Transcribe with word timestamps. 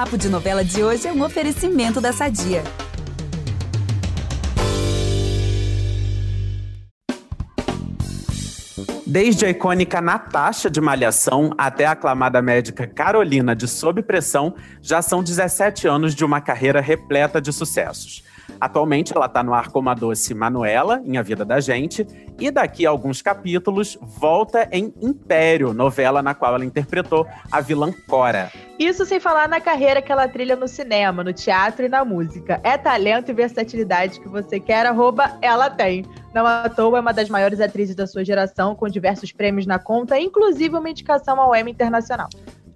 Papo 0.00 0.16
de 0.16 0.30
Novela 0.30 0.64
de 0.64 0.82
hoje 0.82 1.06
é 1.06 1.12
um 1.12 1.22
oferecimento 1.22 2.00
da 2.00 2.10
Sadia. 2.10 2.64
Desde 9.06 9.44
a 9.44 9.50
icônica 9.50 10.00
Natasha 10.00 10.70
de 10.70 10.80
Malhação 10.80 11.52
até 11.58 11.84
a 11.84 11.90
aclamada 11.90 12.40
médica 12.40 12.86
Carolina 12.86 13.54
de 13.54 13.68
Sob 13.68 14.00
Pressão, 14.02 14.54
já 14.80 15.02
são 15.02 15.22
17 15.22 15.86
anos 15.86 16.14
de 16.14 16.24
uma 16.24 16.40
carreira 16.40 16.80
repleta 16.80 17.38
de 17.38 17.52
sucessos. 17.52 18.24
Atualmente 18.60 19.14
ela 19.14 19.26
está 19.26 19.42
no 19.42 19.54
ar 19.54 19.68
como 19.68 19.90
a 19.90 19.94
doce 19.94 20.34
Manuela, 20.34 21.02
em 21.04 21.18
A 21.18 21.22
Vida 21.22 21.44
da 21.44 21.60
Gente, 21.60 22.06
e 22.38 22.50
daqui 22.50 22.86
a 22.86 22.90
alguns 22.90 23.20
capítulos 23.20 23.98
volta 24.00 24.66
em 24.72 24.94
Império, 25.00 25.74
novela 25.74 26.22
na 26.22 26.34
qual 26.34 26.54
ela 26.54 26.64
interpretou 26.64 27.26
a 27.52 27.60
vilã 27.60 27.92
Cora. 28.08 28.50
Isso 28.78 29.04
sem 29.04 29.20
falar 29.20 29.46
na 29.46 29.60
carreira 29.60 30.00
que 30.00 30.10
ela 30.10 30.26
trilha 30.26 30.56
no 30.56 30.66
cinema, 30.66 31.22
no 31.22 31.34
teatro 31.34 31.84
e 31.84 31.88
na 31.88 32.02
música. 32.02 32.58
É 32.64 32.78
talento 32.78 33.30
e 33.30 33.34
versatilidade 33.34 34.18
que 34.18 34.28
você 34.28 34.58
quer, 34.58 34.86
arroba, 34.86 35.36
ela 35.42 35.68
tem. 35.68 36.06
Não 36.32 36.46
à 36.46 36.68
toa 36.68 36.96
é 36.96 37.00
uma 37.00 37.12
das 37.12 37.28
maiores 37.28 37.60
atrizes 37.60 37.94
da 37.94 38.06
sua 38.06 38.24
geração, 38.24 38.74
com 38.74 38.88
diversos 38.88 39.32
prêmios 39.32 39.66
na 39.66 39.78
conta, 39.78 40.18
inclusive 40.18 40.76
uma 40.76 40.88
indicação 40.88 41.38
ao 41.38 41.54
Emmy 41.54 41.72
Internacional. 41.72 42.28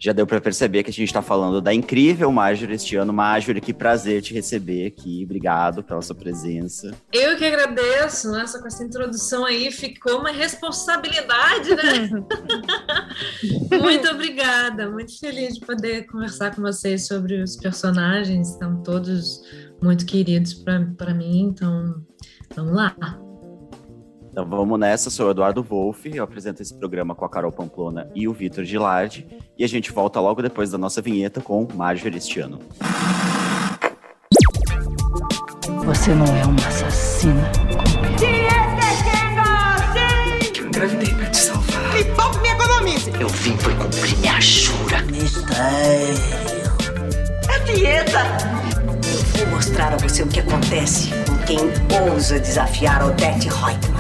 Já 0.05 0.13
deu 0.13 0.27
para 0.27 0.39
perceber 0.39 0.83
que 0.83 0.91
a 0.91 0.93
gente 0.93 1.09
está 1.09 1.23
falando 1.23 1.63
da 1.63 1.73
incrível 1.73 2.31
Marjorie 2.31 2.75
este 2.75 2.95
ano. 2.95 3.11
Marjorie, 3.11 3.59
que 3.59 3.73
prazer 3.73 4.21
te 4.21 4.35
receber 4.35 4.85
aqui. 4.85 5.23
Obrigado 5.25 5.83
pela 5.83 6.03
sua 6.03 6.15
presença. 6.15 6.95
Eu 7.11 7.39
que 7.39 7.45
agradeço. 7.47 8.31
Nossa, 8.31 8.61
com 8.61 8.67
essa 8.67 8.85
introdução 8.85 9.47
aí 9.47 9.73
ficou 9.73 10.21
uma 10.21 10.31
responsabilidade, 10.31 11.75
né? 11.75 12.11
muito 13.81 14.07
obrigada. 14.11 14.91
Muito 14.91 15.19
feliz 15.19 15.55
de 15.55 15.65
poder 15.65 16.05
conversar 16.05 16.55
com 16.55 16.61
vocês 16.61 17.07
sobre 17.07 17.43
os 17.43 17.57
personagens. 17.57 18.51
Estão 18.51 18.83
todos 18.83 19.41
muito 19.83 20.05
queridos 20.05 20.53
para 20.53 21.15
mim. 21.15 21.49
Então, 21.49 21.95
vamos 22.55 22.75
lá. 22.75 22.95
Então 24.35 24.45
vamos 24.45 24.81
nessa, 24.81 25.11
sou 25.11 25.29
o 25.29 25.31
Eduardo 25.31 25.63
Wolff, 25.63 26.11
eu 26.13 26.25
apresento 26.25 26.61
esse 26.61 26.75
programa 26.75 27.15
com 27.15 27.25
a 27.25 27.29
Carol 27.29 27.53
Pamplona 27.53 28.11
e 28.17 28.27
o 28.27 28.33
Vitor 28.33 28.65
Gilardi, 28.65 29.29
e 29.57 29.63
a 29.63 29.69
gente 29.69 29.93
volta 29.93 30.19
logo 30.19 30.43
depois 30.43 30.73
da 30.73 30.77
nossa 30.77 31.01
vinheta 31.01 31.41
com 31.41 31.69
Marjorie 31.73 32.19
este 32.19 32.41
ano. 32.41 32.59
Você 35.85 36.13
não 36.17 36.27
é 36.27 36.45
uma 36.47 36.67
assassina 36.67 37.49
como 37.71 38.07
eu. 38.07 38.25
Eu 40.59 40.67
engravidei 40.67 41.15
pra 41.15 41.31
te 41.31 41.37
salvar. 41.37 41.95
Me 41.95 42.05
poupe 42.05 42.39
me 42.41 42.49
economize. 42.49 43.13
Eu 43.21 43.29
vim 43.29 43.57
por 43.59 43.73
cumprir 43.77 44.19
minha 44.19 44.41
jura. 44.41 45.01
Mistério. 45.03 46.15
É 47.55 47.73
dieta. 47.73 48.27
Eu 49.39 49.47
vou 49.47 49.55
mostrar 49.55 49.93
a 49.93 49.97
você 49.97 50.25
o 50.25 50.27
que 50.27 50.41
acontece 50.41 51.11
com 51.25 51.39
quem 51.47 51.59
ousa 52.11 52.41
desafiar 52.41 53.05
Odette 53.05 53.49
Reutemann. 53.49 53.94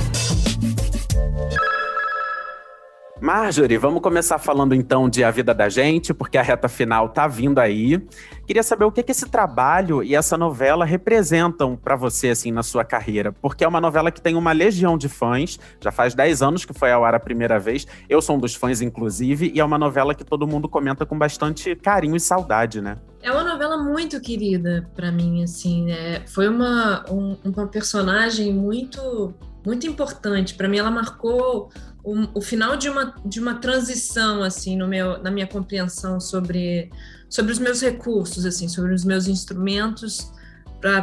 Marjorie, 3.24 3.78
vamos 3.78 4.02
começar 4.02 4.38
falando 4.38 4.74
então 4.74 5.08
de 5.08 5.24
A 5.24 5.30
Vida 5.30 5.54
da 5.54 5.66
Gente, 5.66 6.12
porque 6.12 6.36
a 6.36 6.42
reta 6.42 6.68
final 6.68 7.08
tá 7.08 7.26
vindo 7.26 7.58
aí. 7.58 7.98
Queria 8.46 8.62
saber 8.62 8.84
o 8.84 8.92
que, 8.92 9.02
que 9.02 9.12
esse 9.12 9.30
trabalho 9.30 10.02
e 10.02 10.14
essa 10.14 10.36
novela 10.36 10.84
representam 10.84 11.74
para 11.74 11.96
você, 11.96 12.28
assim, 12.28 12.52
na 12.52 12.62
sua 12.62 12.84
carreira. 12.84 13.32
Porque 13.32 13.64
é 13.64 13.66
uma 13.66 13.80
novela 13.80 14.10
que 14.10 14.20
tem 14.20 14.36
uma 14.36 14.52
legião 14.52 14.98
de 14.98 15.08
fãs, 15.08 15.58
já 15.80 15.90
faz 15.90 16.14
10 16.14 16.42
anos 16.42 16.64
que 16.66 16.74
foi 16.74 16.92
ao 16.92 17.02
ar 17.02 17.14
a 17.14 17.18
primeira 17.18 17.58
vez. 17.58 17.86
Eu 18.10 18.20
sou 18.20 18.36
um 18.36 18.38
dos 18.38 18.54
fãs, 18.54 18.82
inclusive, 18.82 19.50
e 19.54 19.58
é 19.58 19.64
uma 19.64 19.78
novela 19.78 20.14
que 20.14 20.22
todo 20.22 20.46
mundo 20.46 20.68
comenta 20.68 21.06
com 21.06 21.16
bastante 21.16 21.74
carinho 21.74 22.16
e 22.16 22.20
saudade, 22.20 22.82
né? 22.82 22.98
É 23.22 23.32
uma 23.32 23.42
novela 23.42 23.78
muito 23.78 24.20
querida 24.20 24.86
para 24.94 25.10
mim, 25.10 25.42
assim. 25.42 25.90
É, 25.90 26.22
foi 26.26 26.46
uma, 26.46 27.10
um, 27.10 27.38
uma 27.42 27.66
personagem 27.68 28.52
muito, 28.52 29.32
muito 29.64 29.86
importante. 29.86 30.54
Para 30.54 30.68
mim, 30.68 30.76
ela 30.76 30.90
marcou 30.90 31.70
o, 32.04 32.38
o, 32.38 32.40
final 32.42 32.76
de 32.76 32.88
uma, 32.88 33.14
de 33.24 33.40
uma 33.40 33.54
transição 33.54 34.42
assim 34.42 34.76
no 34.76 34.86
meu, 34.86 35.22
na 35.22 35.30
minha 35.30 35.46
compreensão 35.46 36.20
sobre, 36.20 36.90
sobre 37.28 37.52
os 37.52 37.58
meus 37.58 37.80
recursos 37.80 38.44
assim 38.44 38.68
sobre 38.68 38.92
os 38.92 39.04
meus 39.04 39.26
instrumentos 39.26 40.30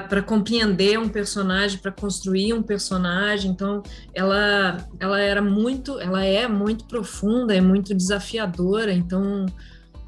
para 0.07 0.21
compreender 0.21 0.99
um 0.99 1.09
personagem 1.09 1.79
para 1.79 1.91
construir 1.91 2.53
um 2.53 2.61
personagem. 2.61 3.49
Então 3.49 3.81
ela 4.13 4.87
ela 4.99 5.19
era 5.19 5.41
muito 5.41 5.99
ela 5.99 6.23
é 6.23 6.47
muito 6.47 6.85
profunda 6.85 7.55
é 7.55 7.59
muito 7.59 7.95
desafiadora. 7.95 8.93
Então 8.93 9.47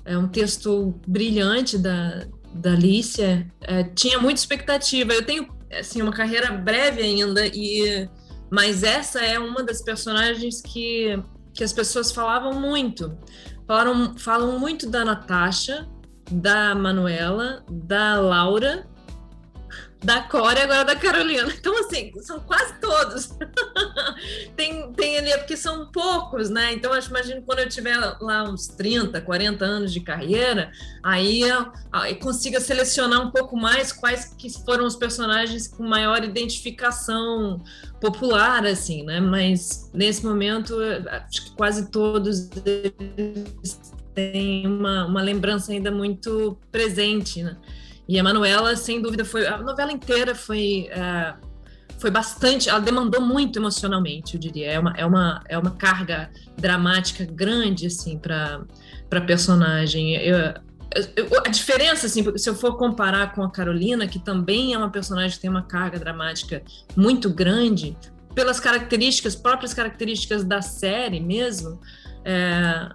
é 0.06 0.16
um 0.16 0.28
texto 0.28 0.94
brilhante 1.08 1.78
da 1.80 2.24
da 2.54 2.74
Alicia. 2.74 3.48
É, 3.62 3.84
tinha 3.84 4.20
muita 4.20 4.40
expectativa. 4.40 5.12
Eu 5.12 5.26
tenho 5.26 5.48
assim 5.72 6.04
uma 6.04 6.14
carreira 6.14 6.52
breve 6.52 7.02
ainda 7.02 7.48
e 7.48 8.08
mas 8.54 8.84
essa 8.84 9.20
é 9.20 9.40
uma 9.40 9.64
das 9.64 9.82
personagens 9.82 10.62
que, 10.62 11.20
que 11.56 11.64
as 11.64 11.74
pessoas 11.74 12.12
falavam 12.12 12.54
muito. 12.54 13.18
Falaram, 13.66 14.16
falam 14.16 14.60
muito 14.60 14.88
da 14.88 15.04
Natasha, 15.04 15.90
da 16.32 16.76
Manuela, 16.76 17.66
da 17.68 18.20
Laura 18.20 18.88
da 20.04 20.22
Cora 20.22 20.60
e 20.60 20.64
agora 20.64 20.86
da 20.86 20.96
Carolina. 20.96 21.54
Então, 21.64 21.80
assim, 21.80 22.12
são 22.22 22.42
quase 22.42 22.74
todos. 22.80 23.30
tem, 24.56 24.92
tem 24.94 25.18
ali, 25.18 25.32
é 25.32 25.38
porque 25.38 25.56
são 25.56 25.90
poucos, 25.92 26.50
né? 26.50 26.74
Então, 26.74 26.92
acho, 26.92 27.10
imagino 27.10 27.42
quando 27.42 27.60
eu 27.60 27.70
tiver 27.70 27.98
lá 28.20 28.44
uns 28.44 28.68
30, 28.68 29.22
40 29.22 29.64
anos 29.64 29.94
de 29.94 30.02
carreira, 30.02 30.72
aí 31.02 31.42
eu, 31.42 31.72
eu 32.10 32.16
consiga 32.18 32.60
selecionar 32.60 33.22
um 33.22 33.32
pouco 33.32 33.56
mais 33.56 33.94
quais 33.94 34.26
que 34.38 34.50
foram 34.66 34.86
os 34.86 34.96
personagens 34.96 35.68
com 35.68 35.84
maior 35.84 36.24
identificação 36.24 37.64
popular, 38.02 38.66
assim, 38.66 39.04
né? 39.04 39.22
Mas 39.22 39.90
nesse 39.94 40.26
momento, 40.26 40.76
acho 41.10 41.46
que 41.46 41.52
quase 41.52 41.90
todos 41.90 42.50
eles 42.66 43.80
têm 44.14 44.68
uma, 44.68 45.06
uma 45.06 45.22
lembrança 45.22 45.72
ainda 45.72 45.92
muito 45.92 46.58
presente, 46.72 47.42
né? 47.42 47.56
E 48.08 48.20
a 48.20 48.24
Manuela, 48.24 48.76
sem 48.76 49.02
dúvida, 49.02 49.24
foi. 49.24 49.48
A 49.48 49.58
novela 49.58 49.92
inteira 49.92 50.36
foi. 50.36 50.88
É, 50.92 51.34
foi 51.98 52.12
bastante. 52.12 52.70
Ela 52.70 52.80
demandou 52.80 53.22
muito 53.22 53.60
emocionalmente, 53.60 54.36
eu 54.36 54.40
diria. 54.40 54.72
É 54.72 54.80
uma, 54.80 54.94
é 54.98 55.06
uma, 55.06 55.42
é 55.48 55.58
uma 55.58 55.72
carga 55.72 56.30
dramática 56.58 57.26
grande, 57.26 57.88
assim, 57.88 58.18
para 58.18 58.66
a 59.12 59.22
personagem. 59.22 60.16
Eu, 60.16 60.38
eu, 61.16 61.42
a 61.46 61.50
diferença, 61.50 62.06
assim, 62.06 62.38
se 62.38 62.50
eu 62.50 62.56
for 62.56 62.78
comparar 62.78 63.34
com 63.34 63.42
a 63.42 63.50
Carolina, 63.50 64.08
que 64.08 64.20
também 64.20 64.74
é 64.74 64.78
uma 64.78 64.90
personagem 64.90 65.32
que 65.32 65.42
tem 65.42 65.50
uma 65.50 65.64
carga 65.64 65.98
dramática 65.98 66.62
muito 66.96 67.30
grande, 67.30 67.98
pelas 68.36 68.60
características, 68.60 69.36
próprias 69.36 69.74
características 69.74 70.44
da 70.44 70.62
série 70.62 71.20
mesmo, 71.20 71.80
é, 72.26 72.90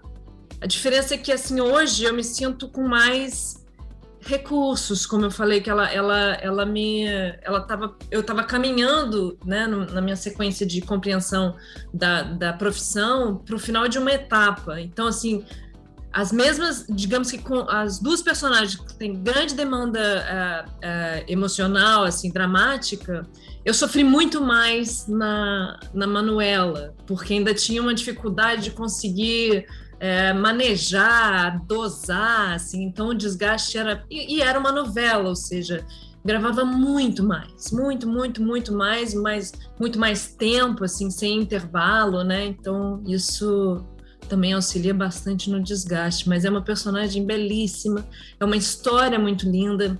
a 0.60 0.66
diferença 0.66 1.14
é 1.14 1.18
que, 1.18 1.32
assim, 1.32 1.60
hoje 1.60 2.04
eu 2.04 2.12
me 2.12 2.24
sinto 2.24 2.68
com 2.68 2.86
mais 2.86 3.66
recursos, 4.20 5.06
como 5.06 5.26
eu 5.26 5.30
falei 5.30 5.60
que 5.60 5.70
ela 5.70 5.90
ela 5.92 6.34
ela 6.40 6.66
me 6.66 7.04
ela 7.42 7.60
tava 7.60 7.96
eu 8.10 8.20
estava 8.20 8.42
caminhando, 8.42 9.38
né, 9.44 9.66
na 9.66 10.00
minha 10.00 10.16
sequência 10.16 10.66
de 10.66 10.80
compreensão 10.80 11.56
da, 11.92 12.22
da 12.22 12.52
profissão 12.52 13.36
para 13.36 13.56
o 13.56 13.58
final 13.58 13.88
de 13.88 13.98
uma 13.98 14.10
etapa. 14.10 14.80
Então 14.80 15.06
assim, 15.06 15.44
as 16.12 16.32
mesmas, 16.32 16.86
digamos 16.88 17.30
que 17.30 17.38
com 17.38 17.68
as 17.68 17.98
duas 17.98 18.22
personagens 18.22 18.76
que 18.76 18.94
têm 18.94 19.22
grande 19.22 19.54
demanda 19.54 20.00
uh, 20.00 20.68
uh, 20.68 21.24
emocional, 21.28 22.04
assim, 22.04 22.30
dramática, 22.30 23.26
eu 23.64 23.74
sofri 23.74 24.02
muito 24.02 24.40
mais 24.40 25.06
na, 25.06 25.78
na 25.92 26.06
Manuela, 26.06 26.94
porque 27.06 27.34
ainda 27.34 27.52
tinha 27.52 27.82
uma 27.82 27.94
dificuldade 27.94 28.62
de 28.64 28.70
conseguir 28.70 29.66
é, 30.00 30.32
manejar, 30.32 31.64
dosar, 31.64 32.54
assim, 32.54 32.84
então 32.84 33.08
o 33.08 33.14
desgaste 33.14 33.76
era. 33.76 34.04
E, 34.10 34.36
e, 34.36 34.42
era 34.42 34.58
uma 34.58 34.70
novela, 34.70 35.28
ou 35.28 35.36
seja, 35.36 35.84
gravava 36.24 36.64
muito 36.64 37.22
mais, 37.22 37.70
muito, 37.72 38.08
muito, 38.08 38.42
muito 38.42 38.72
mais, 38.72 39.14
mais, 39.14 39.52
muito 39.78 39.98
mais 39.98 40.28
tempo, 40.28 40.84
assim, 40.84 41.10
sem 41.10 41.40
intervalo, 41.40 42.22
né? 42.22 42.46
Então 42.46 43.02
isso 43.06 43.84
também 44.28 44.52
auxilia 44.52 44.92
bastante 44.92 45.50
no 45.50 45.60
desgaste, 45.62 46.28
mas 46.28 46.44
é 46.44 46.50
uma 46.50 46.62
personagem 46.62 47.24
belíssima, 47.24 48.06
é 48.38 48.44
uma 48.44 48.56
história 48.56 49.18
muito 49.18 49.48
linda. 49.48 49.98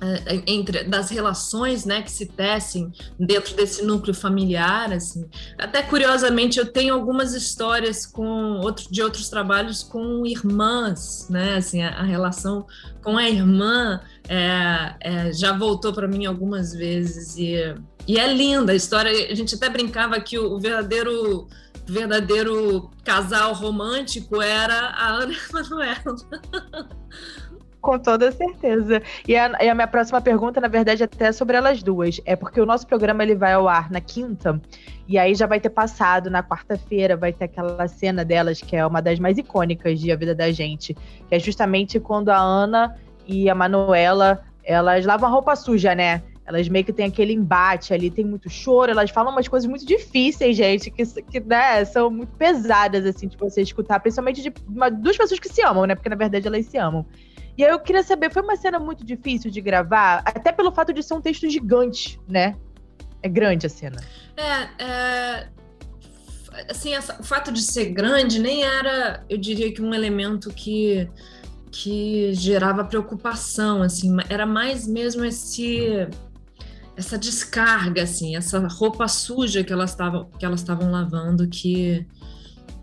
Eh, 0.00 0.42
entre 0.46 0.84
das 0.84 1.10
relações 1.10 1.84
né 1.84 2.02
que 2.02 2.10
se 2.12 2.26
tecem 2.26 2.92
dentro 3.18 3.56
desse 3.56 3.84
núcleo 3.84 4.14
familiar 4.14 4.92
assim. 4.92 5.28
Até 5.58 5.82
curiosamente 5.82 6.56
eu 6.56 6.66
tenho 6.66 6.94
algumas 6.94 7.34
histórias 7.34 8.06
com 8.06 8.60
outro, 8.60 8.88
de 8.92 9.02
outros 9.02 9.28
trabalhos 9.28 9.82
com 9.82 10.24
irmãs 10.24 11.26
né 11.28 11.56
assim 11.56 11.82
a, 11.82 11.88
a 11.88 12.02
relação 12.04 12.64
com 13.02 13.16
a 13.18 13.28
irmã 13.28 14.00
é, 14.28 14.94
é, 15.00 15.32
já 15.32 15.52
voltou 15.52 15.92
para 15.92 16.06
mim 16.06 16.26
algumas 16.26 16.72
vezes 16.72 17.36
e, 17.36 17.56
e 18.06 18.18
é 18.18 18.32
linda 18.32 18.72
a 18.72 18.76
história. 18.76 19.10
A 19.10 19.34
gente 19.34 19.54
até 19.54 19.68
brincava 19.68 20.20
que 20.20 20.38
o, 20.38 20.52
o 20.52 20.60
verdadeiro 20.60 21.48
verdadeiro 21.86 22.90
casal 23.02 23.54
romântico 23.54 24.42
era 24.42 24.90
a 24.90 25.08
Ana 25.08 25.34
Manuela 25.50 26.16
Com 27.80 27.98
toda 27.98 28.32
certeza. 28.32 29.00
E 29.26 29.36
a, 29.36 29.52
e 29.62 29.68
a, 29.68 29.74
minha 29.74 29.86
próxima 29.86 30.20
pergunta, 30.20 30.60
na 30.60 30.68
verdade, 30.68 31.04
até 31.04 31.28
é 31.28 31.32
sobre 31.32 31.56
elas 31.56 31.82
duas. 31.82 32.20
É 32.24 32.34
porque 32.34 32.60
o 32.60 32.66
nosso 32.66 32.86
programa 32.86 33.22
ele 33.22 33.36
vai 33.36 33.52
ao 33.52 33.68
ar 33.68 33.90
na 33.90 34.00
quinta, 34.00 34.60
e 35.06 35.16
aí 35.16 35.34
já 35.34 35.46
vai 35.46 35.60
ter 35.60 35.70
passado 35.70 36.28
na 36.28 36.42
quarta-feira, 36.42 37.16
vai 37.16 37.32
ter 37.32 37.44
aquela 37.44 37.86
cena 37.86 38.24
delas, 38.24 38.60
que 38.60 38.76
é 38.76 38.84
uma 38.84 39.00
das 39.00 39.18
mais 39.18 39.38
icônicas 39.38 40.00
de 40.00 40.10
A 40.10 40.16
Vida 40.16 40.34
da 40.34 40.50
Gente, 40.50 40.92
que 40.92 41.34
é 41.34 41.38
justamente 41.38 42.00
quando 42.00 42.30
a 42.30 42.36
Ana 42.36 42.96
e 43.26 43.48
a 43.48 43.54
Manuela, 43.54 44.42
elas 44.64 45.06
lavam 45.06 45.28
a 45.28 45.32
roupa 45.32 45.54
suja, 45.54 45.94
né? 45.94 46.22
Elas 46.44 46.66
meio 46.66 46.84
que 46.84 46.94
têm 46.94 47.06
aquele 47.06 47.34
embate 47.34 47.92
ali, 47.92 48.10
tem 48.10 48.24
muito 48.24 48.48
choro, 48.48 48.90
elas 48.90 49.10
falam 49.10 49.30
umas 49.30 49.46
coisas 49.46 49.68
muito 49.68 49.84
difíceis, 49.84 50.56
gente, 50.56 50.90
que, 50.90 51.04
que 51.04 51.40
né, 51.40 51.84
são 51.84 52.10
muito 52.10 52.34
pesadas, 52.36 53.04
assim, 53.04 53.28
de 53.28 53.36
você 53.36 53.60
escutar, 53.60 54.00
principalmente 54.00 54.42
de 54.42 54.52
uma, 54.66 54.90
duas 54.90 55.16
pessoas 55.16 55.38
que 55.38 55.48
se 55.48 55.62
amam, 55.62 55.84
né? 55.84 55.94
Porque 55.94 56.08
na 56.08 56.16
verdade 56.16 56.46
elas 56.46 56.64
se 56.64 56.78
amam. 56.78 57.04
E 57.58 57.64
aí 57.64 57.72
eu 57.72 57.80
queria 57.80 58.04
saber, 58.04 58.32
foi 58.32 58.40
uma 58.40 58.56
cena 58.56 58.78
muito 58.78 59.04
difícil 59.04 59.50
de 59.50 59.60
gravar, 59.60 60.22
até 60.24 60.52
pelo 60.52 60.70
fato 60.70 60.92
de 60.92 61.02
ser 61.02 61.14
um 61.14 61.20
texto 61.20 61.50
gigante, 61.50 62.20
né? 62.28 62.54
É 63.20 63.28
grande 63.28 63.66
a 63.66 63.68
cena. 63.68 64.00
É, 64.36 64.84
é 64.84 65.48
assim, 66.68 66.96
o 66.96 67.22
fato 67.24 67.52
de 67.52 67.60
ser 67.60 67.86
grande 67.86 68.38
nem 68.38 68.62
era, 68.62 69.24
eu 69.28 69.36
diria 69.36 69.72
que 69.72 69.82
um 69.82 69.92
elemento 69.92 70.50
que 70.50 71.08
que 71.70 72.32
gerava 72.32 72.82
preocupação, 72.82 73.82
assim, 73.82 74.16
era 74.30 74.46
mais 74.46 74.86
mesmo 74.86 75.24
esse 75.24 76.08
essa 76.96 77.18
descarga, 77.18 78.04
assim, 78.04 78.36
essa 78.36 78.66
roupa 78.68 79.06
suja 79.06 79.62
que 79.62 79.72
elas 79.72 79.90
estavam 79.90 80.30
que 80.38 80.44
elas 80.46 80.60
estavam 80.60 80.90
lavando 80.90 81.48
que 81.48 82.06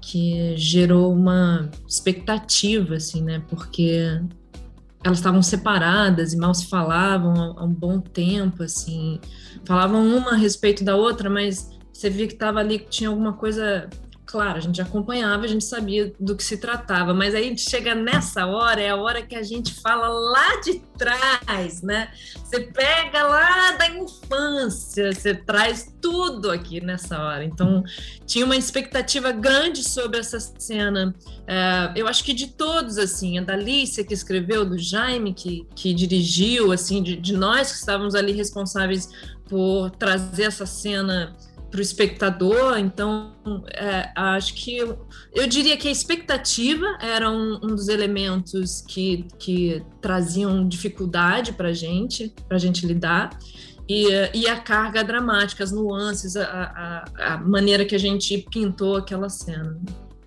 que 0.01 0.55
gerou 0.55 1.11
uma 1.11 1.69
expectativa, 1.87 2.95
assim, 2.95 3.23
né? 3.23 3.41
Porque 3.49 4.21
elas 5.05 5.19
estavam 5.19 5.41
separadas 5.43 6.33
e 6.33 6.37
mal 6.37 6.53
se 6.53 6.67
falavam 6.67 7.53
há 7.57 7.63
um 7.63 7.73
bom 7.73 7.99
tempo, 7.99 8.63
assim, 8.63 9.19
falavam 9.63 10.03
uma 10.03 10.31
a 10.31 10.35
respeito 10.35 10.83
da 10.83 10.95
outra, 10.95 11.29
mas 11.29 11.69
você 11.93 12.09
via 12.09 12.25
que 12.27 12.33
estava 12.33 12.59
ali 12.59 12.79
que 12.79 12.89
tinha 12.89 13.09
alguma 13.09 13.33
coisa 13.33 13.87
claro, 14.25 14.57
a 14.57 14.61
gente 14.61 14.81
acompanhava, 14.81 15.45
a 15.45 15.47
gente 15.47 15.63
sabia 15.63 16.13
do 16.19 16.35
que 16.35 16.43
se 16.43 16.57
tratava, 16.57 17.13
mas 17.13 17.35
aí 17.35 17.45
a 17.45 17.47
gente 17.47 17.61
chega 17.61 17.93
nessa 17.93 18.45
hora, 18.45 18.81
é 18.81 18.89
a 18.89 18.95
hora 18.95 19.21
que 19.21 19.35
a 19.35 19.43
gente 19.43 19.73
fala 19.73 20.07
lá 20.07 20.59
de 20.61 20.81
trás, 20.97 21.81
né? 21.81 22.09
Você 22.43 22.61
pega 22.61 23.23
lá 23.23 23.71
da 23.73 23.87
infância, 23.89 25.13
você 25.13 25.35
traz 25.35 25.93
tudo 26.01 26.49
aqui 26.49 26.81
nessa 26.81 27.21
hora. 27.21 27.43
Então, 27.43 27.83
tinha 28.25 28.45
uma 28.45 28.55
expectativa 28.55 29.31
grande 29.31 29.83
sobre 29.83 30.19
essa 30.19 30.39
cena. 30.39 31.13
É, 31.47 31.91
eu 31.95 32.07
acho 32.07 32.23
que 32.23 32.33
de 32.33 32.47
todos, 32.47 32.97
assim, 32.97 33.37
a 33.37 33.43
da 33.43 33.53
Alicia 33.53 34.03
que 34.03 34.13
escreveu, 34.13 34.65
do 34.65 34.77
Jaime 34.77 35.33
que, 35.33 35.67
que 35.75 35.93
dirigiu, 35.93 36.71
assim, 36.71 37.03
de, 37.03 37.15
de 37.15 37.33
nós 37.33 37.71
que 37.71 37.77
estávamos 37.77 38.15
ali 38.15 38.31
responsáveis 38.31 39.09
por 39.47 39.91
trazer 39.91 40.43
essa 40.43 40.65
cena 40.65 41.35
para 41.75 41.79
o 41.79 41.81
espectador. 41.81 42.77
Então, 42.79 43.33
é, 43.73 44.09
acho 44.15 44.53
que 44.53 44.77
eu, 44.77 45.05
eu, 45.33 45.45
diria 45.45 45.75
que 45.75 45.89
a 45.89 45.91
expectativa 45.91 46.85
era 47.01 47.29
um, 47.29 47.55
um 47.61 47.67
dos 47.67 47.89
elementos 47.89 48.81
que, 48.87 49.27
que 49.37 49.83
traziam 50.01 50.65
dificuldade 50.65 51.51
para 51.51 51.73
gente, 51.73 52.33
para 52.47 52.55
a 52.55 52.59
gente 52.59 52.87
lidar. 52.87 53.37
E, 53.87 54.07
e, 54.33 54.47
a 54.47 54.59
carga 54.59 55.03
dramática, 55.03 55.63
as 55.63 55.71
nuances, 55.71 56.35
a, 56.37 56.43
a, 56.43 57.33
a 57.33 57.37
maneira 57.37 57.85
que 57.85 57.93
a 57.93 57.99
gente 57.99 58.37
pintou 58.49 58.95
aquela 58.95 59.29
cena. 59.29 59.77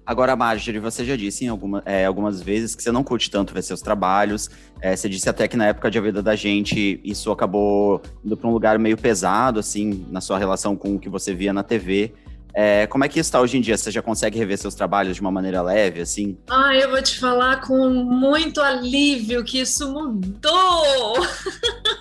Agora, 0.09 0.35
Marjorie, 0.35 0.81
você 0.81 1.05
já 1.05 1.15
disse 1.17 1.45
em 1.45 1.49
alguma, 1.49 1.83
é, 1.85 2.07
algumas 2.07 2.41
vezes 2.41 2.75
que 2.75 2.83
você 2.83 2.91
não 2.91 3.05
curte 3.05 3.31
tanto 3.31 3.53
ver 3.53 3.61
seus 3.61 3.83
trabalhos. 3.83 4.49
É, 4.81 4.97
você 4.97 5.07
disse 5.07 5.29
até 5.29 5.47
que 5.47 5.55
na 5.55 5.67
época 5.67 5.91
de 5.91 5.99
A 5.99 6.01
Vida 6.01 6.23
da 6.23 6.35
Gente, 6.35 6.99
isso 7.05 7.31
acabou 7.31 8.01
indo 8.25 8.35
para 8.35 8.49
um 8.49 8.53
lugar 8.55 8.79
meio 8.79 8.97
pesado, 8.97 9.61
assim, 9.61 10.07
na 10.11 10.23
sua 10.23 10.39
relação 10.39 10.75
com 10.75 10.95
o 10.95 10.99
que 10.99 11.11
você 11.11 11.35
via 11.35 11.53
na 11.53 11.63
TV. 11.63 12.15
É, 12.55 12.87
como 12.87 13.05
é 13.05 13.09
que 13.09 13.21
está 13.21 13.39
hoje 13.39 13.59
em 13.59 13.61
dia? 13.61 13.77
Você 13.77 13.91
já 13.91 14.01
consegue 14.01 14.39
rever 14.39 14.57
seus 14.57 14.75
trabalhos 14.75 15.15
de 15.15 15.21
uma 15.21 15.31
maneira 15.31 15.61
leve, 15.61 16.01
assim? 16.01 16.39
Ah, 16.49 16.75
eu 16.75 16.89
vou 16.89 17.03
te 17.03 17.19
falar 17.19 17.61
com 17.61 17.91
muito 17.91 18.63
alívio 18.63 19.45
que 19.45 19.61
isso 19.61 19.93
mudou. 19.93 21.17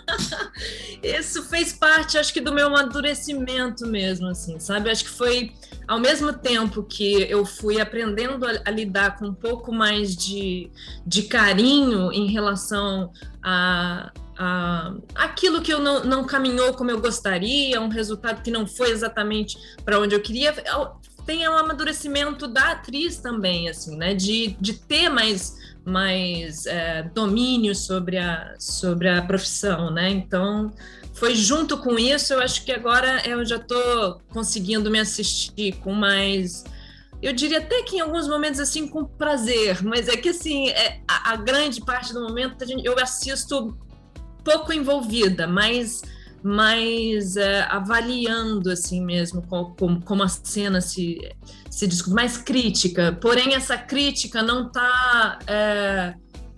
isso 1.03 1.44
fez 1.44 1.74
parte, 1.74 2.18
acho 2.18 2.33
que, 2.33 2.39
do 2.39 2.53
meu 2.53 2.68
amadurecimento 2.68 3.86
mesmo, 3.86 4.27
assim, 4.27 4.57
sabe? 4.60 4.89
Acho 4.89 5.03
que 5.03 5.10
foi 5.12 5.51
ao 5.88 6.00
mesmo 6.00 6.34
tempo 6.34 6.84
que 6.84 7.24
eu 7.30 7.45
fui 7.45 7.80
aprendendo 7.80 8.45
a, 8.45 8.62
a 8.66 8.72
lidar 8.72 9.18
com 9.18 9.28
um 9.28 9.34
pouco 9.34 9.72
mais 9.72 10.16
de, 10.16 10.69
de 11.06 11.24
carinho 11.24 12.12
em 12.12 12.28
relação 12.28 13.12
a, 13.42 14.12
a, 14.38 14.94
aquilo 15.16 15.62
que 15.62 15.74
eu 15.74 15.80
não, 15.80 16.04
não 16.04 16.24
caminhou 16.25 16.74
como 16.74 16.92
eu 16.92 17.00
gostaria, 17.00 17.80
um 17.80 17.88
resultado 17.88 18.42
que 18.42 18.51
não 18.51 18.68
foi 18.68 18.92
exatamente 18.92 19.57
para 19.86 20.00
onde 20.00 20.13
eu 20.13 20.22
queria, 20.22 20.54
tem 21.28 21.48
um 21.48 21.57
amadurecimento 21.57 22.48
da 22.48 22.72
atriz 22.72 23.18
também, 23.18 23.68
assim, 23.68 23.98
né? 23.98 24.13
De, 24.13 24.56
de 24.62 24.74
ter 24.74 25.10
mais, 25.10 25.57
mais 25.86 26.66
é, 26.66 27.04
domínio 27.13 27.75
sobre 27.75 28.18
a, 28.18 28.56
sobre 28.57 29.10
a 29.10 29.22
profissão, 29.22 29.92
né? 29.92 30.10
Então, 30.10 30.72
foi 31.18 31.36
junto 31.36 31.78
com 31.80 31.98
isso, 31.98 32.34
eu 32.34 32.40
acho 32.40 32.64
que 32.64 32.72
agora 32.72 33.28
eu 33.28 33.44
já 33.44 33.56
estou 33.56 34.22
conseguindo 34.30 34.90
me 34.92 35.00
assistir 35.00 35.75
com 35.78 35.92
mais. 35.92 36.64
Eu 37.22 37.34
diria 37.34 37.58
até 37.58 37.81
que 37.81 37.98
em 37.98 38.02
alguns 38.02 38.28
momentos 38.28 38.60
assim 38.60 38.88
com 38.88 39.04
prazer, 39.04 39.84
mas 39.84 40.08
é 40.08 40.16
que 40.16 40.30
assim, 40.30 40.69
é, 40.69 41.02
a, 41.08 41.34
a, 41.34 41.36
grande 41.36 41.81
parte 41.81 42.14
do 42.14 42.22
momento 42.22 42.64
eu 42.84 43.00
assisto 43.00 43.75
pouco 44.44 44.72
envolvida, 44.72 45.48
mais, 45.48 46.04
mais 46.44 47.36
é, 47.36 47.63
avaliando 47.63 48.70
assim 48.70 49.04
mesmo 49.04 49.42
como, 49.42 50.02
como 50.02 50.22
a 50.22 50.28
cena 50.28 50.80
se, 50.81 51.18
se 51.72 51.88
discute, 51.88 52.16
mais 52.16 52.38
crítica. 52.38 53.18
Porém, 53.20 53.56
essa 53.56 53.75
crítica 53.75 54.44
não 54.44 54.68
está. 54.68 55.40
É, 55.48 56.13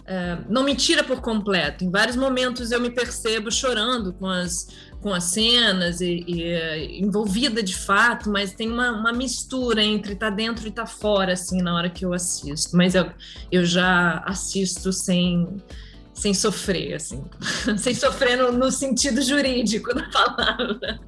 é, 0.09 0.39
não 0.49 0.63
me 0.63 0.73
tira 0.73 1.03
por 1.03 1.21
completo. 1.21 1.83
Em 1.83 1.91
vários 1.91 2.15
momentos 2.15 2.71
eu 2.71 2.81
me 2.81 2.89
percebo 2.89 3.51
chorando 3.51 4.11
com 4.11 4.25
as, 4.25 4.67
com 4.99 5.13
as 5.13 5.25
cenas 5.25 6.01
e, 6.01 6.23
e 6.27 6.43
é, 6.45 6.83
envolvida 6.99 7.61
de 7.61 7.75
fato, 7.75 8.27
mas 8.27 8.51
tem 8.51 8.71
uma, 8.71 8.89
uma 8.89 9.13
mistura 9.13 9.83
entre 9.83 10.13
estar 10.13 10.31
tá 10.31 10.35
dentro 10.35 10.65
e 10.65 10.69
estar 10.69 10.85
tá 10.85 10.87
fora, 10.87 11.33
assim, 11.33 11.61
na 11.61 11.75
hora 11.75 11.91
que 11.91 12.03
eu 12.03 12.11
assisto. 12.11 12.75
Mas 12.75 12.95
eu, 12.95 13.05
eu 13.51 13.63
já 13.63 14.23
assisto 14.25 14.91
sem 14.91 15.47
sem 16.11 16.33
sofrer, 16.33 16.95
assim, 16.95 17.23
sem 17.77 17.93
sofrer 17.93 18.37
no, 18.37 18.51
no, 18.51 18.69
sentido 18.69 19.21
jurídico 19.21 19.95
da 19.95 20.03
palavra. 20.09 20.99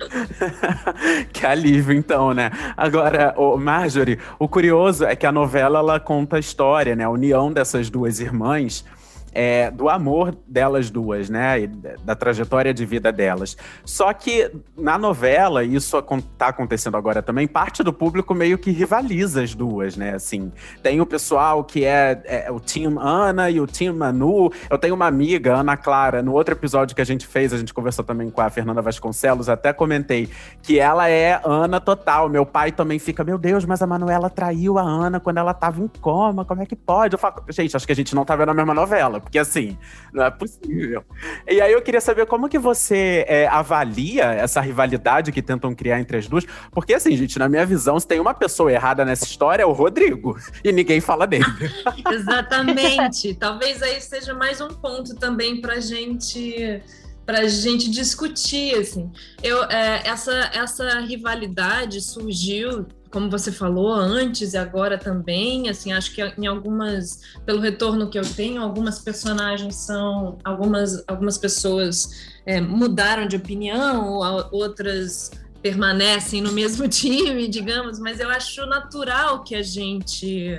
que 1.34 1.46
alívio, 1.46 1.94
então, 1.94 2.34
né? 2.34 2.50
Agora, 2.78 3.34
o 3.36 3.58
Marjorie, 3.58 4.18
o 4.40 4.48
curioso 4.48 5.04
é 5.04 5.14
que 5.14 5.26
a 5.26 5.32
novela 5.32 5.80
ela 5.80 6.00
conta 6.00 6.38
a 6.38 6.40
história, 6.40 6.96
né? 6.96 7.04
A 7.04 7.10
união 7.10 7.52
dessas 7.52 7.90
duas 7.90 8.22
irmãs 8.22 8.86
é, 9.34 9.72
do 9.72 9.90
amor 9.90 10.36
delas 10.48 10.90
duas, 10.90 11.30
né? 11.30 11.62
E 11.62 11.68
da 11.68 12.16
trajetória 12.16 12.74
de 12.74 12.86
vida 12.86 13.12
delas. 13.12 13.56
Só 13.86 14.12
que 14.14 14.52
na 14.78 14.98
novela, 14.98 15.64
isso 15.64 15.98
está 15.98 16.48
acontecendo 16.48 16.98
agora 16.98 17.22
também, 17.22 17.48
parte 17.48 17.84
do 17.84 17.94
público 17.94 18.34
meio 18.34 18.58
que 18.58 18.72
rivaliza 18.72 19.42
as 19.42 19.56
duas, 19.56 19.96
né? 19.96 20.16
Assim, 20.16 20.52
tem 20.84 21.00
o 21.00 21.06
pessoal 21.06 21.64
que 21.64 21.86
é, 21.86 22.22
é 22.26 22.52
o 22.52 22.60
Team 22.60 23.00
Ana 23.00 23.50
e 23.50 23.60
o 23.60 23.68
Team 23.68 23.96
Manu. 23.96 24.52
Eu 24.70 24.78
tenho 24.78 24.96
uma 24.96 25.08
amiga, 25.08 25.56
Ana 25.56 25.78
Clara, 25.78 26.22
no 26.22 26.34
outro 26.34 26.54
episódio 26.54 26.96
que 26.96 27.02
a 27.02 27.06
gente 27.06 27.26
fez, 27.26 27.54
a 27.54 27.58
gente 27.58 27.74
conversou 27.74 28.04
também 28.04 28.30
com 28.30 28.42
a 28.42 28.50
Fernanda 28.50 28.82
Vasconcelos, 28.82 29.50
até 29.50 29.72
comentei 29.72 30.30
que 30.62 30.80
ela 30.80 31.10
é 31.10 31.40
Ana 31.44 31.80
total. 31.80 32.28
Meu 32.30 32.46
pai 32.46 32.72
também 32.72 33.00
fica, 33.00 33.24
meu 33.24 33.38
Deus, 33.38 33.66
mas 33.66 33.82
a 33.82 33.88
Manuela 33.88 34.30
traiu 34.30 34.78
a 34.78 34.82
Ana 34.82 35.20
quando 35.20 35.38
ela 35.38 35.52
estava 35.52 35.82
em 35.82 35.88
coma, 35.88 36.44
como 36.44 36.62
é 36.62 36.66
que 36.66 36.76
pode? 36.76 37.14
Eu 37.14 37.20
falo, 37.20 37.44
gente, 37.50 37.76
acho 37.76 37.86
que 37.86 37.94
a 37.94 37.96
gente 37.96 38.14
não 38.14 38.26
tá 38.26 38.36
vendo 38.36 38.50
a 38.50 38.54
mesma 38.54 38.74
novela 38.74 39.21
porque 39.22 39.40
assim, 39.40 39.78
não 40.14 40.26
é 40.26 40.32
possível. 40.32 41.04
E 41.48 41.62
aí 41.62 41.72
eu 41.72 41.82
queria 41.82 42.02
saber 42.02 42.26
como 42.26 42.50
que 42.50 42.60
você 42.60 43.26
é, 43.28 43.48
avalia 43.48 44.26
essa 44.26 44.60
rivalidade 44.60 45.32
que 45.32 45.42
tentam 45.42 45.74
criar 45.74 46.00
entre 46.00 46.18
as 46.18 46.28
duas, 46.28 46.46
porque 46.72 46.94
assim, 46.94 47.16
gente, 47.16 47.40
na 47.40 47.48
minha 47.48 47.66
visão, 47.66 48.00
se 48.00 48.08
tem 48.08 48.20
uma 48.20 48.34
pessoa 48.34 48.72
errada 48.72 49.06
nessa 49.06 49.24
história, 49.24 49.64
é 49.64 49.66
o 49.66 49.72
Rodrigo, 49.72 50.38
e 50.64 50.72
ninguém 50.72 51.00
fala 51.00 51.26
dele. 51.26 51.46
Exatamente. 52.12 53.34
Talvez 53.36 53.82
aí 53.82 54.02
seja 54.02 54.34
mais 54.34 54.60
um 54.60 54.70
ponto 54.70 55.16
também 55.16 55.62
pra 55.62 55.80
gente 55.80 56.82
para 57.24 57.48
gente 57.48 57.90
discutir 57.92 58.74
assim 58.76 59.12
eu 59.44 59.64
é, 59.66 60.02
essa 60.08 60.34
essa 60.54 61.00
rivalidade 61.02 62.02
surgiu 62.02 62.88
como 63.12 63.30
você 63.30 63.52
falou 63.52 63.92
antes 63.92 64.54
e 64.54 64.58
agora 64.58 64.98
também, 64.98 65.70
assim, 65.70 65.92
acho 65.92 66.14
que 66.14 66.22
em 66.22 66.48
algumas, 66.48 67.20
pelo 67.46 67.60
retorno 67.60 68.10
que 68.10 68.18
eu 68.18 68.24
tenho, 68.24 68.62
algumas 68.62 69.00
personagens 69.00 69.76
são, 69.76 70.38
algumas, 70.44 71.04
algumas 71.08 71.38
pessoas 71.38 72.32
é, 72.46 72.62
mudaram 72.62 73.28
de 73.28 73.36
opinião, 73.36 74.20
outras 74.52 75.32
permanecem 75.62 76.42
no 76.42 76.52
mesmo 76.52 76.88
time, 76.90 77.48
digamos, 77.48 78.00
mas 78.00 78.20
eu 78.20 78.30
acho 78.30 78.66
natural 78.66 79.44
que 79.44 79.56
a 79.56 79.62
gente 79.62 80.58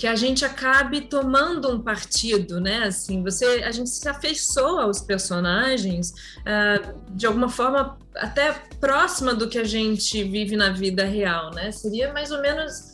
que 0.00 0.06
a 0.06 0.16
gente 0.16 0.46
acabe 0.46 1.02
tomando 1.02 1.70
um 1.70 1.78
partido, 1.78 2.58
né? 2.58 2.84
Assim, 2.84 3.22
você, 3.22 3.44
a 3.62 3.70
gente 3.70 3.90
se 3.90 4.08
afeiçoa 4.08 4.84
aos 4.84 5.02
personagens 5.02 6.14
uh, 6.38 6.98
de 7.10 7.26
alguma 7.26 7.50
forma 7.50 7.98
até 8.14 8.50
próxima 8.80 9.34
do 9.34 9.46
que 9.46 9.58
a 9.58 9.64
gente 9.64 10.24
vive 10.24 10.56
na 10.56 10.70
vida 10.70 11.04
real, 11.04 11.50
né? 11.50 11.70
Seria 11.70 12.14
mais 12.14 12.30
ou 12.30 12.40
menos 12.40 12.92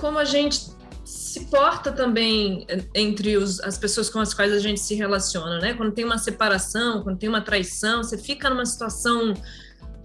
como 0.00 0.18
a 0.18 0.24
gente 0.24 0.66
se 1.04 1.44
porta 1.44 1.92
também 1.92 2.66
entre 2.92 3.36
os, 3.36 3.60
as 3.60 3.78
pessoas 3.78 4.10
com 4.10 4.18
as 4.18 4.34
quais 4.34 4.52
a 4.52 4.58
gente 4.58 4.80
se 4.80 4.96
relaciona, 4.96 5.60
né? 5.60 5.74
Quando 5.74 5.92
tem 5.92 6.04
uma 6.04 6.18
separação, 6.18 7.04
quando 7.04 7.20
tem 7.20 7.28
uma 7.28 7.40
traição, 7.40 8.02
você 8.02 8.18
fica 8.18 8.50
numa 8.50 8.66
situação 8.66 9.32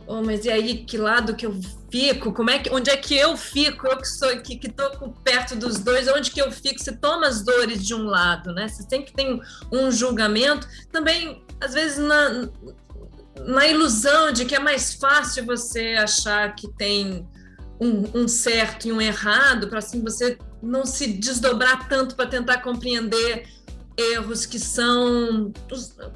Oh, 0.05 0.21
mas 0.21 0.43
e 0.45 0.49
aí, 0.49 0.83
que 0.83 0.97
lado 0.97 1.35
que 1.35 1.45
eu 1.45 1.57
fico? 1.89 2.33
Como 2.33 2.49
é 2.49 2.59
que, 2.59 2.69
onde 2.69 2.89
é 2.89 2.97
que 2.97 3.15
eu 3.15 3.37
fico? 3.37 3.87
Eu 3.87 3.97
que 3.97 4.07
sou 4.07 4.29
que, 4.41 4.57
que 4.57 4.69
tô 4.69 4.89
perto 5.23 5.55
dos 5.55 5.79
dois, 5.79 6.07
onde 6.07 6.29
que 6.29 6.41
eu 6.41 6.51
fico? 6.51 6.79
Você 6.79 6.91
toma 6.91 7.27
as 7.27 7.43
dores 7.43 7.85
de 7.85 7.95
um 7.95 8.03
lado, 8.03 8.53
né? 8.53 8.67
Você 8.67 8.85
tem 8.85 9.03
que 9.03 9.13
ter 9.13 9.39
um 9.71 9.91
julgamento. 9.91 10.67
Também, 10.91 11.43
às 11.61 11.73
vezes, 11.73 11.97
na, 11.97 12.49
na 13.45 13.67
ilusão 13.67 14.31
de 14.31 14.43
que 14.45 14.55
é 14.55 14.59
mais 14.59 14.93
fácil 14.93 15.45
você 15.45 15.95
achar 15.97 16.53
que 16.53 16.67
tem 16.67 17.25
um, 17.79 18.21
um 18.23 18.27
certo 18.27 18.87
e 18.87 18.91
um 18.91 19.01
errado, 19.01 19.67
para 19.67 19.79
assim 19.79 20.01
você 20.01 20.37
não 20.61 20.85
se 20.85 21.07
desdobrar 21.07 21.87
tanto 21.87 22.15
para 22.15 22.25
tentar 22.25 22.61
compreender 22.61 23.47
erros 23.95 24.45
que 24.45 24.59
são 24.59 25.51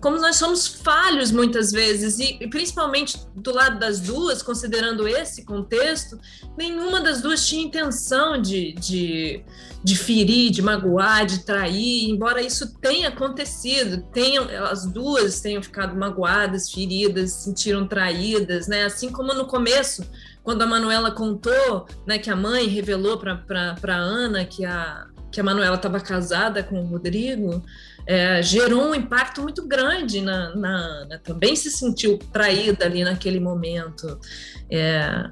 como 0.02 0.18
nós 0.18 0.36
somos 0.36 0.68
falhos 0.68 1.32
muitas 1.32 1.72
vezes 1.72 2.18
e, 2.18 2.38
e, 2.42 2.48
principalmente 2.48 3.20
do 3.36 3.54
lado 3.54 3.80
das 3.80 4.00
duas 4.00 4.42
considerando 4.42 5.08
esse 5.08 5.46
contexto 5.46 6.20
nenhuma 6.58 7.02
das 7.02 7.22
duas 7.22 7.46
tinha 7.46 7.64
intenção 7.64 8.42
de, 8.42 8.74
de, 8.74 9.44
de 9.84 9.96
ferir 9.96 10.50
de 10.50 10.62
magoar 10.62 11.26
de 11.26 11.46
trair 11.46 12.10
embora 12.10 12.42
isso 12.42 12.74
tenha 12.80 13.10
acontecido 13.10 14.02
tenham 14.12 14.48
as 14.66 14.86
duas 14.88 15.40
tenham 15.40 15.62
ficado 15.62 15.96
magoadas 15.96 16.72
feridas 16.72 17.32
sentiram 17.32 17.88
traídas 17.88 18.68
né? 18.68 18.86
Assim 18.86 19.12
como 19.12 19.34
no 19.36 19.46
começo 19.46 20.04
quando 20.44 20.64
a 20.64 20.66
Manuela 20.66 21.12
contou 21.12 21.86
né 22.08 22.18
que 22.18 22.32
a 22.32 22.36
mãe 22.36 22.68
revelou 22.68 23.20
para 23.20 23.96
Ana 23.96 24.46
que 24.46 24.66
a 24.66 25.08
que 25.38 25.42
a 25.42 25.44
Manuela 25.44 25.76
estava 25.76 26.00
casada 26.00 26.64
com 26.64 26.82
o 26.82 26.88
Rodrigo, 26.88 27.64
é, 28.08 28.42
gerou 28.42 28.86
um 28.86 28.96
impacto 28.96 29.40
muito 29.44 29.68
grande 29.68 30.20
na, 30.20 30.56
na, 30.56 30.76
Ana. 30.76 31.20
Também 31.20 31.56
se 31.56 31.70
sentiu 31.70 32.18
traída 32.34 32.86
ali 32.86 33.04
naquele 33.04 33.40
momento. 33.40 34.20
É, 34.68 35.30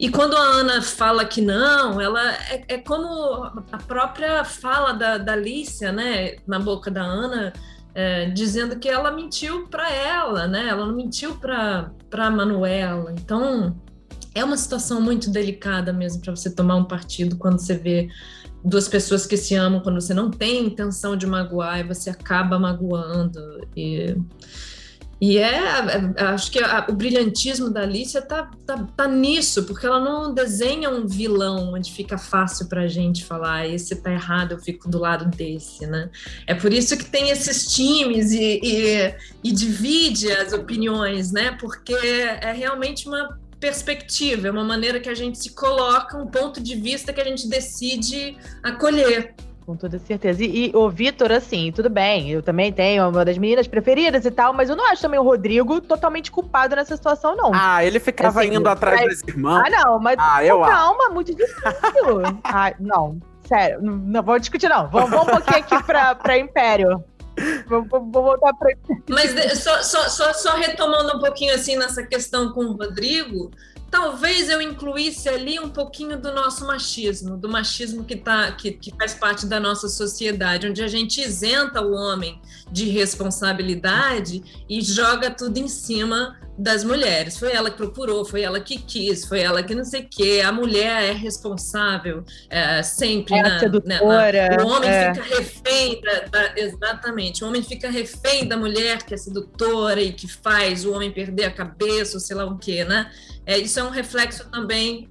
e 0.00 0.10
quando 0.10 0.36
a 0.36 0.40
Ana 0.40 0.82
fala 0.82 1.24
que 1.24 1.40
não, 1.40 2.00
ela 2.00 2.32
é, 2.50 2.64
é 2.66 2.78
como 2.78 3.44
a 3.70 3.78
própria 3.86 4.42
fala 4.42 4.92
da, 4.92 5.16
da 5.16 5.34
Alicia, 5.34 5.92
né, 5.92 6.34
na 6.44 6.58
boca 6.58 6.90
da 6.90 7.04
Ana, 7.04 7.52
é, 7.94 8.28
dizendo 8.30 8.80
que 8.80 8.88
ela 8.88 9.12
mentiu 9.12 9.68
para 9.68 9.88
ela, 9.92 10.48
né? 10.48 10.66
Ela 10.66 10.86
não 10.86 10.96
mentiu 10.96 11.36
para 11.36 11.92
para 12.10 12.28
Manuela. 12.32 13.12
Então 13.12 13.80
é 14.34 14.44
uma 14.44 14.56
situação 14.56 15.00
muito 15.00 15.30
delicada 15.30 15.92
mesmo 15.92 16.20
para 16.20 16.34
você 16.34 16.50
tomar 16.50 16.74
um 16.74 16.84
partido 16.84 17.36
quando 17.36 17.60
você 17.60 17.76
vê 17.76 18.08
duas 18.66 18.88
pessoas 18.88 19.24
que 19.24 19.36
se 19.36 19.54
amam 19.54 19.80
quando 19.80 20.00
você 20.00 20.12
não 20.12 20.28
tem 20.30 20.66
intenção 20.66 21.16
de 21.16 21.26
magoar 21.26 21.78
e 21.78 21.84
você 21.84 22.10
acaba 22.10 22.58
magoando. 22.58 23.40
E, 23.76 24.16
e 25.20 25.38
é, 25.38 26.14
é 26.18 26.24
acho 26.24 26.50
que 26.50 26.58
a, 26.58 26.84
o 26.90 26.92
brilhantismo 26.92 27.70
da 27.70 27.82
Alicia 27.82 28.20
tá, 28.20 28.50
tá, 28.66 28.84
tá, 28.96 29.06
nisso, 29.06 29.62
porque 29.64 29.86
ela 29.86 30.00
não 30.00 30.34
desenha 30.34 30.90
um 30.90 31.06
vilão 31.06 31.74
onde 31.74 31.92
fica 31.92 32.18
fácil 32.18 32.66
pra 32.66 32.88
gente 32.88 33.24
falar, 33.24 33.68
esse 33.68 33.94
tá 33.94 34.12
errado, 34.12 34.52
eu 34.52 34.58
fico 34.58 34.90
do 34.90 34.98
lado 34.98 35.24
desse, 35.36 35.86
né? 35.86 36.10
É 36.44 36.54
por 36.54 36.72
isso 36.72 36.96
que 36.96 37.04
tem 37.04 37.30
esses 37.30 37.72
times 37.72 38.32
e, 38.32 38.60
e, 38.62 39.14
e 39.44 39.52
divide 39.52 40.32
as 40.32 40.52
opiniões, 40.52 41.30
né? 41.30 41.52
Porque 41.52 41.94
é 41.94 42.52
realmente 42.52 43.06
uma 43.06 43.38
perspectiva, 43.60 44.48
é 44.48 44.50
uma 44.50 44.64
maneira 44.64 45.00
que 45.00 45.08
a 45.08 45.14
gente 45.14 45.38
se 45.38 45.54
coloca, 45.54 46.16
um 46.16 46.26
ponto 46.26 46.62
de 46.62 46.74
vista 46.76 47.12
que 47.12 47.20
a 47.20 47.24
gente 47.24 47.48
decide 47.48 48.36
acolher. 48.62 49.34
Com 49.66 49.74
toda 49.74 49.98
certeza. 49.98 50.44
E, 50.44 50.68
e 50.68 50.76
o 50.76 50.88
Vitor, 50.88 51.32
assim, 51.32 51.72
tudo 51.72 51.90
bem, 51.90 52.30
eu 52.30 52.40
também 52.40 52.72
tenho 52.72 53.08
uma 53.08 53.24
das 53.24 53.36
meninas 53.36 53.66
preferidas 53.66 54.24
e 54.24 54.30
tal, 54.30 54.52
mas 54.52 54.70
eu 54.70 54.76
não 54.76 54.88
acho 54.88 55.02
também 55.02 55.18
o 55.18 55.24
Rodrigo 55.24 55.80
totalmente 55.80 56.30
culpado 56.30 56.76
nessa 56.76 56.96
situação, 56.96 57.34
não. 57.34 57.50
Ah, 57.52 57.84
ele 57.84 57.98
ficava 57.98 58.42
assim, 58.42 58.54
indo 58.54 58.68
atrás 58.68 59.00
mas... 59.00 59.20
das 59.20 59.28
irmãs. 59.28 59.64
Ah, 59.66 59.70
não, 59.70 59.98
mas 59.98 60.16
ah, 60.20 60.44
eu 60.44 60.60
calma, 60.60 61.08
muito 61.08 61.34
difícil. 61.34 61.56
ah, 62.44 62.72
não, 62.78 63.18
sério, 63.48 63.82
não, 63.82 63.96
não 63.96 64.22
vou 64.22 64.38
discutir, 64.38 64.68
não. 64.68 64.88
Vamos, 64.88 65.10
vamos 65.10 65.26
um 65.26 65.30
pouquinho 65.32 65.58
aqui 65.58 65.82
pra, 65.82 66.14
pra 66.14 66.38
Império. 66.38 67.04
Vou, 67.66 67.84
vou, 67.84 68.10
voltar 68.10 68.54
para. 68.54 68.74
Mas 69.08 69.58
só, 69.58 69.82
só, 69.82 70.08
só, 70.08 70.32
só, 70.32 70.56
retomando 70.56 71.16
um 71.16 71.20
pouquinho 71.20 71.54
assim 71.54 71.76
nessa 71.76 72.02
questão 72.02 72.52
com 72.52 72.64
o 72.64 72.72
Rodrigo, 72.72 73.50
talvez 73.90 74.48
eu 74.48 74.60
incluísse 74.62 75.28
ali 75.28 75.60
um 75.60 75.68
pouquinho 75.68 76.18
do 76.18 76.32
nosso 76.32 76.66
machismo, 76.66 77.36
do 77.36 77.48
machismo 77.48 78.04
que, 78.04 78.16
tá, 78.16 78.52
que, 78.52 78.72
que 78.72 78.90
faz 78.96 79.14
parte 79.14 79.46
da 79.46 79.60
nossa 79.60 79.88
sociedade, 79.88 80.68
onde 80.68 80.82
a 80.82 80.88
gente 80.88 81.20
isenta 81.20 81.82
o 81.82 81.92
homem 81.92 82.40
de 82.70 82.88
responsabilidade 82.88 84.64
e 84.68 84.80
joga 84.80 85.30
tudo 85.30 85.58
em 85.58 85.68
cima 85.68 86.36
das 86.58 86.84
mulheres. 86.84 87.38
Foi 87.38 87.52
ela 87.52 87.70
que 87.70 87.76
procurou, 87.76 88.24
foi 88.24 88.42
ela 88.42 88.60
que 88.60 88.78
quis, 88.78 89.24
foi 89.24 89.40
ela 89.40 89.62
que 89.62 89.74
não 89.74 89.84
sei 89.84 90.02
o 90.02 90.08
quê. 90.08 90.42
A 90.44 90.50
mulher 90.50 91.02
é 91.04 91.12
responsável 91.12 92.24
é, 92.48 92.82
sempre. 92.82 93.34
É 93.34 93.42
na, 93.42 93.60
na, 93.60 93.80
na, 93.84 94.64
o 94.64 94.68
homem 94.68 94.90
é. 94.90 95.14
fica 95.14 95.36
refém 95.36 96.00
da, 96.00 96.20
da, 96.20 96.52
Exatamente. 96.56 97.44
O 97.44 97.48
homem 97.48 97.62
fica 97.62 97.90
refém 97.90 98.46
da 98.46 98.56
mulher 98.56 99.02
que 99.02 99.14
é 99.14 99.16
sedutora 99.16 100.00
e 100.00 100.12
que 100.12 100.28
faz 100.28 100.84
o 100.84 100.92
homem 100.92 101.10
perder 101.10 101.44
a 101.44 101.50
cabeça, 101.50 102.16
ou 102.16 102.20
sei 102.20 102.36
lá 102.36 102.44
o 102.44 102.58
quê, 102.58 102.84
né? 102.84 103.10
É, 103.44 103.58
isso 103.58 103.78
é 103.78 103.82
um 103.82 103.90
reflexo 103.90 104.48
também 104.50 105.08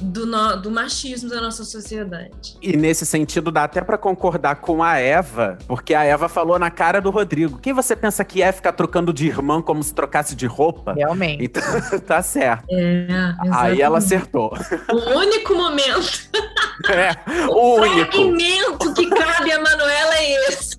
do, 0.00 0.26
no, 0.26 0.56
do, 0.56 0.70
machismo 0.70 1.28
da 1.28 1.40
nossa 1.40 1.64
sociedade. 1.64 2.56
E 2.62 2.76
nesse 2.76 3.04
sentido, 3.04 3.50
dá 3.50 3.64
até 3.64 3.80
para 3.80 3.98
concordar 3.98 4.56
com 4.56 4.82
a 4.82 4.98
Eva, 4.98 5.58
porque 5.66 5.94
a 5.94 6.04
Eva 6.04 6.28
falou 6.28 6.58
na 6.58 6.70
cara 6.70 7.00
do 7.00 7.10
Rodrigo. 7.10 7.58
Quem 7.58 7.72
você 7.72 7.94
pensa 7.94 8.24
que 8.24 8.42
é 8.42 8.50
ficar 8.52 8.72
trocando 8.72 9.12
de 9.12 9.26
irmã 9.26 9.60
como 9.60 9.82
se 9.82 9.94
trocasse 9.94 10.34
de 10.34 10.46
roupa? 10.46 10.94
Realmente. 10.94 11.44
Então, 11.44 11.62
tá 12.06 12.22
certo. 12.22 12.64
É, 12.70 13.06
Aí 13.52 13.80
ela 13.80 13.98
acertou. 13.98 14.52
O 14.90 15.18
único 15.18 15.54
momento. 15.54 16.30
É, 16.88 17.14
o, 17.46 17.52
o 17.52 17.74
único. 17.82 18.10
fragmento 18.10 18.94
que 18.94 19.06
cabe 19.10 19.52
a 19.52 19.60
Manuela 19.60 20.14
é 20.14 20.48
esse. 20.48 20.78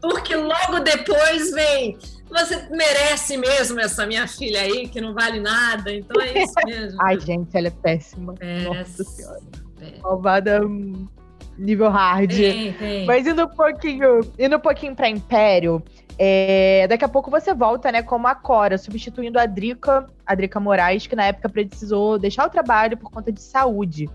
Porque 0.00 0.36
logo 0.36 0.78
depois 0.78 1.50
vem 1.50 1.98
você 2.32 2.68
merece 2.70 3.36
mesmo 3.36 3.80
essa 3.80 4.06
minha 4.06 4.26
filha 4.26 4.60
aí, 4.60 4.88
que 4.88 5.00
não 5.00 5.14
vale 5.14 5.40
nada. 5.40 5.92
Então 5.94 6.20
é 6.20 6.42
isso 6.42 6.54
mesmo. 6.66 7.02
Ai, 7.02 7.20
gente, 7.20 7.56
ela 7.56 7.68
é 7.68 7.70
péssima. 7.70 8.34
Nossa 8.64 9.04
senhora. 9.04 9.40
Malvada 10.02 10.60
nível 11.58 11.90
hard. 11.90 12.32
Mas 13.06 13.26
indo 13.26 13.44
um 13.44 13.48
pouquinho, 13.48 14.20
indo 14.38 14.56
um 14.56 14.60
pouquinho 14.60 14.94
pra 14.94 15.08
Império, 15.08 15.82
é, 16.18 16.86
daqui 16.88 17.04
a 17.04 17.08
pouco 17.08 17.30
você 17.30 17.54
volta, 17.54 17.90
né, 17.90 18.02
como 18.02 18.26
a 18.26 18.34
Cora, 18.34 18.76
substituindo 18.76 19.38
a 19.38 19.46
Drica, 19.46 20.06
a 20.26 20.34
Drica 20.34 20.60
Moraes, 20.60 21.06
que 21.06 21.16
na 21.16 21.26
época 21.26 21.48
precisou 21.48 22.18
deixar 22.18 22.46
o 22.46 22.50
trabalho 22.50 22.96
por 22.96 23.10
conta 23.10 23.32
de 23.32 23.40
saúde. 23.40 24.08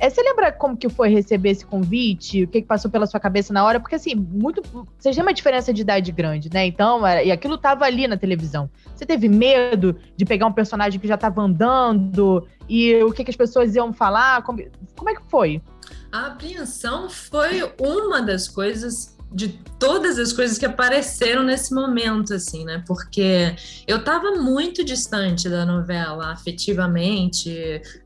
É, 0.00 0.10
você 0.10 0.22
lembra 0.22 0.50
como 0.50 0.76
que 0.76 0.88
foi 0.88 1.08
receber 1.08 1.50
esse 1.50 1.64
convite? 1.64 2.44
O 2.44 2.48
que, 2.48 2.62
que 2.62 2.66
passou 2.66 2.90
pela 2.90 3.06
sua 3.06 3.20
cabeça 3.20 3.52
na 3.52 3.64
hora? 3.64 3.78
Porque, 3.78 3.94
assim, 3.94 4.14
muito. 4.14 4.62
Vocês 4.98 5.16
uma 5.16 5.32
diferença 5.32 5.72
de 5.72 5.82
idade 5.82 6.10
grande, 6.10 6.50
né? 6.52 6.66
Então, 6.66 7.06
e 7.06 7.30
aquilo 7.30 7.56
tava 7.56 7.84
ali 7.84 8.08
na 8.08 8.16
televisão. 8.16 8.68
Você 8.94 9.06
teve 9.06 9.28
medo 9.28 9.96
de 10.16 10.24
pegar 10.24 10.46
um 10.46 10.52
personagem 10.52 11.00
que 11.00 11.06
já 11.06 11.16
tava 11.16 11.42
andando? 11.42 12.46
E 12.68 13.02
o 13.02 13.12
que, 13.12 13.24
que 13.24 13.30
as 13.30 13.36
pessoas 13.36 13.74
iam 13.74 13.92
falar? 13.92 14.42
Como, 14.42 14.62
como 14.96 15.10
é 15.10 15.14
que 15.14 15.22
foi? 15.28 15.62
A 16.10 16.26
apreensão 16.28 17.08
foi 17.08 17.62
uma 17.78 18.20
das 18.20 18.48
coisas 18.48 19.16
de 19.34 19.48
todas 19.78 20.18
as 20.18 20.32
coisas 20.32 20.56
que 20.56 20.64
apareceram 20.64 21.42
nesse 21.42 21.74
momento, 21.74 22.32
assim, 22.32 22.64
né? 22.64 22.84
Porque 22.86 23.56
eu 23.86 23.98
estava 23.98 24.32
muito 24.32 24.84
distante 24.84 25.48
da 25.48 25.66
novela, 25.66 26.32
afetivamente, 26.32 27.52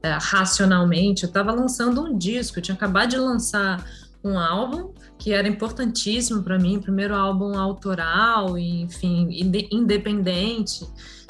é, 0.03 0.19
racionalmente. 0.21 1.25
Eu 1.25 1.29
estava 1.29 1.53
lançando 1.53 2.03
um 2.03 2.17
disco, 2.17 2.59
eu 2.59 2.63
tinha 2.63 2.75
acabado 2.75 3.11
de 3.11 3.19
lançar 3.19 3.85
um 4.25 4.39
álbum 4.39 4.93
que 5.19 5.33
era 5.33 5.47
importantíssimo 5.47 6.43
para 6.43 6.59
mim, 6.59 6.81
primeiro 6.81 7.15
álbum 7.15 7.59
autoral, 7.59 8.57
enfim, 8.57 9.29
independente. 9.71 10.87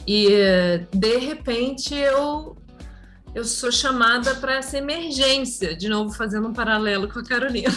E 0.07 0.29
de 0.93 1.19
repente 1.19 1.95
eu 1.95 2.57
eu 3.39 3.45
sou 3.45 3.71
chamada 3.71 4.35
para 4.35 4.57
essa 4.57 4.77
emergência, 4.77 5.77
de 5.77 5.89
novo 5.89 6.13
fazendo 6.13 6.49
um 6.49 6.53
paralelo 6.53 7.09
com 7.09 7.21
a 7.21 7.25
Carolina. 7.25 7.73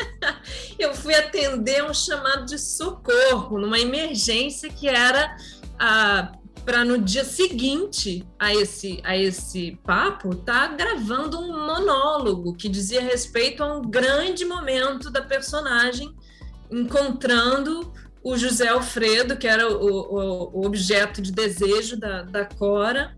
eu 0.78 0.94
fui 0.94 1.14
atender 1.14 1.84
um 1.84 1.92
chamado 1.92 2.46
de 2.46 2.58
socorro 2.58 3.58
numa 3.58 3.78
emergência 3.78 4.70
que 4.70 4.88
era 4.88 5.36
a 5.78 6.32
para 6.64 6.84
no 6.84 6.98
dia 6.98 7.24
seguinte 7.24 8.26
a 8.40 8.52
esse, 8.52 9.00
a 9.04 9.16
esse 9.16 9.78
papo 9.84 10.34
tá 10.34 10.66
gravando 10.66 11.38
um 11.38 11.64
monólogo 11.64 12.56
que 12.56 12.68
dizia 12.68 13.00
respeito 13.00 13.62
a 13.62 13.72
um 13.72 13.82
grande 13.82 14.44
momento 14.44 15.08
da 15.08 15.22
personagem 15.22 16.12
encontrando 16.68 17.92
o 18.20 18.36
José 18.36 18.66
Alfredo, 18.66 19.36
que 19.36 19.46
era 19.46 19.68
o, 19.68 19.86
o, 19.86 20.58
o 20.58 20.66
objeto 20.66 21.22
de 21.22 21.30
desejo 21.30 21.96
da, 21.96 22.22
da 22.22 22.44
Cora, 22.44 23.14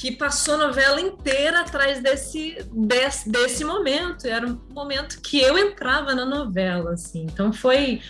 que 0.00 0.10
passou 0.12 0.54
a 0.54 0.68
novela 0.68 0.98
inteira 0.98 1.60
atrás 1.60 2.02
desse, 2.02 2.56
desse, 2.72 3.28
desse 3.28 3.62
momento. 3.66 4.26
Era 4.26 4.46
um 4.46 4.58
momento 4.70 5.20
que 5.20 5.38
eu 5.38 5.58
entrava 5.58 6.14
na 6.14 6.24
novela, 6.24 6.94
assim. 6.94 7.26
Então 7.30 7.52
foi 7.52 8.00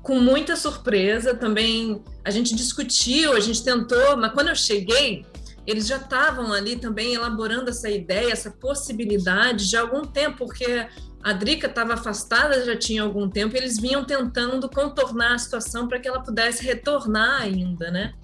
com 0.00 0.20
muita 0.20 0.54
surpresa. 0.54 1.34
Também 1.34 2.04
a 2.24 2.30
gente 2.30 2.54
discutiu, 2.54 3.32
a 3.32 3.40
gente 3.40 3.64
tentou, 3.64 4.16
mas 4.16 4.32
quando 4.32 4.46
eu 4.46 4.54
cheguei, 4.54 5.26
eles 5.66 5.88
já 5.88 5.96
estavam 5.96 6.52
ali 6.52 6.76
também 6.76 7.14
elaborando 7.14 7.68
essa 7.68 7.90
ideia, 7.90 8.32
essa 8.32 8.52
possibilidade 8.52 9.68
de 9.68 9.76
algum 9.76 10.02
tempo, 10.02 10.46
porque 10.46 10.86
a 11.20 11.32
Drica 11.32 11.66
estava 11.66 11.94
afastada 11.94 12.64
já 12.64 12.76
tinha 12.76 13.02
algum 13.02 13.28
tempo, 13.28 13.56
e 13.56 13.58
eles 13.58 13.76
vinham 13.76 14.04
tentando 14.04 14.70
contornar 14.70 15.34
a 15.34 15.38
situação 15.38 15.88
para 15.88 15.98
que 15.98 16.06
ela 16.06 16.22
pudesse 16.22 16.64
retornar 16.64 17.42
ainda, 17.42 17.90
né? 17.90 18.14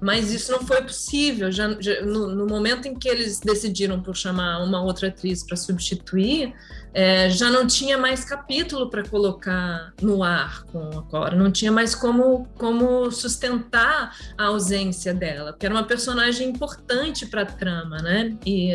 Mas 0.00 0.32
isso 0.32 0.50
não 0.50 0.60
foi 0.60 0.82
possível. 0.82 1.52
Já, 1.52 1.76
já 1.78 2.00
no, 2.02 2.28
no, 2.28 2.46
momento 2.46 2.88
em 2.88 2.94
que 2.94 3.08
eles 3.08 3.38
decidiram 3.38 4.00
por 4.00 4.16
chamar 4.16 4.62
uma 4.64 4.82
outra 4.82 5.08
atriz 5.08 5.44
para 5.44 5.56
substituir, 5.56 6.54
é, 6.94 7.28
já 7.28 7.50
não 7.50 7.66
tinha 7.66 7.98
mais 7.98 8.24
capítulo 8.24 8.88
para 8.88 9.06
colocar 9.06 9.92
no 10.00 10.22
ar 10.22 10.64
com 10.64 10.98
a 10.98 11.02
Cora, 11.02 11.36
não 11.36 11.52
tinha 11.52 11.70
mais 11.70 11.94
como, 11.94 12.48
como 12.56 13.10
sustentar 13.10 14.16
a 14.36 14.46
ausência 14.46 15.14
dela, 15.14 15.52
porque 15.52 15.66
era 15.66 15.74
uma 15.74 15.84
personagem 15.84 16.48
importante 16.48 17.26
para 17.26 17.42
a 17.42 17.46
trama, 17.46 17.98
né? 17.98 18.36
E, 18.44 18.74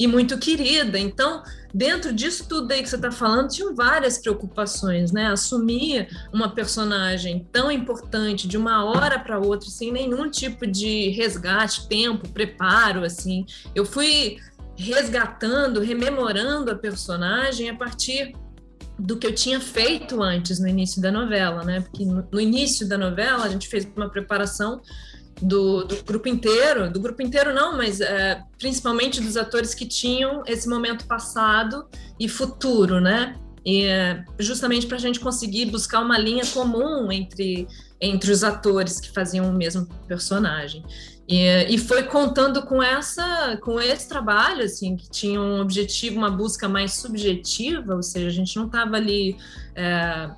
e 0.00 0.06
muito 0.06 0.38
querida. 0.38 0.98
Então, 0.98 1.42
dentro 1.74 2.10
disso 2.10 2.46
tudo 2.48 2.72
aí 2.72 2.82
que 2.82 2.88
você 2.88 2.96
está 2.96 3.12
falando, 3.12 3.50
tinham 3.50 3.74
várias 3.74 4.16
preocupações, 4.16 5.12
né? 5.12 5.26
Assumir 5.26 6.08
uma 6.32 6.48
personagem 6.48 7.46
tão 7.52 7.70
importante 7.70 8.48
de 8.48 8.56
uma 8.56 8.82
hora 8.82 9.18
para 9.18 9.38
outra, 9.38 9.68
sem 9.68 9.92
nenhum 9.92 10.30
tipo 10.30 10.66
de 10.66 11.10
resgate, 11.10 11.86
tempo, 11.86 12.26
preparo, 12.30 13.04
assim. 13.04 13.44
Eu 13.74 13.84
fui 13.84 14.38
resgatando, 14.74 15.80
rememorando 15.80 16.70
a 16.70 16.74
personagem 16.74 17.68
a 17.68 17.76
partir 17.76 18.32
do 18.98 19.18
que 19.18 19.26
eu 19.26 19.34
tinha 19.34 19.60
feito 19.60 20.22
antes 20.22 20.58
no 20.58 20.66
início 20.66 21.02
da 21.02 21.12
novela, 21.12 21.62
né? 21.62 21.82
Porque 21.82 22.06
no 22.06 22.40
início 22.40 22.88
da 22.88 22.96
novela 22.96 23.44
a 23.44 23.48
gente 23.50 23.68
fez 23.68 23.86
uma 23.94 24.08
preparação 24.08 24.80
do, 25.40 25.84
do, 25.84 26.02
grupo 26.04 26.28
inteiro, 26.28 26.90
do 26.90 27.00
grupo 27.00 27.22
inteiro 27.22 27.54
não, 27.54 27.76
mas 27.76 28.00
é, 28.00 28.42
principalmente 28.58 29.20
dos 29.20 29.36
atores 29.36 29.74
que 29.74 29.86
tinham 29.86 30.42
esse 30.46 30.68
momento 30.68 31.06
passado 31.06 31.86
e 32.18 32.28
futuro, 32.28 33.00
né? 33.00 33.36
E, 33.64 33.84
é, 33.84 34.24
justamente 34.38 34.86
para 34.86 34.96
a 34.96 35.00
gente 35.00 35.20
conseguir 35.20 35.66
buscar 35.66 36.00
uma 36.00 36.18
linha 36.18 36.46
comum 36.46 37.10
entre, 37.12 37.68
entre 38.00 38.30
os 38.30 38.42
atores 38.42 39.00
que 39.00 39.10
faziam 39.10 39.48
o 39.48 39.52
mesmo 39.52 39.86
personagem. 40.06 40.84
E, 41.28 41.74
e 41.74 41.78
foi 41.78 42.02
contando 42.02 42.62
com 42.62 42.82
essa, 42.82 43.56
com 43.62 43.80
esse 43.80 44.08
trabalho, 44.08 44.64
assim, 44.64 44.96
que 44.96 45.08
tinha 45.08 45.40
um 45.40 45.60
objetivo, 45.60 46.16
uma 46.16 46.30
busca 46.30 46.68
mais 46.68 46.94
subjetiva, 46.94 47.94
ou 47.94 48.02
seja, 48.02 48.26
a 48.26 48.32
gente 48.32 48.56
não 48.56 48.66
estava 48.66 48.96
ali 48.96 49.36
é, 49.76 50.28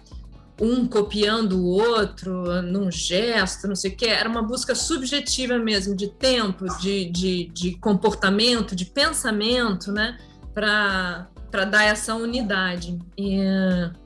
um 0.62 0.86
copiando 0.86 1.58
o 1.58 1.66
outro 1.66 2.62
num 2.62 2.88
gesto, 2.88 3.66
não 3.66 3.74
sei 3.74 3.90
o 3.90 3.96
que, 3.96 4.06
era 4.06 4.28
uma 4.28 4.42
busca 4.42 4.76
subjetiva 4.76 5.58
mesmo, 5.58 5.96
de 5.96 6.06
tempo, 6.06 6.66
de, 6.78 7.06
de, 7.06 7.50
de 7.52 7.76
comportamento, 7.78 8.76
de 8.76 8.84
pensamento, 8.84 9.90
né, 9.90 10.16
para 10.54 11.28
para 11.50 11.66
dar 11.66 11.84
essa 11.84 12.14
unidade. 12.14 12.98
E, 13.14 13.36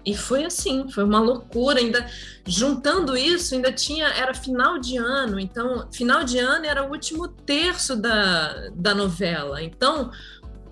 e 0.04 0.16
foi 0.16 0.44
assim, 0.44 0.90
foi 0.90 1.04
uma 1.04 1.20
loucura. 1.20 1.78
Ainda 1.78 2.04
juntando 2.44 3.16
isso, 3.16 3.54
ainda 3.54 3.70
tinha 3.70 4.08
era 4.08 4.34
final 4.34 4.80
de 4.80 4.96
ano, 4.96 5.38
então 5.38 5.86
final 5.92 6.24
de 6.24 6.40
ano 6.40 6.66
era 6.66 6.84
o 6.84 6.90
último 6.90 7.28
terço 7.28 7.94
da, 7.94 8.68
da 8.74 8.92
novela. 8.96 9.62
Então 9.62 10.10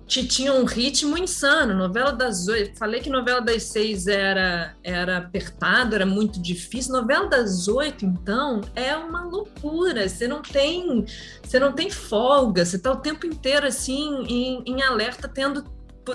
tinha 0.05 0.53
um 0.53 0.65
ritmo 0.65 1.17
insano. 1.17 1.73
Novela 1.73 2.11
das 2.11 2.47
oito, 2.47 2.77
falei 2.77 3.01
que 3.01 3.09
novela 3.09 3.41
das 3.41 3.63
seis 3.63 4.07
era 4.07 4.75
era 4.83 5.17
apertado, 5.17 5.95
era 5.95 6.05
muito 6.05 6.41
difícil. 6.41 6.93
Novela 6.93 7.27
das 7.27 7.67
oito, 7.67 8.05
então, 8.05 8.61
é 8.75 8.95
uma 8.95 9.23
loucura. 9.23 10.07
Você 10.07 10.27
não 10.27 10.41
tem, 10.41 11.05
você 11.43 11.59
não 11.59 11.71
tem 11.73 11.89
folga. 11.89 12.63
Você 12.63 12.75
está 12.75 12.91
o 12.91 12.97
tempo 12.97 13.25
inteiro 13.25 13.65
assim 13.65 14.23
em, 14.27 14.63
em 14.65 14.81
alerta, 14.81 15.27
tendo 15.27 15.63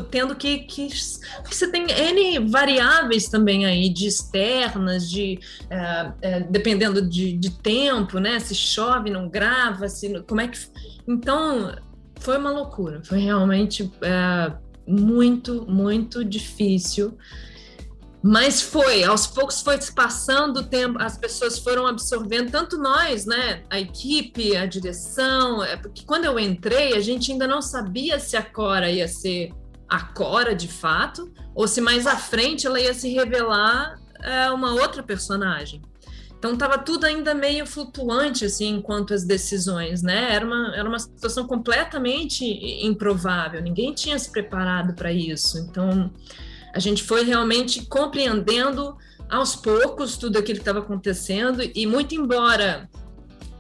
tendo 0.09 0.37
que, 0.37 0.59
que, 0.59 0.88
você 1.44 1.68
tem 1.68 1.90
N 1.90 2.48
variáveis 2.48 3.29
também 3.29 3.66
aí, 3.66 3.88
de 3.88 4.07
externas, 4.07 5.11
de 5.11 5.40
é, 5.68 6.12
é, 6.22 6.40
dependendo 6.40 7.03
de, 7.03 7.33
de 7.33 7.50
tempo, 7.50 8.20
né? 8.20 8.38
Se 8.38 8.55
chove, 8.55 9.11
não 9.11 9.29
grava, 9.29 9.88
se, 9.88 10.22
como 10.29 10.40
é 10.40 10.46
que. 10.46 10.59
Então, 11.09 11.74
foi 12.20 12.37
uma 12.38 12.50
loucura, 12.50 13.02
foi 13.02 13.18
realmente 13.18 13.90
é, 14.02 14.52
muito, 14.87 15.66
muito 15.66 16.24
difícil. 16.24 17.16
Mas 18.22 18.61
foi, 18.61 19.02
aos 19.02 19.26
poucos 19.26 19.62
foi 19.62 19.80
se 19.80 19.94
passando 19.94 20.59
o 20.59 20.62
tempo, 20.62 21.00
as 21.00 21.16
pessoas 21.16 21.59
foram 21.59 21.87
absorvendo, 21.87 22.50
tanto 22.50 22.76
nós, 22.76 23.24
né, 23.24 23.62
a 23.70 23.80
equipe, 23.80 24.54
a 24.54 24.66
direção, 24.66 25.64
é, 25.64 25.74
porque 25.76 26.02
quando 26.04 26.26
eu 26.26 26.38
entrei, 26.38 26.94
a 26.94 27.00
gente 27.00 27.33
ainda 27.33 27.46
não 27.46 27.62
sabia 27.62 28.18
se 28.18 28.37
a 28.37 28.42
Cora 28.42 28.90
ia 28.90 29.09
ser 29.09 29.54
a 29.88 30.02
Cora 30.02 30.54
de 30.54 30.68
fato, 30.68 31.33
ou 31.54 31.66
se 31.66 31.80
mais 31.80 32.06
à 32.06 32.16
frente 32.16 32.66
ela 32.66 32.78
ia 32.78 32.92
se 32.92 33.11
revelar 33.11 33.98
é, 34.22 34.50
uma 34.50 34.74
outra 34.74 35.02
personagem. 35.02 35.80
Então 36.40 36.55
estava 36.55 36.79
tudo 36.79 37.05
ainda 37.05 37.35
meio 37.35 37.66
flutuante 37.66 38.46
assim 38.46 38.76
enquanto 38.76 39.12
as 39.12 39.24
decisões, 39.24 40.03
né? 40.03 40.35
Era 40.35 40.46
uma, 40.46 40.74
era 40.74 40.88
uma 40.88 40.98
situação 40.98 41.46
completamente 41.46 42.42
improvável. 42.83 43.61
Ninguém 43.61 43.92
tinha 43.92 44.18
se 44.18 44.33
preparado 44.33 44.94
para 44.94 45.12
isso. 45.12 45.59
Então 45.59 46.11
a 46.72 46.79
gente 46.79 47.03
foi 47.03 47.24
realmente 47.24 47.85
compreendendo 47.85 48.96
aos 49.29 49.55
poucos 49.55 50.16
tudo 50.16 50.38
aquilo 50.38 50.57
que 50.57 50.62
estava 50.62 50.79
acontecendo 50.79 51.61
e 51.62 51.87
muito 51.87 52.14
embora 52.14 52.88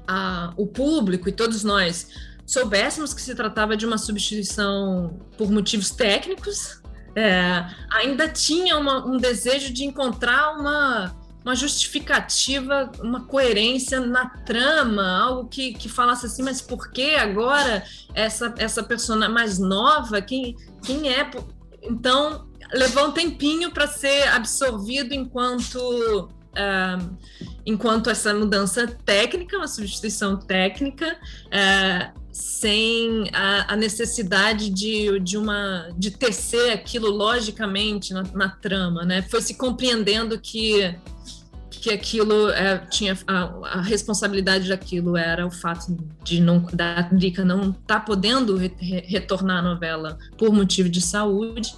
a, 0.08 0.54
o 0.56 0.66
público 0.66 1.28
e 1.28 1.32
todos 1.32 1.62
nós 1.62 2.08
soubéssemos 2.46 3.12
que 3.12 3.20
se 3.20 3.34
tratava 3.34 3.76
de 3.76 3.84
uma 3.84 3.98
substituição 3.98 5.20
por 5.36 5.50
motivos 5.50 5.90
técnicos, 5.90 6.80
é, 7.14 7.66
ainda 7.92 8.26
tinha 8.26 8.78
uma, 8.78 9.06
um 9.06 9.18
desejo 9.18 9.70
de 9.70 9.84
encontrar 9.84 10.58
uma 10.58 11.14
uma 11.44 11.54
justificativa, 11.54 12.90
uma 13.00 13.24
coerência 13.24 14.00
na 14.00 14.28
trama, 14.28 15.18
algo 15.18 15.48
que, 15.48 15.72
que 15.72 15.88
falasse 15.88 16.26
assim, 16.26 16.42
mas 16.42 16.60
por 16.60 16.90
que 16.90 17.14
agora 17.14 17.82
essa, 18.14 18.54
essa 18.58 18.82
personagem 18.82 19.34
mais 19.34 19.58
nova, 19.58 20.20
quem, 20.20 20.56
quem 20.84 21.12
é? 21.12 21.30
Então, 21.82 22.46
levou 22.72 23.08
um 23.08 23.12
tempinho 23.12 23.70
para 23.70 23.86
ser 23.86 24.28
absorvido 24.28 25.14
enquanto. 25.14 26.28
Uh, 26.50 27.16
enquanto 27.64 28.10
essa 28.10 28.34
mudança 28.34 28.84
técnica, 29.04 29.56
uma 29.56 29.68
substituição 29.68 30.36
técnica, 30.36 31.16
uh, 31.46 32.20
sem 32.32 33.30
a, 33.32 33.74
a, 33.74 33.76
necessidade 33.76 34.68
de, 34.70 35.20
de 35.20 35.36
uma 35.36 35.90
de 35.96 36.10
tecer 36.10 36.72
aquilo 36.72 37.08
logicamente 37.08 38.12
na, 38.12 38.22
na 38.34 38.48
trama, 38.48 39.04
né? 39.04 39.22
Foi 39.22 39.40
se 39.40 39.54
compreendendo 39.54 40.40
que 40.40 40.94
que 41.80 41.90
aquilo 41.90 42.50
é, 42.50 42.78
tinha 42.90 43.16
a, 43.26 43.78
a, 43.78 43.80
responsabilidade 43.80 44.68
daquilo 44.68 45.16
era 45.16 45.46
o 45.46 45.50
fato 45.50 45.96
de 46.22 46.38
não 46.38 46.60
da 46.72 47.00
Drica 47.02 47.42
não 47.42 47.70
estar 47.70 47.80
tá 47.86 48.00
podendo 48.00 48.56
re, 48.56 48.74
retornar 49.06 49.58
à 49.58 49.62
novela 49.62 50.18
por 50.36 50.52
motivo 50.52 50.90
de 50.90 51.00
saúde 51.00 51.74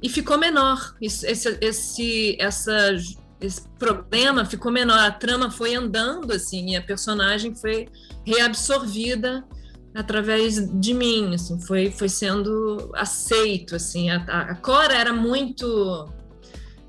e 0.00 0.08
ficou 0.08 0.38
menor. 0.38 0.94
Esse 1.02 1.26
esse 1.60 2.36
essa 2.38 2.96
esse 3.40 3.68
problema 3.76 4.44
ficou 4.44 4.70
menor. 4.70 4.98
A 4.98 5.10
trama 5.10 5.50
foi 5.50 5.74
andando 5.74 6.32
assim 6.32 6.70
e 6.70 6.76
a 6.76 6.82
personagem 6.82 7.52
foi 7.54 7.88
reabsorvida 8.24 9.44
através 9.92 10.70
de 10.80 10.94
mim 10.94 11.34
assim 11.34 11.60
foi 11.60 11.90
foi 11.90 12.08
sendo 12.08 12.92
aceito 12.94 13.74
assim. 13.74 14.10
A, 14.10 14.18
a 14.28 14.54
Cora 14.54 14.94
era 14.94 15.12
muito 15.12 16.08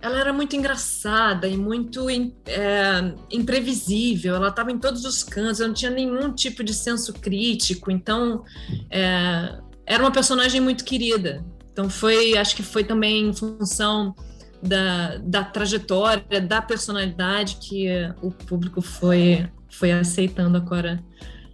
ela 0.01 0.19
era 0.19 0.33
muito 0.33 0.55
engraçada 0.55 1.47
e 1.47 1.55
muito 1.55 2.09
é, 2.09 3.13
imprevisível. 3.29 4.35
Ela 4.35 4.49
estava 4.49 4.71
em 4.71 4.79
todos 4.79 5.05
os 5.05 5.23
cantos, 5.23 5.59
ela 5.59 5.67
não 5.67 5.75
tinha 5.75 5.91
nenhum 5.91 6.33
tipo 6.33 6.63
de 6.63 6.73
senso 6.73 7.13
crítico. 7.13 7.91
Então, 7.91 8.43
é, 8.89 9.59
era 9.85 10.03
uma 10.03 10.11
personagem 10.11 10.59
muito 10.59 10.83
querida. 10.83 11.45
Então, 11.71 11.89
foi, 11.89 12.37
acho 12.37 12.55
que 12.55 12.63
foi 12.63 12.83
também 12.83 13.29
em 13.29 13.33
função 13.33 14.15
da, 14.61 15.17
da 15.17 15.43
trajetória, 15.43 16.41
da 16.41 16.61
personalidade 16.61 17.57
que 17.57 17.87
o 18.21 18.31
público 18.31 18.81
foi, 18.81 19.47
foi 19.69 19.91
aceitando 19.91 20.57
agora 20.57 21.03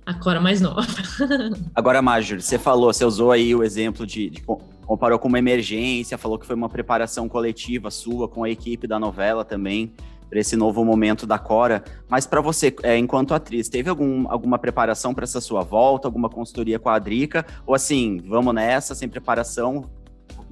a 0.06 0.14
Cora 0.14 0.40
mais 0.40 0.62
nova. 0.62 0.88
Agora, 1.76 2.02
Major, 2.02 2.40
você 2.40 2.58
falou, 2.58 2.94
você 2.94 3.04
usou 3.04 3.30
aí 3.30 3.54
o 3.54 3.62
exemplo 3.62 4.08
de, 4.08 4.30
de, 4.30 4.42
comparou 4.88 5.19
com 5.19 5.28
uma 5.28 5.38
emergência, 5.38 6.17
falou 6.17 6.39
que 6.39 6.47
foi 6.47 6.56
uma 6.56 6.69
preparação 6.69 7.28
coletiva 7.28 7.91
sua 7.91 8.28
com 8.28 8.45
a 8.45 8.50
equipe 8.50 8.88
da 8.88 8.97
novela 8.97 9.43
também 9.43 9.93
para 10.30 10.39
esse 10.39 10.56
novo 10.56 10.84
momento 10.84 11.26
da 11.28 11.38
Cora. 11.38 11.84
Mas 12.10 12.26
para 12.26 12.41
você, 12.41 12.73
é, 12.84 12.97
enquanto 12.97 13.34
atriz, 13.34 13.69
teve 13.69 13.89
algum, 13.89 14.30
alguma 14.32 14.58
preparação 14.58 15.13
para 15.13 15.26
essa 15.26 15.41
sua 15.41 15.62
volta, 15.62 16.08
alguma 16.08 16.30
consultoria 16.30 16.80
com 16.80 16.89
a 16.89 17.00
Drica? 17.00 17.45
Ou 17.65 17.76
assim, 17.76 18.21
vamos 18.26 18.54
nessa, 18.54 18.95
sem 18.95 19.08
preparação, 19.10 19.89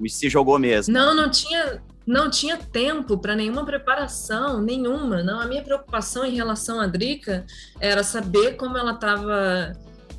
se 0.06 0.28
jogou 0.28 0.58
mesmo? 0.58 0.92
Não, 0.92 1.14
não 1.14 1.30
tinha, 1.30 1.82
não 2.06 2.30
tinha 2.30 2.56
tempo 2.56 3.18
para 3.18 3.34
nenhuma 3.34 3.64
preparação, 3.64 4.60
nenhuma. 4.60 5.22
Não, 5.22 5.40
a 5.40 5.46
minha 5.46 5.62
preocupação 5.62 6.24
em 6.24 6.34
relação 6.34 6.80
à 6.80 6.86
Drica 6.86 7.44
era 7.80 8.02
saber 8.02 8.56
como 8.56 8.76
ela 8.78 8.92
estava 8.92 9.72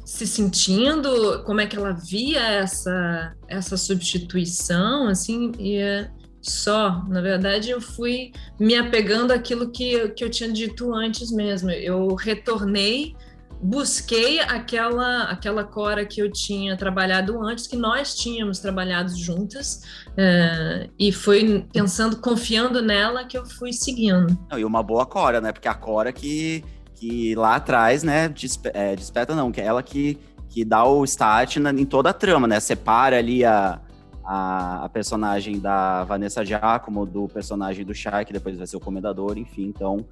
se 0.07 0.25
sentindo, 0.25 1.43
como 1.43 1.59
é 1.59 1.67
que 1.67 1.75
ela 1.75 1.91
via 1.91 2.39
essa 2.39 3.35
essa 3.45 3.75
substituição, 3.75 5.09
assim, 5.09 5.51
e 5.59 5.75
é 5.75 6.09
só. 6.41 7.03
Na 7.09 7.19
verdade, 7.19 7.69
eu 7.71 7.81
fui 7.81 8.31
me 8.57 8.73
apegando 8.73 9.33
àquilo 9.33 9.69
que, 9.69 10.07
que 10.09 10.23
eu 10.23 10.29
tinha 10.29 10.49
dito 10.49 10.93
antes 10.93 11.29
mesmo. 11.29 11.69
Eu 11.71 12.15
retornei 12.15 13.17
busquei 13.61 14.39
aquela 14.39 15.23
aquela 15.23 15.63
Cora 15.63 16.05
que 16.05 16.21
eu 16.21 16.31
tinha 16.31 16.77
trabalhado 16.77 17.41
antes, 17.41 17.67
que 17.67 17.75
nós 17.75 18.15
tínhamos 18.15 18.59
trabalhado 18.59 19.15
juntas, 19.17 19.81
é, 20.15 20.89
e 20.97 21.11
foi 21.11 21.65
pensando, 21.73 22.17
confiando 22.17 22.81
nela 22.81 23.25
que 23.25 23.37
eu 23.37 23.45
fui 23.45 23.73
seguindo. 23.73 24.37
E 24.55 24.63
uma 24.63 24.83
boa 24.83 25.05
Cora, 25.05 25.41
né? 25.41 25.51
Porque 25.51 25.67
a 25.67 25.73
Cora 25.73 26.13
que, 26.13 26.63
que 26.99 27.35
lá 27.35 27.55
atrás, 27.55 28.03
né, 28.03 28.27
despe 28.27 28.71
é, 28.73 28.95
desperta 28.95 29.35
não, 29.35 29.51
que 29.51 29.61
é 29.61 29.65
ela 29.65 29.83
que, 29.83 30.17
que 30.49 30.65
dá 30.65 30.83
o 30.83 31.03
start 31.03 31.57
na, 31.57 31.71
em 31.71 31.85
toda 31.85 32.09
a 32.09 32.13
trama, 32.13 32.47
né? 32.47 32.59
Separa 32.59 33.17
ali 33.17 33.45
a, 33.45 33.79
a, 34.25 34.85
a, 34.85 34.89
personagem 34.89 35.59
da 35.59 36.03
Vanessa 36.03 36.43
Giacomo 36.43 37.05
do 37.05 37.27
personagem 37.27 37.85
do 37.85 37.93
Shai, 37.93 38.25
que 38.25 38.33
depois 38.33 38.57
vai 38.57 38.65
ser 38.65 38.77
o 38.77 38.79
Comendador, 38.79 39.37
enfim, 39.37 39.65
então 39.65 40.05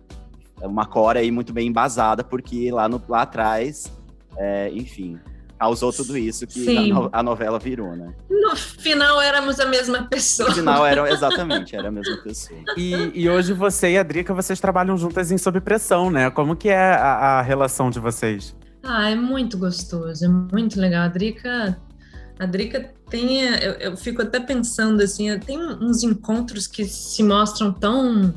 é 0.62 0.68
uma 0.68 0.86
core 0.86 1.20
aí 1.20 1.32
muito 1.32 1.52
bem 1.52 1.68
embasada, 1.68 2.24
porque 2.24 2.72
lá, 2.72 2.88
no, 2.88 3.02
lá 3.10 3.24
atrás, 3.24 3.92
é, 4.38 4.70
enfim, 4.72 5.20
causou 5.60 5.92
tudo 5.92 6.18
isso 6.18 6.46
que 6.46 6.92
a, 6.92 7.20
a, 7.20 7.24
novela 7.24 7.58
virou, 7.58 7.96
né? 7.96 8.14
No 8.30 8.56
final 8.56 9.22
éramos 9.22 9.60
a 9.60 9.66
mesma 9.66 10.04
pessoa. 10.04 10.50
No 10.50 10.56
final 10.56 10.86
eram, 10.86 11.08
exatamente, 11.08 11.76
era 11.76 11.88
a 11.88 11.92
mesma 11.92 12.18
pessoa. 12.18 12.60
E, 12.78 13.12
e 13.14 13.30
hoje 13.30 13.54
você 13.54 13.92
e 13.92 13.98
a 13.98 14.04
Drica, 14.04 14.34
vocês 14.34 14.60
trabalham 14.60 14.98
juntas 14.98 15.32
em 15.32 15.38
Sob 15.38 15.60
Pressão, 15.62 16.12
né? 16.12 16.30
Como 16.30 16.56
que 16.56 16.70
é 16.70 16.94
a, 16.94 17.40
a 17.40 17.42
relação 17.42 17.90
de 17.90 18.00
vocês? 18.00 18.56
Ah, 18.84 19.10
é 19.10 19.16
muito 19.16 19.58
gostoso, 19.58 20.24
é 20.24 20.28
muito 20.28 20.80
legal. 20.80 21.06
A 21.06 21.08
Drica, 21.08 21.78
a 22.38 22.46
Drica 22.46 22.94
tem, 23.10 23.42
eu, 23.42 23.74
eu 23.74 23.98
fico 23.98 24.22
até 24.22 24.40
pensando 24.40 25.02
assim, 25.02 25.38
tem 25.40 25.58
uns 25.58 26.04
encontros 26.04 26.68
que 26.68 26.86
se 26.86 27.24
mostram 27.24 27.74
tão 27.74 28.34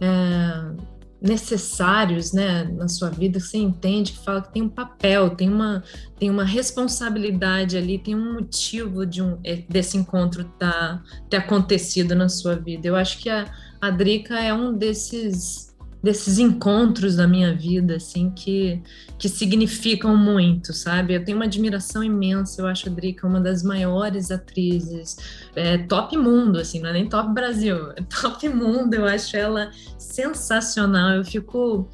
é, 0.00 0.90
necessários 1.20 2.32
né, 2.32 2.64
na 2.64 2.88
sua 2.88 3.10
vida, 3.10 3.38
você 3.38 3.58
entende 3.58 4.12
que 4.12 4.24
fala 4.24 4.42
que 4.42 4.52
tem 4.52 4.62
um 4.62 4.68
papel, 4.68 5.30
tem 5.30 5.48
uma, 5.48 5.84
tem 6.18 6.30
uma 6.30 6.44
responsabilidade 6.44 7.76
ali, 7.76 7.98
tem 7.98 8.14
um 8.14 8.34
motivo 8.34 9.04
de 9.04 9.22
um, 9.22 9.38
é, 9.44 9.56
desse 9.68 9.96
encontro 9.96 10.44
tá, 10.58 11.02
ter 11.28 11.36
acontecido 11.36 12.14
na 12.14 12.28
sua 12.28 12.56
vida. 12.56 12.88
Eu 12.88 12.96
acho 12.96 13.18
que 13.18 13.28
a, 13.28 13.52
a 13.80 13.90
Drica 13.90 14.38
é 14.40 14.52
um 14.54 14.76
desses 14.76 15.69
desses 16.02 16.38
encontros 16.38 17.16
da 17.16 17.28
minha 17.28 17.54
vida, 17.54 17.96
assim, 17.96 18.30
que, 18.30 18.82
que 19.18 19.28
significam 19.28 20.16
muito, 20.16 20.72
sabe? 20.72 21.14
Eu 21.14 21.24
tenho 21.24 21.36
uma 21.36 21.44
admiração 21.44 22.02
imensa, 22.02 22.62
eu 22.62 22.66
acho 22.66 22.88
a 22.88 22.92
Drica 22.92 23.26
uma 23.26 23.40
das 23.40 23.62
maiores 23.62 24.30
atrizes, 24.30 25.16
é, 25.54 25.78
top 25.78 26.16
mundo, 26.16 26.58
assim, 26.58 26.80
não 26.80 26.88
é 26.88 26.92
nem 26.94 27.08
top 27.08 27.32
Brasil, 27.34 27.92
é 27.96 28.02
top 28.02 28.48
mundo, 28.48 28.94
eu 28.94 29.04
acho 29.04 29.36
ela 29.36 29.70
sensacional, 29.98 31.10
eu 31.16 31.24
fico 31.24 31.88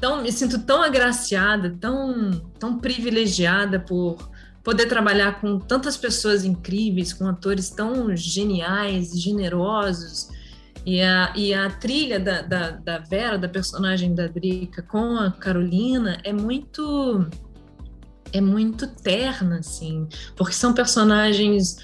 tão, 0.00 0.22
me 0.22 0.32
sinto 0.32 0.58
tão 0.60 0.82
agraciada, 0.82 1.76
tão, 1.80 2.30
tão 2.58 2.78
privilegiada 2.78 3.78
por 3.78 4.28
poder 4.64 4.86
trabalhar 4.86 5.40
com 5.40 5.58
tantas 5.58 5.96
pessoas 5.96 6.44
incríveis, 6.44 7.12
com 7.12 7.26
atores 7.28 7.70
tão 7.70 8.14
geniais, 8.16 9.12
generosos, 9.20 10.28
e 10.84 11.00
a, 11.00 11.32
e 11.36 11.52
a 11.52 11.68
trilha 11.70 12.18
da, 12.18 12.42
da, 12.42 12.70
da 12.70 12.98
Vera, 12.98 13.36
da 13.36 13.48
personagem 13.48 14.14
da 14.14 14.26
Drica, 14.26 14.82
com 14.82 15.16
a 15.16 15.30
Carolina, 15.30 16.20
é 16.24 16.32
muito 16.32 17.26
é 18.32 18.40
muito 18.40 18.86
terna, 18.86 19.58
assim, 19.58 20.06
porque 20.36 20.52
são 20.52 20.72
personagens 20.72 21.78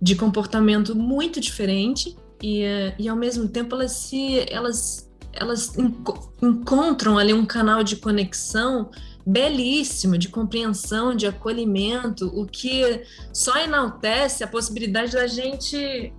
de 0.00 0.14
comportamento 0.14 0.94
muito 0.94 1.40
diferente 1.40 2.14
e, 2.42 2.62
e 2.98 3.08
ao 3.08 3.16
mesmo 3.16 3.48
tempo 3.48 3.74
elas 3.74 3.92
se 3.92 4.44
elas 4.50 5.10
elas 5.32 5.76
enco 5.78 6.32
encontram 6.42 7.18
ali 7.18 7.32
um 7.32 7.46
canal 7.46 7.82
de 7.82 7.96
conexão 7.96 8.90
belíssimo 9.26 10.16
de 10.16 10.28
compreensão, 10.28 11.14
de 11.14 11.26
acolhimento, 11.26 12.26
o 12.34 12.46
que 12.46 13.02
só 13.32 13.58
enaltece 13.58 14.42
a 14.42 14.48
possibilidade 14.48 15.12
da 15.12 15.26
gente 15.26 16.14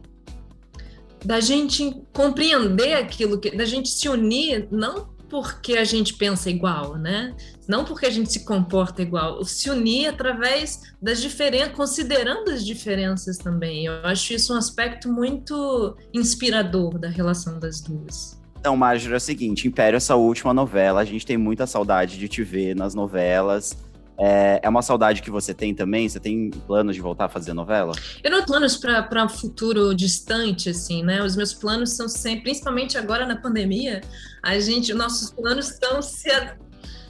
da 1.24 1.40
gente 1.40 1.94
compreender 2.14 2.94
aquilo, 2.94 3.40
que, 3.40 3.56
da 3.56 3.66
gente 3.66 3.90
se 3.90 4.08
unir, 4.08 4.68
não 4.72 5.10
porque 5.30 5.78
a 5.78 5.84
gente 5.84 6.16
pensa 6.16 6.50
igual, 6.50 6.98
né? 6.98 7.36
Não 7.68 7.86
porque 7.86 8.08
a 8.08 8.10
gente 8.10 8.32
se 8.32 8.44
comporta 8.44 9.02
igual, 9.02 9.44
se 9.46 9.70
unir 9.70 10.08
através 10.08 10.82
das 11.00 11.22
diferenças, 11.22 11.76
considerando 11.76 12.50
as 12.50 12.66
diferenças 12.66 13.38
também. 13.38 13.86
Eu 13.86 13.94
acho 14.04 14.34
isso 14.34 14.54
um 14.54 14.58
aspecto 14.58 15.12
muito 15.12 15.96
inspirador 16.12 16.98
da 16.98 17.08
relação 17.08 17.60
das 17.60 17.80
duas. 17.80 18.40
Então, 18.60 18.76
Major, 18.76 19.14
é 19.14 19.18
o 19.18 19.20
seguinte, 19.20 19.68
Império, 19.68 19.96
essa 19.96 20.16
última 20.16 20.54
novela, 20.54 21.00
a 21.00 21.06
gente 21.06 21.26
tem 21.26 21.38
muita 21.38 21.66
saudade 21.66 22.18
de 22.18 22.28
te 22.28 22.44
ver 22.44 22.76
nas 22.76 22.94
novelas. 22.94 23.78
É, 24.20 24.60
é 24.64 24.70
uma 24.70 24.82
saudade 24.82 25.22
que 25.22 25.32
você 25.32 25.54
tem 25.54 25.74
também? 25.74 26.10
Você 26.10 26.20
tem 26.20 26.50
planos 26.68 26.94
de 26.94 27.02
voltar 27.02 27.26
a 27.26 27.30
fazer 27.30 27.54
novela? 27.54 27.94
Eu 28.22 28.30
não 28.30 28.40
tenho 28.40 28.48
planos 28.48 28.76
para 28.76 29.24
um 29.24 29.30
futuro 29.30 29.96
distante, 29.96 30.70
assim, 30.70 31.04
né? 31.04 31.24
Os 31.24 31.38
meus 31.38 31.54
planos 31.54 31.92
são 31.92 32.10
sempre, 32.10 32.42
principalmente 32.42 32.98
agora 32.98 33.26
na 33.26 33.38
pandemia, 33.38 34.02
a 34.44 34.60
gente, 34.60 34.94
nossos 34.94 35.32
planos 35.32 35.70
estão 35.70 36.02
se, 36.02 36.30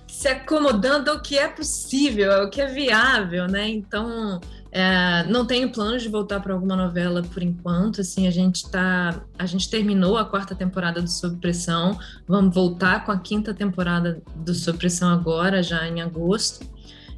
se 0.08 0.28
acomodando 0.28 1.10
ao 1.10 1.20
que 1.20 1.38
é 1.38 1.48
possível, 1.48 2.32
ao 2.32 2.50
que 2.50 2.62
é 2.62 2.68
viável, 2.68 3.48
né? 3.48 3.68
Então, 3.68 4.40
é, 4.72 5.24
não 5.24 5.48
tenho 5.48 5.72
planos 5.72 6.04
de 6.04 6.10
voltar 6.10 6.40
para 6.42 6.54
alguma 6.54 6.76
novela 6.76 7.24
por 7.24 7.42
enquanto. 7.42 8.02
Assim, 8.02 8.28
a 8.28 8.32
gente 8.32 8.70
tá, 8.70 9.20
a 9.38 9.46
gente 9.48 9.68
terminou 9.68 10.18
a 10.18 10.26
quarta 10.26 10.54
temporada 10.54 11.02
do 11.02 11.10
Sob 11.10 11.38
Pressão. 11.38 11.98
Vamos 12.28 12.54
voltar 12.54 13.04
com 13.04 13.12
a 13.12 13.18
quinta 13.18 13.52
temporada 13.52 14.22
do 14.36 14.54
Sob 14.54 14.78
Pressão 14.78 15.10
agora, 15.10 15.64
já 15.64 15.88
em 15.88 16.02
agosto. 16.02 16.68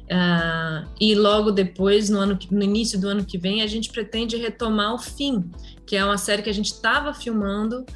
Uh, 0.04 0.86
e 1.00 1.14
logo 1.14 1.50
depois, 1.50 2.10
no, 2.10 2.18
ano, 2.18 2.38
no 2.50 2.62
início 2.62 3.00
do 3.00 3.08
ano 3.08 3.24
que 3.24 3.38
vem, 3.38 3.62
a 3.62 3.66
gente 3.66 3.90
pretende 3.90 4.36
retomar 4.36 4.94
o 4.94 4.98
Fim, 4.98 5.50
que 5.86 5.96
é 5.96 6.04
uma 6.04 6.18
série 6.18 6.42
que 6.42 6.50
a 6.50 6.54
gente 6.54 6.66
estava 6.66 7.14
filmando 7.14 7.86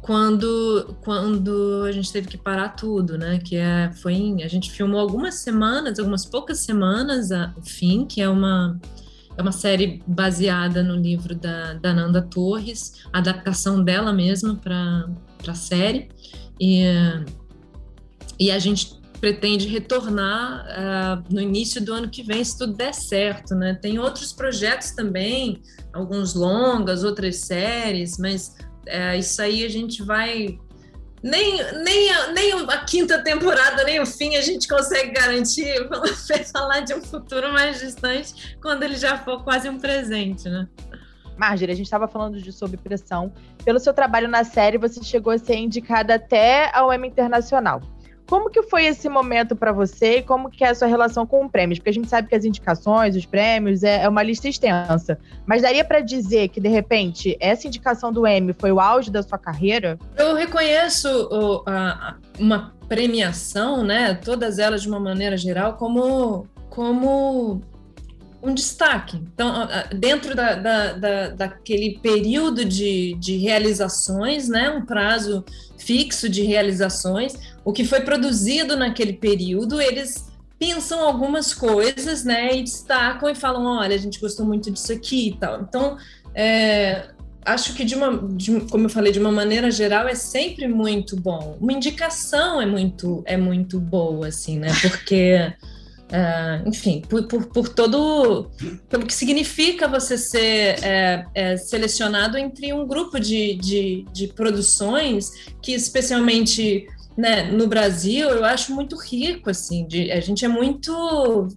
quando, 0.00 0.96
quando 1.02 1.84
a 1.86 1.92
gente 1.92 2.10
teve 2.12 2.26
que 2.26 2.38
parar 2.38 2.70
tudo, 2.70 3.18
né? 3.18 3.38
Que 3.38 3.56
é, 3.56 3.92
foi 3.92 4.14
em, 4.14 4.42
a 4.42 4.48
gente 4.48 4.70
filmou 4.70 5.00
algumas 5.00 5.36
semanas, 5.36 5.98
algumas 5.98 6.24
poucas 6.24 6.58
semanas, 6.60 7.30
a, 7.30 7.54
o 7.56 7.62
Fim, 7.62 8.06
que 8.06 8.20
é 8.20 8.28
uma, 8.28 8.80
é 9.36 9.42
uma 9.42 9.52
série 9.52 10.02
baseada 10.06 10.82
no 10.82 10.96
livro 10.96 11.34
da, 11.34 11.74
da 11.74 11.92
Nanda 11.92 12.22
Torres, 12.22 13.04
adaptação 13.12 13.84
dela 13.84 14.12
mesma 14.12 14.56
para 14.56 15.08
a 15.46 15.54
série. 15.54 16.08
E, 16.58 16.82
e 18.38 18.50
a 18.50 18.58
gente 18.58 18.99
pretende 19.20 19.68
retornar 19.68 20.64
uh, 20.64 21.24
no 21.32 21.40
início 21.40 21.84
do 21.84 21.92
ano 21.92 22.08
que 22.08 22.22
vem, 22.22 22.42
se 22.42 22.56
tudo 22.56 22.72
der 22.72 22.94
certo, 22.94 23.54
né? 23.54 23.74
Tem 23.74 23.98
outros 23.98 24.32
projetos 24.32 24.92
também, 24.92 25.60
alguns 25.92 26.34
longas, 26.34 27.04
outras 27.04 27.36
séries, 27.36 28.16
mas 28.18 28.56
uh, 28.86 29.18
isso 29.18 29.40
aí 29.42 29.64
a 29.64 29.68
gente 29.68 30.02
vai. 30.02 30.58
Nem, 31.22 31.58
nem, 31.84 32.10
a, 32.10 32.32
nem 32.32 32.52
a 32.52 32.78
quinta 32.78 33.22
temporada, 33.22 33.84
nem 33.84 34.00
o 34.00 34.06
fim 34.06 34.36
a 34.36 34.40
gente 34.40 34.66
consegue 34.66 35.10
garantir. 35.10 35.70
Vamos 35.90 36.26
falar 36.50 36.80
de 36.80 36.94
um 36.94 37.02
futuro 37.02 37.52
mais 37.52 37.78
distante 37.78 38.56
quando 38.62 38.84
ele 38.84 38.96
já 38.96 39.18
for 39.18 39.44
quase 39.44 39.68
um 39.68 39.78
presente, 39.78 40.48
né? 40.48 40.66
Marjorie, 41.36 41.72
a 41.72 41.76
gente 41.76 41.86
estava 41.86 42.08
falando 42.08 42.40
de 42.40 42.50
Sob 42.52 42.74
Pressão. 42.78 43.32
Pelo 43.64 43.78
seu 43.78 43.92
trabalho 43.92 44.28
na 44.28 44.44
série, 44.44 44.78
você 44.78 45.02
chegou 45.02 45.32
a 45.32 45.38
ser 45.38 45.56
indicada 45.56 46.14
até 46.14 46.70
ao 46.74 46.92
Emmy 46.92 47.08
Internacional. 47.08 47.82
Como 48.30 48.48
que 48.48 48.62
foi 48.62 48.86
esse 48.86 49.08
momento 49.08 49.56
para 49.56 49.72
você 49.72 50.18
e 50.18 50.22
como 50.22 50.48
que 50.48 50.62
é 50.62 50.68
a 50.68 50.74
sua 50.76 50.86
relação 50.86 51.26
com 51.26 51.48
prêmios? 51.48 51.80
Porque 51.80 51.90
a 51.90 51.92
gente 51.92 52.08
sabe 52.08 52.28
que 52.28 52.34
as 52.36 52.44
indicações, 52.44 53.16
os 53.16 53.26
prêmios, 53.26 53.82
é, 53.82 54.04
é 54.04 54.08
uma 54.08 54.22
lista 54.22 54.48
extensa. 54.48 55.18
Mas 55.44 55.62
daria 55.62 55.84
para 55.84 55.98
dizer 55.98 56.46
que, 56.48 56.60
de 56.60 56.68
repente, 56.68 57.36
essa 57.40 57.66
indicação 57.66 58.12
do 58.12 58.24
Emmy 58.24 58.54
foi 58.56 58.70
o 58.70 58.78
auge 58.78 59.10
da 59.10 59.20
sua 59.20 59.36
carreira? 59.36 59.98
Eu 60.16 60.36
reconheço 60.36 61.08
o, 61.08 61.64
a, 61.66 62.14
uma 62.38 62.72
premiação, 62.88 63.82
né, 63.82 64.14
todas 64.14 64.60
elas 64.60 64.82
de 64.82 64.88
uma 64.88 65.00
maneira 65.00 65.36
geral, 65.36 65.72
como, 65.72 66.46
como 66.68 67.60
um 68.42 68.54
destaque. 68.54 69.16
Então, 69.34 69.68
dentro 69.94 70.34
da, 70.34 70.54
da, 70.54 70.92
da, 70.94 71.28
daquele 71.30 71.98
período 72.02 72.64
de, 72.64 73.14
de 73.14 73.36
realizações, 73.36 74.48
né, 74.48 74.70
um 74.70 74.84
prazo 74.84 75.44
fixo 75.78 76.28
de 76.28 76.42
realizações, 76.42 77.34
o 77.64 77.72
que 77.72 77.84
foi 77.84 78.00
produzido 78.00 78.76
naquele 78.76 79.12
período, 79.12 79.80
eles 79.80 80.30
pensam 80.58 81.00
algumas 81.00 81.54
coisas, 81.54 82.24
né, 82.24 82.54
e 82.54 82.62
destacam 82.62 83.28
e 83.28 83.34
falam, 83.34 83.64
olha, 83.78 83.94
a 83.94 83.98
gente 83.98 84.20
gostou 84.20 84.44
muito 84.44 84.70
disso 84.70 84.92
aqui 84.92 85.28
e 85.28 85.36
tal. 85.36 85.62
Então, 85.62 85.96
é, 86.34 87.08
acho 87.44 87.74
que 87.74 87.84
de 87.84 87.94
uma, 87.94 88.28
de, 88.34 88.60
como 88.70 88.86
eu 88.86 88.90
falei, 88.90 89.12
de 89.12 89.18
uma 89.18 89.32
maneira 89.32 89.70
geral 89.70 90.06
é 90.06 90.14
sempre 90.14 90.68
muito 90.68 91.16
bom. 91.16 91.56
Uma 91.60 91.72
indicação 91.72 92.60
é 92.60 92.66
muito, 92.66 93.22
é 93.26 93.36
muito 93.36 93.80
boa, 93.80 94.28
assim, 94.28 94.58
né, 94.58 94.68
porque 94.82 95.52
Uh, 96.10 96.68
enfim, 96.68 97.02
por, 97.08 97.28
por, 97.28 97.46
por, 97.46 97.68
todo. 97.68 98.50
pelo 98.88 99.06
que 99.06 99.14
significa 99.14 99.86
você 99.86 100.18
ser 100.18 100.84
é, 100.84 101.24
é, 101.34 101.56
selecionado 101.56 102.36
entre 102.36 102.72
um 102.72 102.84
grupo 102.84 103.20
de, 103.20 103.54
de, 103.54 104.04
de 104.12 104.26
produções 104.26 105.30
que, 105.62 105.72
especialmente 105.72 106.88
né, 107.16 107.44
no 107.44 107.68
Brasil, 107.68 108.28
eu 108.28 108.44
acho 108.44 108.74
muito 108.74 108.96
rico, 108.96 109.50
assim, 109.50 109.86
de, 109.86 110.10
a 110.10 110.20
gente 110.20 110.44
é 110.44 110.48
muito 110.48 111.48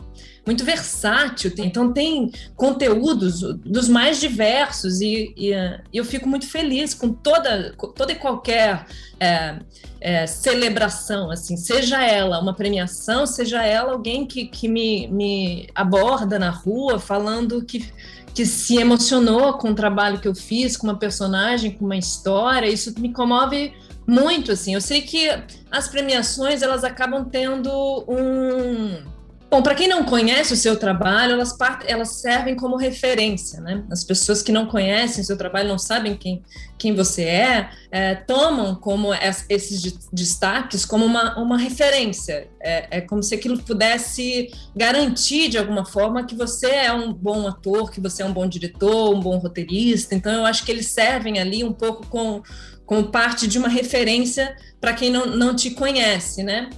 muito 0.45 0.65
versátil, 0.65 1.53
então 1.57 1.93
tem 1.93 2.31
conteúdos 2.55 3.41
dos 3.41 3.87
mais 3.87 4.19
diversos 4.19 4.99
e, 4.99 5.33
e, 5.37 5.53
eu 5.93 6.03
fico 6.03 6.27
muito 6.27 6.47
feliz 6.47 6.93
com 6.93 7.13
toda, 7.13 7.73
toda 7.95 8.11
e 8.11 8.15
qualquer 8.15 8.85
é, 9.19 9.59
é, 10.01 10.27
celebração, 10.27 11.31
assim, 11.31 11.55
seja 11.55 12.03
ela 12.03 12.39
uma 12.41 12.53
premiação, 12.53 13.25
seja 13.25 13.63
ela 13.63 13.93
alguém 13.93 14.25
que, 14.25 14.45
que 14.45 14.67
me, 14.67 15.07
me 15.07 15.69
aborda 15.73 16.37
na 16.37 16.49
rua 16.49 16.99
falando 16.99 17.63
que 17.63 17.91
que 18.33 18.47
se 18.47 18.77
emocionou 18.77 19.59
com 19.59 19.69
o 19.69 19.75
trabalho 19.75 20.19
que 20.19 20.27
eu 20.27 20.33
fiz, 20.33 20.75
com 20.75 20.87
uma 20.87 20.97
personagem, 20.97 21.69
com 21.69 21.85
uma 21.85 21.95
história, 21.95 22.67
isso 22.67 22.91
me 22.99 23.13
comove 23.13 23.71
muito, 24.07 24.51
assim. 24.51 24.73
Eu 24.73 24.81
sei 24.81 25.01
que 25.01 25.29
as 25.71 25.87
premiações, 25.87 26.63
elas 26.63 26.83
acabam 26.83 27.25
tendo 27.25 27.71
um 28.07 29.12
Bom, 29.53 29.61
para 29.61 29.75
quem 29.75 29.87
não 29.87 30.03
conhece 30.03 30.51
o 30.51 30.57
seu 30.57 30.79
trabalho, 30.79 31.33
elas, 31.33 31.55
elas 31.85 32.15
servem 32.15 32.55
como 32.55 32.75
referência, 32.75 33.61
né? 33.61 33.83
As 33.91 34.03
pessoas 34.03 34.41
que 34.41 34.51
não 34.51 34.65
conhecem 34.65 35.21
o 35.21 35.23
seu 35.23 35.37
trabalho, 35.37 35.69
não 35.69 35.77
sabem 35.77 36.17
quem, 36.17 36.41
quem 36.75 36.95
você 36.95 37.21
é, 37.21 37.69
é 37.91 38.15
tomam 38.15 38.73
como 38.73 39.09
esses 39.47 39.95
destaques 40.11 40.85
como 40.85 41.05
uma, 41.05 41.37
uma 41.37 41.55
referência. 41.55 42.47
É, 42.59 42.97
é 42.97 43.01
como 43.01 43.21
se 43.21 43.35
aquilo 43.35 43.61
pudesse 43.61 44.49
garantir, 44.75 45.49
de 45.49 45.59
alguma 45.59 45.85
forma, 45.85 46.25
que 46.25 46.33
você 46.33 46.71
é 46.71 46.91
um 46.91 47.13
bom 47.13 47.47
ator, 47.47 47.91
que 47.91 48.01
você 48.01 48.23
é 48.23 48.25
um 48.25 48.33
bom 48.33 48.47
diretor, 48.47 49.13
um 49.13 49.19
bom 49.19 49.37
roteirista. 49.37 50.15
Então, 50.15 50.33
eu 50.33 50.47
acho 50.47 50.65
que 50.65 50.71
eles 50.71 50.87
servem 50.87 51.37
ali 51.37 51.63
um 51.63 51.73
pouco 51.73 52.07
com, 52.07 52.41
com 52.87 53.03
parte 53.03 53.45
de 53.45 53.59
uma 53.59 53.69
referência 53.69 54.57
para 54.81 54.93
quem 54.93 55.11
não, 55.11 55.27
não 55.27 55.55
te 55.55 55.69
conhece, 55.69 56.41
né? 56.41 56.71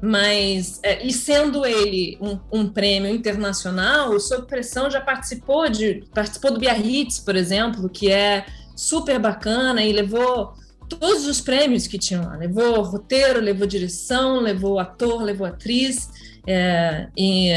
Mas, 0.00 0.78
é, 0.82 1.04
e 1.04 1.12
sendo 1.12 1.64
ele 1.64 2.18
um, 2.20 2.38
um, 2.60 2.68
prêmio 2.68 3.10
internacional, 3.10 4.10
o 4.10 4.20
Sob 4.20 4.46
Pressão 4.46 4.90
já 4.90 5.00
participou 5.00 5.68
de 5.68 6.04
participou 6.14 6.52
do 6.52 6.60
Biarritz, 6.60 7.18
por 7.18 7.34
exemplo, 7.34 7.88
que 7.88 8.10
é 8.10 8.44
super 8.74 9.18
bacana 9.18 9.82
e 9.82 9.92
levou 9.92 10.52
todos 10.88 11.26
os 11.26 11.40
prêmios 11.40 11.86
que 11.86 11.98
tinham 11.98 12.24
lá. 12.24 12.36
Levou 12.36 12.82
roteiro, 12.82 13.40
levou 13.40 13.66
direção, 13.66 14.38
levou 14.40 14.78
ator, 14.78 15.22
levou 15.22 15.46
atriz. 15.46 16.10
É, 16.46 17.08
e, 17.16 17.50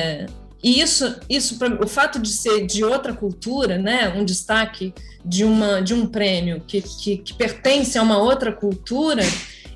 e 0.64 0.82
isso, 0.82 1.20
isso 1.30 1.58
o 1.82 1.88
fato 1.88 2.20
de 2.20 2.30
ser 2.30 2.66
de 2.66 2.84
outra 2.84 3.14
cultura, 3.14 3.78
né, 3.78 4.10
um 4.10 4.26
destaque 4.26 4.94
de, 5.24 5.44
uma, 5.44 5.82
de 5.82 5.94
um 5.94 6.08
prêmio 6.08 6.62
que, 6.66 6.82
que, 6.82 7.18
que 7.18 7.34
pertence 7.34 7.98
a 7.98 8.02
uma 8.02 8.18
outra 8.18 8.52
cultura 8.52 9.24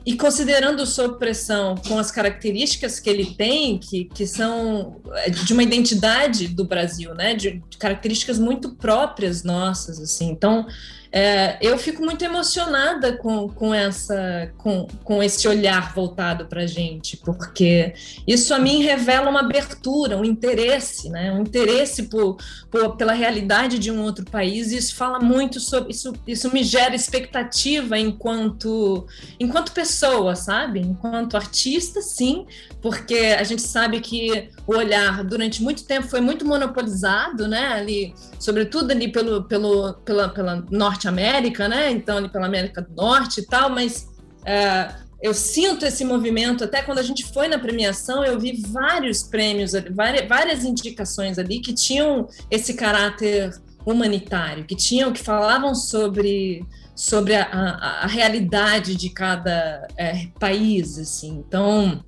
e 0.06 0.16
considerando 0.18 0.86
sob 0.86 1.18
pressão 1.18 1.76
com 1.88 1.98
as 1.98 2.12
características 2.12 3.00
que 3.00 3.10
ele 3.10 3.34
tem, 3.36 3.78
que, 3.78 4.06
que 4.06 4.28
são 4.28 5.02
é, 5.16 5.30
de 5.30 5.54
uma 5.54 5.64
identidade 5.64 6.48
do 6.48 6.66
Brasil, 6.66 7.14
né? 7.16 7.34
De, 7.36 7.64
de 7.70 7.78
características 7.78 8.38
muito 8.38 8.76
próprias 8.76 9.44
nossas, 9.44 10.00
assim. 10.00 10.30
Então, 10.30 10.68
é, 11.16 11.60
eu 11.62 11.78
fico 11.78 12.04
muito 12.04 12.26
emocionada 12.26 13.16
com, 13.16 13.48
com, 13.48 13.72
essa, 13.72 14.52
com, 14.58 14.88
com 15.04 15.22
esse 15.22 15.48
olhar 15.48 15.94
voltado 15.94 16.48
para 16.48 16.64
a 16.64 16.66
gente, 16.66 17.18
porque 17.18 17.94
isso 18.26 18.52
a 18.52 18.58
mim 18.58 18.82
revela 18.82 19.30
uma 19.30 19.42
abertura, 19.42 20.18
um 20.18 20.26
interesse, 20.26 21.12
né? 21.12 21.32
um 21.32 21.42
interesse 21.42 22.10
por, 22.10 22.38
por, 22.72 22.96
pela 22.96 23.14
realidade 23.14 23.78
de 23.78 23.92
um 23.92 24.02
outro 24.02 24.26
país, 24.26 24.72
e 24.72 24.78
isso 24.78 24.96
fala 24.96 25.20
muito 25.20 25.60
sobre 25.60 25.92
isso, 25.92 26.14
isso 26.26 26.52
me 26.52 26.64
gera 26.64 26.96
expectativa 26.96 27.96
enquanto, 27.96 29.06
enquanto 29.40 29.72
pessoa, 29.72 30.36
sabe? 30.36 30.80
Enquanto 30.80 31.38
artista, 31.38 32.02
sim, 32.02 32.48
porque 32.82 33.36
a 33.38 33.44
gente 33.44 33.62
sabe 33.62 34.02
que 34.02 34.50
o 34.66 34.76
olhar 34.76 35.24
durante 35.24 35.62
muito 35.62 35.86
tempo 35.86 36.08
foi 36.08 36.22
muito 36.22 36.44
monopolizado, 36.44 37.48
né? 37.48 37.68
Ali, 37.68 38.16
sobretudo 38.40 38.92
ali 38.92 39.12
pelo, 39.12 39.44
pelo, 39.44 39.94
pela, 40.04 40.30
pela 40.30 40.66
Norte 40.72 41.03
América, 41.08 41.68
né? 41.68 41.92
Então, 41.92 42.18
ali 42.18 42.30
pela 42.30 42.46
América 42.46 42.82
do 42.82 42.94
Norte 42.94 43.42
e 43.42 43.46
tal, 43.46 43.70
mas 43.70 44.08
é, 44.46 44.94
eu 45.22 45.34
sinto 45.34 45.86
esse 45.86 46.04
movimento. 46.04 46.64
Até 46.64 46.82
quando 46.82 47.00
a 47.00 47.04
gente 47.04 47.26
foi 47.26 47.48
na 47.48 47.58
premiação, 47.58 48.24
eu 48.26 48.40
vi 48.40 48.62
vários 48.68 49.24
prêmios, 49.24 49.72
várias, 49.92 50.28
várias 50.28 50.64
indicações 50.64 51.40
ali 51.40 51.60
que 51.60 51.74
tinham 51.74 52.28
esse 52.52 52.74
caráter 52.74 53.54
humanitário, 53.86 54.66
que 54.66 54.76
tinham, 54.76 55.12
que 55.12 55.22
falavam 55.22 55.74
sobre 55.76 56.66
sobre 56.96 57.36
a, 57.36 57.44
a, 57.44 58.04
a 58.04 58.08
realidade 58.08 58.96
de 58.96 59.10
cada 59.10 59.88
é, 59.98 60.28
país, 60.40 61.00
assim. 61.00 61.44
Então, 61.48 62.04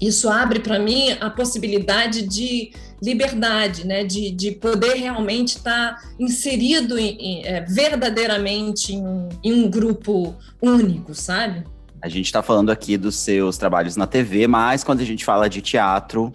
isso 0.00 0.28
abre 0.28 0.60
para 0.60 0.78
mim 0.78 1.12
a 1.20 1.30
possibilidade 1.30 2.22
de 2.22 2.72
liberdade, 3.02 3.86
né, 3.86 4.04
de, 4.04 4.30
de 4.30 4.52
poder 4.52 4.94
realmente 4.94 5.56
estar 5.56 5.96
tá 5.96 6.08
inserido 6.18 6.98
em, 6.98 7.16
em, 7.18 7.44
é, 7.44 7.60
verdadeiramente 7.62 8.94
em 8.94 9.06
um, 9.06 9.28
em 9.42 9.52
um 9.52 9.70
grupo 9.70 10.34
único, 10.60 11.14
sabe? 11.14 11.64
A 12.00 12.08
gente 12.08 12.26
está 12.26 12.42
falando 12.42 12.70
aqui 12.70 12.96
dos 12.96 13.16
seus 13.16 13.58
trabalhos 13.58 13.96
na 13.96 14.06
TV, 14.06 14.46
mas 14.46 14.84
quando 14.84 15.00
a 15.00 15.04
gente 15.04 15.24
fala 15.24 15.48
de 15.48 15.60
teatro, 15.60 16.32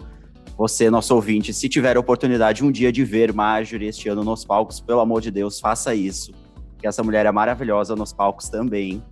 você, 0.56 0.90
nosso 0.90 1.14
ouvinte, 1.14 1.52
se 1.52 1.68
tiver 1.68 1.96
a 1.96 2.00
oportunidade 2.00 2.64
um 2.64 2.70
dia 2.70 2.92
de 2.92 3.04
ver 3.04 3.32
Marjorie 3.32 3.88
este 3.88 4.08
ano 4.08 4.22
nos 4.22 4.44
palcos, 4.44 4.80
pelo 4.80 5.00
amor 5.00 5.20
de 5.20 5.30
Deus, 5.30 5.58
faça 5.58 5.94
isso. 5.94 6.32
Que 6.78 6.86
essa 6.86 7.02
mulher 7.02 7.26
é 7.26 7.32
maravilhosa 7.32 7.96
nos 7.96 8.12
palcos 8.12 8.48
também 8.48 9.02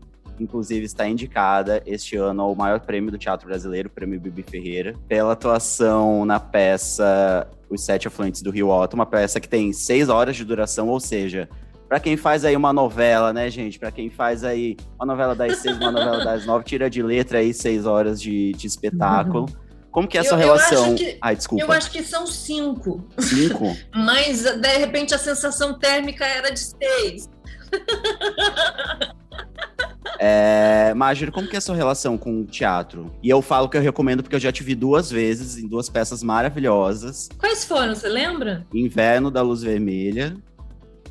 inclusive 0.43 0.85
está 0.85 1.09
indicada 1.09 1.83
este 1.87 2.17
ano 2.17 2.43
ao 2.43 2.55
maior 2.55 2.81
prêmio 2.81 3.11
do 3.11 3.19
teatro 3.19 3.47
brasileiro, 3.47 3.89
o 3.89 3.93
Prêmio 3.93 4.21
Bibi 4.21 4.43
Ferreira, 4.43 4.95
pela 5.09 5.33
atuação 5.33 6.25
na 6.25 6.41
peça 6.41 7.49
Os 7.69 7.85
Sete 7.85 8.09
Afluentes 8.09 8.43
do 8.43 8.51
Rio 8.51 8.69
Otto, 8.69 8.95
uma 8.95 9.07
peça 9.07 9.41
que 9.41 9.49
tem 9.49 9.73
seis 9.73 10.09
horas 10.09 10.37
de 10.37 10.45
duração, 10.45 10.89
ou 10.89 11.01
seja, 11.01 11.49
para 11.89 11.99
quem 11.99 12.17
faz 12.17 12.45
aí 12.45 12.55
uma 12.57 12.73
novela, 12.73 13.33
né, 13.33 13.51
gente? 13.51 13.77
Para 13.77 13.91
quem 13.91 14.09
faz 14.09 14.45
aí 14.45 14.77
uma 14.97 15.07
novela 15.07 15.35
das 15.35 15.59
seis, 15.59 15.77
uma 15.77 15.91
novela 15.91 16.25
das 16.25 16.47
nove, 16.47 16.65
tira 16.65 16.89
de 16.89 17.03
letra 17.03 17.39
aí 17.39 17.53
seis 17.53 17.85
horas 17.85 18.23
de, 18.23 18.53
de 18.53 18.67
espetáculo. 18.67 19.47
Como 19.91 20.07
que 20.07 20.17
é 20.17 20.21
essa 20.21 20.37
relação? 20.37 20.95
Que, 20.95 21.19
Ai, 21.21 21.35
desculpa. 21.35 21.65
Eu 21.65 21.73
acho 21.73 21.91
que 21.91 22.03
são 22.05 22.29
cinco. 22.29 23.05
Cinco? 23.19 23.77
Mas, 23.93 24.43
de 24.43 24.79
repente, 24.79 25.15
a 25.15 25.19
sensação 25.19 25.77
térmica 25.81 26.25
era 26.25 26.51
de 26.51 26.61
seis. 26.61 27.29
É, 30.23 30.93
Magir, 30.95 31.33
como 31.33 31.49
que 31.49 31.57
é 31.57 31.59
a 31.59 31.63
sua 31.63 31.75
relação 31.75 32.19
com 32.19 32.43
o 32.43 32.45
teatro? 32.45 33.11
E 33.23 33.31
eu 33.31 33.41
falo 33.41 33.71
que 33.71 33.77
eu 33.79 33.81
recomendo 33.81 34.23
porque 34.23 34.37
eu 34.37 34.41
já 34.41 34.53
te 34.53 34.63
vi 34.63 34.75
duas 34.75 35.11
vezes 35.11 35.57
em 35.57 35.67
duas 35.67 35.89
peças 35.89 36.23
maravilhosas. 36.23 37.27
Quais 37.39 37.65
foram, 37.65 37.95
você 37.95 38.07
lembra? 38.07 38.67
Inverno 38.75 39.31
da 39.31 39.41
Luz 39.41 39.63
Vermelha, 39.63 40.37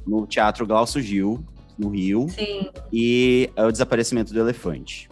no 0.06 0.28
Teatro 0.28 0.68
Glaucio 0.68 1.02
Gil, 1.02 1.44
no 1.76 1.90
Rio. 1.90 2.28
Sim. 2.30 2.70
E 2.94 3.50
O 3.58 3.72
Desaparecimento 3.72 4.32
do 4.32 4.40
Elefante. 4.40 5.10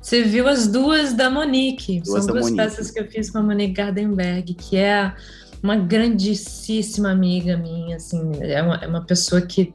Você 0.00 0.22
viu 0.22 0.46
as 0.46 0.68
duas 0.68 1.12
da 1.12 1.28
Monique. 1.28 2.00
Duas 2.00 2.24
São 2.24 2.26
da 2.34 2.40
duas 2.40 2.44
Monique. 2.52 2.62
peças 2.62 2.92
que 2.92 3.00
eu 3.00 3.08
fiz 3.08 3.28
com 3.28 3.38
a 3.38 3.42
Monique 3.42 3.72
Gardenberg, 3.74 4.54
que 4.54 4.76
é 4.76 5.12
uma 5.60 5.74
grandíssima 5.76 7.10
amiga 7.10 7.56
minha, 7.56 7.96
assim, 7.96 8.30
é 8.40 8.62
uma, 8.62 8.76
é 8.76 8.86
uma 8.86 9.04
pessoa 9.04 9.40
que 9.42 9.72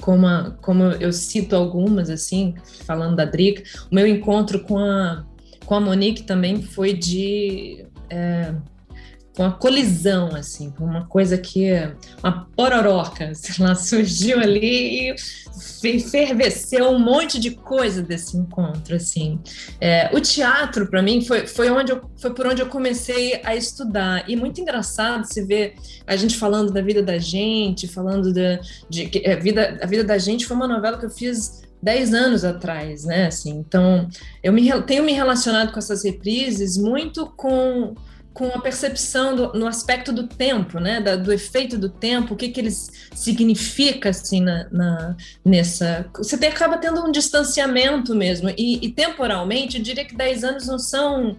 como, 0.00 0.26
a, 0.26 0.50
como 0.60 0.84
eu 0.84 1.12
cito 1.12 1.54
algumas, 1.54 2.10
assim, 2.10 2.54
falando 2.84 3.16
da 3.16 3.24
Drica, 3.24 3.62
o 3.90 3.94
meu 3.94 4.06
encontro 4.06 4.60
com 4.60 4.78
a, 4.78 5.24
com 5.64 5.74
a 5.74 5.80
Monique 5.80 6.22
também 6.22 6.62
foi 6.62 6.92
de 6.92 7.84
é, 8.08 8.54
uma 9.38 9.52
colisão, 9.52 10.34
assim, 10.34 10.72
uma 10.78 11.06
coisa 11.06 11.38
que 11.38 11.70
uma 12.22 12.48
pororoca, 12.56 13.32
sei 13.36 13.64
lá, 13.64 13.74
surgiu 13.74 14.38
ali 14.38 15.10
e 15.10 16.00
ferveceu 16.00 16.90
um 16.90 16.98
monte 16.98 17.38
de 17.38 17.52
coisa 17.52 18.02
desse 18.02 18.36
encontro, 18.36 18.96
assim. 18.96 19.38
É, 19.80 20.10
o 20.12 20.20
teatro, 20.20 20.86
para 20.88 21.02
mim, 21.02 21.24
foi, 21.24 21.46
foi, 21.46 21.70
onde 21.70 21.92
eu, 21.92 22.02
foi 22.16 22.34
por 22.34 22.46
onde 22.46 22.60
eu 22.60 22.66
comecei 22.66 23.40
a 23.44 23.54
estudar. 23.54 24.28
E 24.28 24.36
muito 24.36 24.60
engraçado 24.60 25.24
se 25.24 25.42
ver 25.44 25.74
a 26.06 26.16
gente 26.16 26.36
falando 26.36 26.72
da 26.72 26.82
vida 26.82 27.02
da 27.02 27.18
gente, 27.18 27.88
falando 27.88 28.32
da, 28.32 28.60
de, 28.88 29.10
a, 29.26 29.36
vida, 29.36 29.78
a 29.82 29.86
vida 29.86 30.04
da 30.04 30.18
gente 30.18 30.46
foi 30.46 30.56
uma 30.56 30.68
novela 30.68 30.98
que 30.98 31.06
eu 31.06 31.10
fiz 31.10 31.62
10 31.82 32.14
anos 32.14 32.44
atrás, 32.44 33.04
né? 33.04 33.26
Assim, 33.26 33.50
então, 33.50 34.08
eu 34.42 34.52
me, 34.52 34.70
tenho 34.82 35.04
me 35.04 35.12
relacionado 35.12 35.72
com 35.72 35.78
essas 35.78 36.04
reprises 36.04 36.76
muito 36.76 37.26
com 37.36 37.94
com 38.32 38.46
a 38.46 38.60
percepção 38.60 39.34
do, 39.34 39.52
no 39.52 39.66
aspecto 39.66 40.12
do 40.12 40.26
tempo, 40.26 40.78
né, 40.78 41.00
da, 41.00 41.16
do 41.16 41.32
efeito 41.32 41.76
do 41.76 41.88
tempo, 41.88 42.34
o 42.34 42.36
que 42.36 42.48
que 42.48 42.60
eles 42.60 42.88
significa 43.14 44.10
assim 44.10 44.40
na, 44.40 44.68
na 44.70 45.16
nessa, 45.44 46.06
você 46.16 46.38
tem, 46.38 46.48
acaba 46.48 46.78
tendo 46.78 47.04
um 47.04 47.10
distanciamento 47.10 48.14
mesmo 48.14 48.48
e, 48.56 48.84
e 48.84 48.92
temporalmente, 48.92 49.78
eu 49.78 49.82
diria 49.82 50.04
que 50.04 50.16
10 50.16 50.44
anos 50.44 50.66
não 50.66 50.78
são 50.78 51.36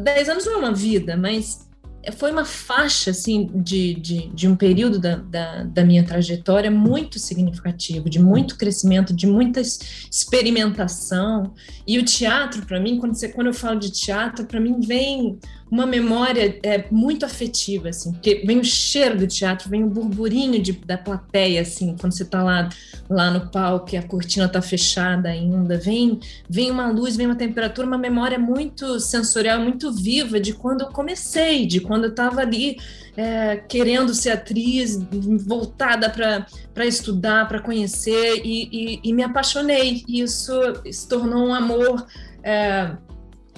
10 0.00 0.28
anos 0.30 0.46
não 0.46 0.54
é 0.54 0.56
uma 0.56 0.72
vida, 0.72 1.16
mas 1.16 1.64
foi 2.12 2.30
uma 2.30 2.44
faixa 2.44 3.10
assim 3.10 3.50
de, 3.54 3.94
de, 3.94 4.28
de 4.28 4.48
um 4.48 4.54
período 4.54 4.98
da, 4.98 5.16
da, 5.16 5.62
da, 5.64 5.84
minha 5.84 6.04
trajetória 6.04 6.70
muito 6.70 7.18
significativo, 7.18 8.10
de 8.10 8.18
muito 8.18 8.56
crescimento, 8.56 9.14
de 9.14 9.26
muita 9.26 9.60
experimentação. 9.60 11.54
E 11.86 11.98
o 11.98 12.04
teatro, 12.04 12.66
para 12.66 12.78
mim, 12.78 12.98
quando, 12.98 13.14
você, 13.14 13.28
quando 13.28 13.46
eu 13.48 13.54
falo 13.54 13.78
de 13.78 13.90
teatro, 13.90 14.44
para 14.44 14.60
mim 14.60 14.80
vem 14.80 15.38
uma 15.70 15.86
memória 15.86 16.58
é, 16.62 16.84
muito 16.90 17.24
afetiva, 17.24 17.88
assim, 17.88 18.12
porque 18.12 18.42
vem 18.46 18.60
o 18.60 18.64
cheiro 18.64 19.18
do 19.18 19.26
teatro, 19.26 19.68
vem 19.68 19.82
o 19.82 19.88
burburinho 19.88 20.62
de, 20.62 20.72
da 20.72 20.96
plateia, 20.96 21.62
assim, 21.62 21.96
quando 21.98 22.12
você 22.12 22.22
está 22.22 22.42
lá, 22.42 22.68
lá 23.08 23.30
no 23.30 23.50
palco 23.50 23.94
e 23.94 23.96
a 23.96 24.02
cortina 24.02 24.46
está 24.46 24.62
fechada 24.62 25.28
ainda, 25.28 25.76
vem, 25.78 26.20
vem 26.48 26.70
uma 26.70 26.88
luz, 26.90 27.16
vem 27.16 27.26
uma 27.26 27.34
temperatura, 27.34 27.86
uma 27.86 27.98
memória 27.98 28.38
muito 28.38 29.00
sensorial, 29.00 29.60
muito 29.60 29.92
viva 29.92 30.38
de 30.38 30.52
quando 30.52 30.82
eu 30.82 30.88
comecei, 30.88 31.66
de 31.66 31.80
quando 31.80 32.04
eu 32.04 32.10
estava 32.10 32.40
ali 32.40 32.76
é, 33.16 33.56
querendo 33.56 34.12
ser 34.14 34.30
atriz, 34.30 34.98
voltada 35.46 36.10
para 36.10 36.86
estudar, 36.86 37.48
para 37.48 37.60
conhecer, 37.60 38.42
e, 38.44 38.68
e, 38.72 39.00
e, 39.04 39.12
me 39.12 39.22
apaixonei. 39.22 40.02
E 40.08 40.20
isso 40.20 40.52
se 40.90 41.08
tornou 41.08 41.48
um 41.48 41.54
amor. 41.54 42.06
É, 42.42 42.90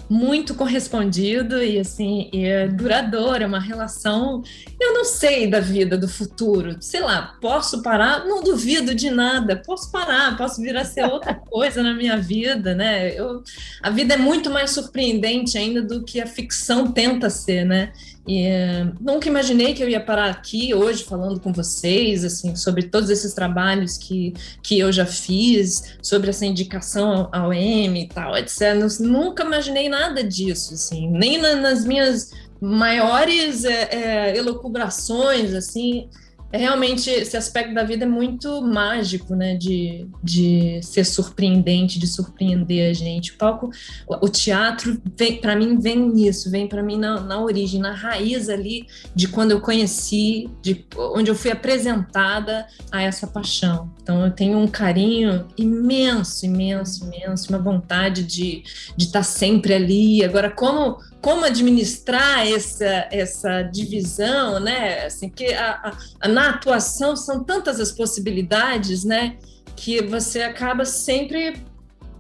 muito 0.09 0.55
correspondido 0.55 1.63
e 1.63 1.79
assim 1.79 2.29
e 2.33 2.45
é 2.45 2.69
duradouro, 2.69 3.43
é 3.43 3.47
uma 3.47 3.61
relação. 3.61 4.43
Eu 4.81 4.95
não 4.95 5.05
sei 5.05 5.47
da 5.49 5.61
vida 5.61 5.97
do 5.99 6.09
futuro, 6.09 6.77
sei 6.81 7.01
lá, 7.01 7.37
posso 7.41 7.83
parar? 7.83 8.25
Não 8.25 8.43
duvido 8.43 8.95
de 8.95 9.11
nada, 9.11 9.57
posso 9.57 9.91
parar, 9.91 10.37
posso 10.37 10.61
vir 10.61 10.77
a 10.77 10.85
ser 10.85 11.05
outra 11.05 11.35
coisa 11.51 11.83
na 11.83 11.95
minha 11.95 12.17
vida, 12.17 12.75
né? 12.75 13.15
Eu, 13.15 13.43
a 13.83 13.91
vida 13.91 14.15
é 14.15 14.19
muito 14.19 14.51
mais 14.51 14.71
surpreendente 14.71 15.59
ainda 15.59 15.83
do 15.83 16.05
que 16.05 16.21
a 16.21 16.27
ficção 16.27 16.91
tenta 16.93 17.29
ser, 17.31 17.65
né? 17.65 17.93
E, 18.27 18.49
uh, 18.49 18.93
nunca 19.01 19.29
imaginei 19.29 19.73
que 19.73 19.83
eu 19.83 19.89
ia 19.89 20.01
parar 20.01 20.29
aqui 20.29 20.75
hoje 20.75 21.05
falando 21.05 21.39
com 21.39 21.53
vocês, 21.53 22.25
assim, 22.25 22.57
sobre 22.57 22.83
todos 22.83 23.09
esses 23.09 23.33
trabalhos 23.33 23.97
que, 23.97 24.35
que 24.63 24.79
eu 24.79 24.91
já 24.91 25.07
fiz, 25.07 25.97
sobre 26.03 26.31
essa 26.31 26.45
indicação 26.45 27.29
ao 27.31 27.53
M 27.53 28.03
e 28.03 28.09
tal, 28.09 28.37
etc. 28.37 28.75
Nunca 28.99 29.45
imaginei 29.45 29.89
nada 29.99 30.23
disso, 30.23 30.75
assim, 30.75 31.09
nem 31.09 31.39
na, 31.39 31.57
nas 31.57 31.85
minhas 31.85 32.33
maiores 32.61 33.65
é, 33.65 33.89
é, 33.91 34.37
elucubrações, 34.37 35.55
assim, 35.55 36.09
é 36.53 36.59
realmente 36.59 37.11
esse 37.11 37.37
aspecto 37.37 37.75
da 37.75 37.83
vida 37.83 38.05
é 38.05 38.09
muito 38.09 38.63
mágico, 38.63 39.35
né? 39.35 39.57
De, 39.57 40.09
de 40.23 40.81
ser 40.83 41.05
surpreendente, 41.05 41.99
de 41.99 42.07
surpreender 42.07 42.91
a 42.91 42.93
gente. 42.93 43.33
O 43.33 43.37
palco, 43.37 43.71
o 44.09 44.29
teatro, 44.29 45.01
para 45.41 45.57
mim, 45.57 45.79
vem 45.79 45.99
nisso, 46.09 46.51
vem 46.51 46.69
para 46.69 46.83
mim 46.83 46.97
na, 46.97 47.21
na 47.21 47.41
origem, 47.41 47.81
na 47.81 47.93
raiz 47.93 48.49
ali 48.49 48.87
de 49.15 49.29
quando 49.29 49.51
eu 49.51 49.61
conheci, 49.61 50.49
de 50.63 50.87
onde 50.97 51.31
eu 51.31 51.35
fui 51.35 51.51
apresentada 51.51 52.67
a 52.93 53.03
essa 53.03 53.27
paixão. 53.27 53.93
Então, 54.03 54.25
eu 54.25 54.31
tenho 54.31 54.59
um 54.59 54.69
carinho 54.69 55.47
imenso, 55.59 56.47
imenso, 56.47 57.05
imenso, 57.05 57.49
uma 57.49 57.59
vontade 57.59 58.23
de 58.23 58.63
estar 58.63 58.97
de 58.97 59.13
tá 59.13 59.23
sempre 59.23 59.75
ali. 59.75 60.25
Agora, 60.25 60.49
como 60.49 60.99
como 61.27 61.45
administrar 61.45 62.47
essa, 62.47 63.09
essa 63.11 63.63
divisão, 63.63 64.61
né? 64.61 65.07
Assim, 65.07 65.29
que 65.29 65.53
a, 65.53 65.93
a, 66.21 66.29
na 66.29 66.51
atuação 66.51 67.17
são 67.17 67.43
tantas 67.43 67.81
as 67.81 67.91
possibilidades, 67.91 69.03
né? 69.03 69.37
Que 69.75 70.01
você 70.05 70.43
acaba 70.43 70.85
sempre. 70.85 71.61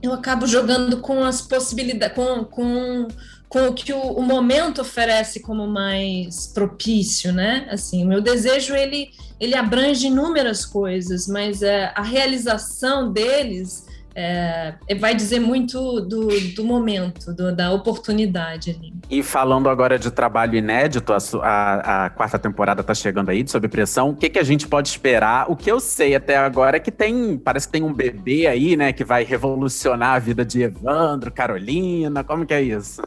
Eu 0.02 0.12
acabo 0.12 0.44
jogando 0.44 0.96
com 0.96 1.22
as 1.22 1.40
possibilidades, 1.40 2.16
com, 2.16 2.44
com, 2.46 3.06
com 3.48 3.68
o 3.68 3.74
que 3.74 3.92
o, 3.92 4.00
o 4.00 4.22
momento 4.22 4.80
oferece 4.80 5.38
como 5.38 5.68
mais 5.68 6.48
propício, 6.48 7.32
né? 7.32 7.68
Assim, 7.70 8.04
o 8.04 8.08
meu 8.08 8.20
desejo 8.20 8.74
ele, 8.74 9.10
ele 9.38 9.54
abrange 9.54 10.08
inúmeras 10.08 10.66
coisas, 10.66 11.28
mas 11.28 11.62
é, 11.62 11.92
a 11.94 12.02
realização 12.02 13.12
deles 13.12 13.85
é, 14.18 14.74
vai 14.98 15.14
dizer 15.14 15.38
muito 15.40 16.00
do, 16.00 16.28
do 16.54 16.64
momento, 16.64 17.34
do, 17.34 17.54
da 17.54 17.70
oportunidade 17.70 18.70
ali. 18.70 18.94
E 19.10 19.22
falando 19.22 19.68
agora 19.68 19.98
de 19.98 20.10
trabalho 20.10 20.56
inédito, 20.56 21.12
a, 21.12 21.18
a, 21.42 22.06
a 22.06 22.10
quarta 22.10 22.38
temporada 22.38 22.80
está 22.80 22.94
chegando 22.94 23.28
aí, 23.28 23.42
de 23.42 23.50
Sob 23.50 23.68
Pressão, 23.68 24.08
o 24.08 24.16
que, 24.16 24.30
que 24.30 24.38
a 24.38 24.42
gente 24.42 24.66
pode 24.66 24.88
esperar? 24.88 25.50
O 25.50 25.54
que 25.54 25.70
eu 25.70 25.78
sei 25.78 26.14
até 26.14 26.38
agora 26.38 26.78
é 26.78 26.80
que 26.80 26.90
tem, 26.90 27.36
parece 27.36 27.66
que 27.68 27.72
tem 27.72 27.82
um 27.82 27.92
bebê 27.92 28.46
aí, 28.46 28.74
né, 28.74 28.90
que 28.90 29.04
vai 29.04 29.22
revolucionar 29.22 30.14
a 30.14 30.18
vida 30.18 30.46
de 30.46 30.62
Evandro, 30.62 31.30
Carolina, 31.30 32.24
como 32.24 32.46
que 32.46 32.54
é 32.54 32.62
isso? 32.62 33.02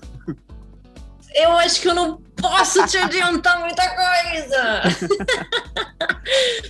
Eu 1.33 1.53
acho 1.53 1.81
que 1.81 1.87
eu 1.87 1.95
não 1.95 2.17
posso 2.35 2.85
te 2.85 2.97
adiantar 2.97 3.59
muita 3.59 3.83
coisa. 3.89 4.81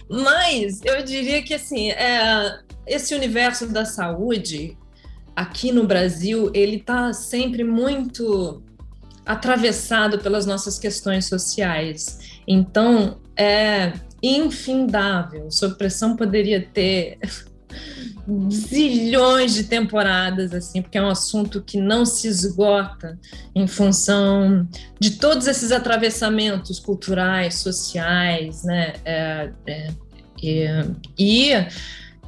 Mas 0.24 0.82
eu 0.86 1.04
diria 1.04 1.42
que 1.42 1.54
assim, 1.54 1.92
é, 1.92 2.60
esse 2.90 3.14
universo 3.14 3.68
da 3.68 3.86
saúde 3.86 4.78
aqui 5.36 5.72
no 5.72 5.86
Brasil, 5.86 6.52
ele 6.54 6.78
está 6.78 7.14
sempre 7.14 7.64
muito 7.64 8.62
atravessado 9.26 10.20
pelas 10.20 10.46
nossas 10.46 10.80
questões 10.80 11.26
sociais. 11.26 12.42
Então, 12.48 13.20
é 13.38 13.94
infindável. 14.22 15.50
Sob 15.50 15.76
pressão 15.76 16.18
poderia 16.18 16.62
ter 16.62 17.20
zilhões 18.52 19.54
de 19.54 19.64
temporadas, 19.66 20.54
assim, 20.54 20.82
porque 20.82 20.98
é 20.98 21.02
um 21.02 21.10
assunto 21.10 21.62
que 21.62 21.80
não 21.80 22.06
se 22.06 22.28
esgota 22.28 23.18
em 23.56 23.68
função 23.68 24.68
de 25.00 25.12
todos 25.12 25.48
esses 25.48 25.72
atravessamentos 25.72 26.80
culturais, 26.80 27.56
sociais, 27.56 28.64
né? 28.64 28.94
É, 29.06 29.52
é, 29.68 29.94
é, 30.44 30.86
e 31.18 31.52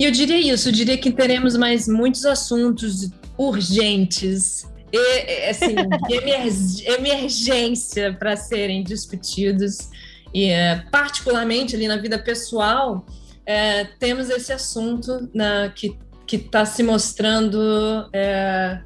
e 0.02 0.06
eu 0.06 0.10
diria 0.10 0.40
isso, 0.52 0.70
eu 0.70 0.74
diria 0.74 0.98
que 0.98 1.12
teremos 1.12 1.56
mais 1.56 1.88
muitos 1.88 2.26
assuntos 2.26 3.12
urgentes 3.38 4.68
e, 4.92 5.48
assim, 5.48 5.76
de 6.10 6.88
emergência 6.90 8.12
para 8.12 8.36
serem 8.36 8.84
discutidos. 8.84 9.92
E, 10.34 10.46
é, 10.46 10.84
particularmente 10.90 11.76
ali 11.76 11.88
na 11.88 11.98
vida 11.98 12.18
pessoal, 12.18 13.06
é, 13.46 13.84
temos 14.00 14.32
esse 14.32 14.52
assunto 14.52 15.30
na, 15.36 15.70
que 15.70 15.96
está 16.32 16.66
se 16.66 16.82
mostrando. 16.82 18.10
É, 18.12 18.82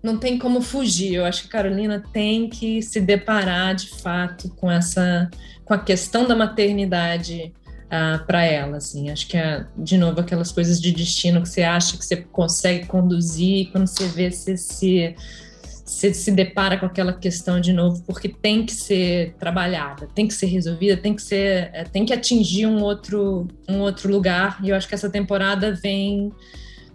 não 0.00 0.18
tem 0.18 0.38
como 0.38 0.62
fugir. 0.62 1.14
Eu 1.14 1.24
acho 1.24 1.42
que 1.42 1.48
a 1.48 1.50
Carolina 1.50 2.00
tem 2.12 2.48
que 2.48 2.80
se 2.80 3.00
deparar 3.00 3.74
de 3.74 3.88
fato 3.88 4.48
com 4.50 4.70
essa 4.70 5.28
com 5.64 5.74
a 5.74 5.78
questão 5.78 6.28
da 6.28 6.36
maternidade 6.36 7.52
uh, 7.94 8.24
para 8.26 8.44
ela, 8.44 8.78
assim. 8.78 9.10
Acho 9.10 9.26
que 9.28 9.36
é, 9.36 9.64
de 9.76 9.96
novo, 9.96 10.20
aquelas 10.20 10.50
coisas 10.50 10.80
de 10.80 10.90
destino 10.92 11.40
que 11.42 11.48
você 11.48 11.62
acha 11.62 11.96
que 11.96 12.04
você 12.04 12.16
consegue 12.16 12.86
conduzir, 12.86 13.58
e 13.58 13.66
quando 13.66 13.86
você 13.86 14.06
vê, 14.08 14.30
você 14.30 14.56
se, 14.56 15.14
você 15.84 16.12
se 16.12 16.32
depara 16.32 16.76
com 16.76 16.86
aquela 16.86 17.12
questão 17.12 17.60
de 17.60 17.72
novo, 17.72 18.02
porque 18.04 18.28
tem 18.28 18.66
que 18.66 18.72
ser 18.72 19.34
trabalhada, 19.38 20.08
tem 20.14 20.26
que 20.26 20.34
ser 20.34 20.46
resolvida, 20.46 20.96
tem 20.96 21.14
que 21.14 21.22
ser, 21.22 21.70
é, 21.72 21.84
tem 21.84 22.04
que 22.04 22.12
atingir 22.12 22.66
um 22.66 22.82
outro, 22.82 23.46
um 23.68 23.80
outro 23.80 24.10
lugar. 24.10 24.58
E 24.62 24.70
eu 24.70 24.76
acho 24.76 24.88
que 24.88 24.94
essa 24.94 25.10
temporada 25.10 25.72
vem 25.72 26.32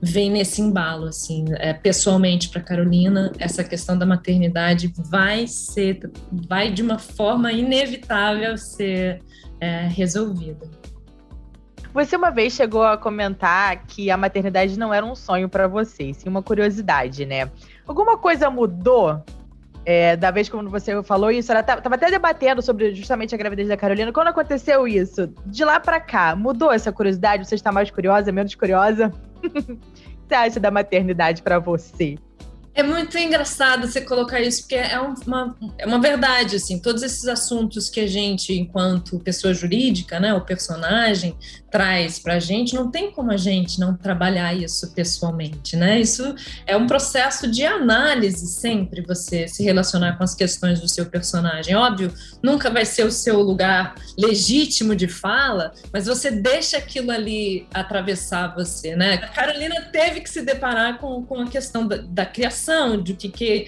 vem 0.02 0.32
nesse 0.32 0.62
embalo, 0.62 1.08
assim, 1.08 1.43
é, 1.58 1.74
pessoalmente 1.74 2.47
para 2.47 2.62
Carolina, 2.62 3.34
essa 3.38 3.66
questão 3.66 3.97
da 3.97 4.06
maternidade 4.06 4.93
vai 4.95 5.45
ser, 5.45 6.10
vai 6.32 6.72
de 6.72 6.82
uma 6.82 6.97
forma 6.97 7.52
inevitável 7.52 8.58
ser 8.58 9.22
é, 9.60 9.88
resolvida. 9.88 10.70
Você 11.94 12.16
uma 12.16 12.30
vez 12.30 12.54
chegou 12.54 12.84
a 12.84 12.98
comentar 12.98 13.84
que 13.88 14.12
a 14.12 14.18
maternidade 14.18 14.78
não 14.78 14.94
era 14.94 15.06
um 15.06 15.16
sonho 15.16 15.50
para 15.50 15.68
você, 15.68 16.14
sim 16.14 16.30
uma 16.30 16.44
curiosidade, 16.44 17.26
né? 17.26 17.50
Alguma 17.88 18.18
coisa 18.18 18.50
mudou 18.50 19.24
é, 19.86 20.16
da 20.16 20.30
vez 20.30 20.48
quando 20.48 20.70
você 20.70 21.02
falou 21.02 21.32
isso? 21.32 21.52
Ela 21.52 21.64
tava 21.64 21.96
até 21.96 22.12
debatendo 22.12 22.62
sobre 22.62 22.94
justamente 22.94 23.34
a 23.34 23.38
gravidez 23.38 23.68
da 23.68 23.76
Carolina. 23.76 24.12
Quando 24.14 24.28
aconteceu 24.28 24.88
isso, 24.88 25.34
de 25.48 25.66
lá 25.66 25.80
para 25.80 26.00
cá, 26.00 26.36
mudou 26.36 26.72
essa 26.72 26.92
curiosidade? 26.92 27.48
Você 27.48 27.56
está 27.56 27.72
mais 27.72 27.90
curiosa, 27.90 28.32
menos 28.32 28.54
curiosa? 28.54 29.12
o 29.44 29.50
que 29.50 29.80
você 30.28 30.36
acha 30.36 30.60
da 30.60 30.70
maternidade 30.70 31.42
para 31.42 31.58
você? 31.58 32.18
É 32.80 32.84
muito 32.84 33.18
engraçado 33.18 33.88
você 33.88 34.00
colocar 34.00 34.40
isso, 34.40 34.62
porque 34.62 34.76
é 34.76 35.00
uma, 35.00 35.58
é 35.78 35.86
uma 35.86 36.00
verdade, 36.00 36.56
assim, 36.56 36.80
todos 36.80 37.04
esses 37.04 37.28
assuntos 37.28 37.90
que 37.90 38.00
a 38.00 38.08
gente, 38.08 38.54
enquanto 38.54 39.20
pessoa 39.20 39.54
jurídica, 39.54 40.20
né, 40.20 40.34
o 40.34 40.42
personagem, 40.42 41.36
traz 41.70 42.20
para 42.20 42.36
a 42.36 42.40
gente, 42.40 42.76
não 42.76 42.90
tem 42.90 43.12
como 43.12 43.32
a 43.32 43.38
gente 43.38 43.80
não 43.80 43.96
trabalhar 43.96 44.54
isso 44.54 44.92
pessoalmente, 44.94 45.76
né? 45.76 46.00
Isso 46.00 46.36
é 46.66 46.76
um 46.76 46.88
processo 46.88 47.50
de 47.50 47.66
análise 47.66 48.48
sempre, 48.48 49.02
você 49.02 49.48
se 49.48 49.64
relacionar 49.64 50.18
com 50.18 50.24
as 50.24 50.36
questões 50.36 50.80
do 50.80 50.88
seu 50.88 51.06
personagem. 51.06 51.76
Óbvio, 51.76 52.14
nunca 52.42 52.70
vai 52.70 52.86
ser 52.86 53.06
o 53.06 53.12
seu 53.12 53.42
lugar 53.42 53.96
legítimo 54.18 54.96
de 54.96 55.08
fala, 55.08 55.74
mas 55.94 56.06
você 56.06 56.32
deixa 56.32 56.78
aquilo 56.78 57.12
ali 57.12 57.68
atravessar 57.74 58.54
você, 58.56 58.96
né? 58.96 59.16
A 59.16 59.28
Carolina 59.28 59.82
teve 59.92 60.22
que 60.22 60.30
se 60.30 60.42
deparar 60.42 61.00
com, 61.00 61.24
com 61.24 61.42
a 61.42 61.48
questão 61.48 61.88
da, 61.88 61.98
da 61.98 62.26
criação, 62.26 63.02
de 63.02 63.14
que, 63.14 63.30
que 63.30 63.68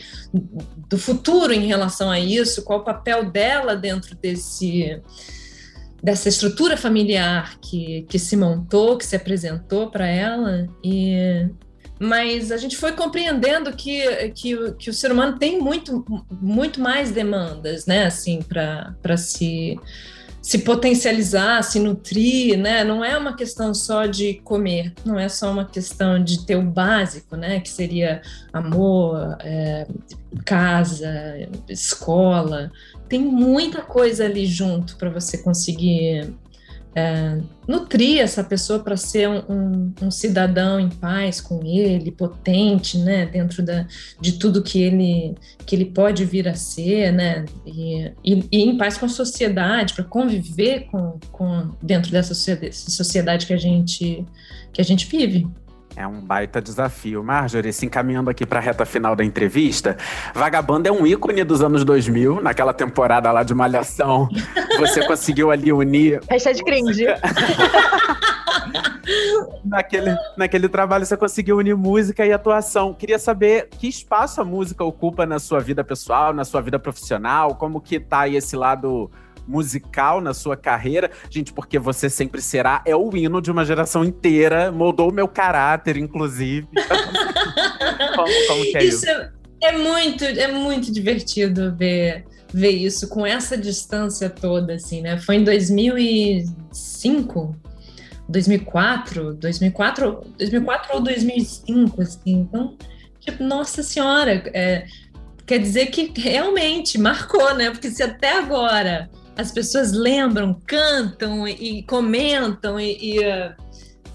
do 0.89 0.97
futuro 0.97 1.53
em 1.53 1.67
relação 1.67 2.09
a 2.09 2.19
isso, 2.19 2.63
qual 2.63 2.79
o 2.79 2.83
papel 2.83 3.29
dela 3.29 3.75
dentro 3.75 4.15
desse 4.15 5.01
dessa 6.01 6.29
estrutura 6.29 6.75
familiar 6.75 7.59
que, 7.59 8.03
que 8.09 8.17
se 8.17 8.35
montou, 8.35 8.97
que 8.97 9.05
se 9.05 9.15
apresentou 9.15 9.89
para 9.89 10.07
ela. 10.07 10.67
E 10.83 11.47
mas 12.03 12.51
a 12.51 12.57
gente 12.57 12.75
foi 12.77 12.93
compreendendo 12.93 13.71
que, 13.73 14.29
que, 14.29 14.71
que 14.71 14.89
o 14.89 14.93
ser 14.93 15.11
humano 15.11 15.37
tem 15.37 15.61
muito, 15.61 16.03
muito 16.41 16.81
mais 16.81 17.11
demandas, 17.11 17.85
né, 17.85 18.07
assim, 18.07 18.41
para 18.41 19.15
se 19.17 19.79
se 20.41 20.57
potencializar, 20.59 21.61
se 21.63 21.79
nutrir, 21.79 22.57
né? 22.57 22.83
Não 22.83 23.05
é 23.05 23.15
uma 23.17 23.35
questão 23.35 23.73
só 23.73 24.07
de 24.07 24.35
comer, 24.43 24.91
não 25.05 25.19
é 25.19 25.29
só 25.29 25.51
uma 25.51 25.65
questão 25.65 26.21
de 26.21 26.45
ter 26.45 26.55
o 26.55 26.63
básico, 26.63 27.35
né? 27.35 27.59
Que 27.59 27.69
seria 27.69 28.21
amor, 28.51 29.37
é, 29.41 29.85
casa, 30.43 31.47
escola. 31.69 32.71
Tem 33.07 33.19
muita 33.19 33.81
coisa 33.81 34.25
ali 34.25 34.45
junto 34.45 34.95
para 34.97 35.09
você 35.09 35.37
conseguir 35.37 36.33
é, 36.93 37.39
nutrir 37.67 38.19
essa 38.19 38.43
pessoa 38.43 38.79
para 38.79 38.97
ser 38.97 39.29
um, 39.29 39.43
um, 39.49 39.93
um, 40.01 40.11
cidadão 40.11 40.79
em 40.79 40.89
paz 40.89 41.39
com 41.39 41.65
ele, 41.65 42.11
potente, 42.11 42.97
né, 42.97 43.25
dentro 43.25 43.63
da, 43.63 43.87
de 44.19 44.33
tudo 44.33 44.61
que 44.61 44.81
ele 44.81 45.35
que 45.65 45.75
ele 45.75 45.85
pode 45.85 46.25
vir 46.25 46.49
a 46.49 46.53
ser, 46.53 47.13
né, 47.13 47.45
e, 47.65 48.11
e, 48.23 48.43
e 48.51 48.61
em 48.61 48.77
paz 48.77 48.97
com 48.97 49.05
a 49.05 49.09
sociedade, 49.09 49.93
para 49.93 50.03
conviver 50.03 50.87
com, 50.91 51.17
com 51.31 51.71
dentro 51.81 52.11
dessa 52.11 52.33
sociedade 52.33 53.45
que 53.45 53.53
a 53.53 53.57
gente 53.57 54.25
que 54.73 54.81
a 54.81 54.85
gente 54.85 55.05
vive. 55.05 55.47
É 55.95 56.07
um 56.07 56.21
baita 56.21 56.61
desafio. 56.61 57.23
Marjorie, 57.23 57.73
se 57.73 57.85
encaminhando 57.85 58.29
aqui 58.29 58.45
para 58.45 58.59
a 58.59 58.61
reta 58.61 58.85
final 58.85 59.15
da 59.15 59.23
entrevista, 59.23 59.97
Vagabanda 60.33 60.89
é 60.89 60.91
um 60.91 61.05
ícone 61.05 61.43
dos 61.43 61.61
anos 61.61 61.83
2000, 61.83 62.41
naquela 62.41 62.73
temporada 62.73 63.31
lá 63.31 63.43
de 63.43 63.53
Malhação. 63.53 64.29
Você 64.79 65.03
conseguiu 65.05 65.51
ali 65.51 65.71
unir. 65.71 66.21
Hashtag 66.29 66.63
cringe. 66.63 67.05
naquele, 69.63 70.15
naquele 70.37 70.69
trabalho 70.69 71.05
você 71.05 71.17
conseguiu 71.17 71.57
unir 71.57 71.75
música 71.75 72.25
e 72.25 72.31
atuação. 72.31 72.93
Queria 72.93 73.19
saber 73.19 73.67
que 73.69 73.87
espaço 73.87 74.41
a 74.41 74.45
música 74.45 74.83
ocupa 74.83 75.25
na 75.25 75.39
sua 75.39 75.59
vida 75.59 75.83
pessoal, 75.83 76.33
na 76.33 76.45
sua 76.45 76.61
vida 76.61 76.79
profissional, 76.79 77.55
como 77.55 77.81
que 77.81 77.99
tá 77.99 78.21
aí 78.21 78.35
esse 78.35 78.55
lado 78.55 79.09
musical 79.47 80.21
na 80.21 80.33
sua 80.33 80.57
carreira. 80.57 81.11
Gente, 81.29 81.53
porque 81.53 81.79
você 81.79 82.09
sempre 82.09 82.41
será 82.41 82.81
é 82.85 82.95
o 82.95 83.15
hino 83.15 83.41
de 83.41 83.51
uma 83.51 83.65
geração 83.65 84.03
inteira, 84.03 84.71
moldou 84.71 85.09
o 85.09 85.13
meu 85.13 85.27
caráter, 85.27 85.97
inclusive. 85.97 86.67
como, 88.15 88.47
como 88.47 88.63
que 88.63 88.77
é 88.77 88.83
isso? 88.83 89.05
isso? 89.05 89.41
É 89.63 89.77
muito, 89.77 90.23
é 90.23 90.51
muito 90.51 90.91
divertido 90.91 91.75
ver 91.75 92.25
ver 92.53 92.71
isso 92.71 93.07
com 93.07 93.25
essa 93.25 93.57
distância 93.57 94.29
toda, 94.29 94.75
assim, 94.75 95.01
né? 95.01 95.17
Foi 95.17 95.37
em 95.37 95.43
2005, 95.43 97.55
2004, 98.27 99.33
2004, 99.35 100.33
2004 100.37 100.95
ou 100.95 101.01
2005, 101.01 102.01
assim. 102.01 102.19
Então, 102.25 102.75
tipo, 103.19 103.43
nossa 103.43 103.81
senhora, 103.81 104.43
é, 104.53 104.85
quer 105.45 105.59
dizer 105.59 105.85
que 105.87 106.11
realmente 106.19 106.97
marcou, 106.97 107.53
né? 107.55 107.71
Porque 107.71 107.89
se 107.89 108.03
até 108.03 108.37
agora 108.37 109.09
as 109.35 109.51
pessoas 109.51 109.91
lembram, 109.91 110.59
cantam 110.65 111.47
e 111.47 111.83
comentam 111.83 112.79
e, 112.79 112.97
e 112.99 113.19
uh, 113.19 113.55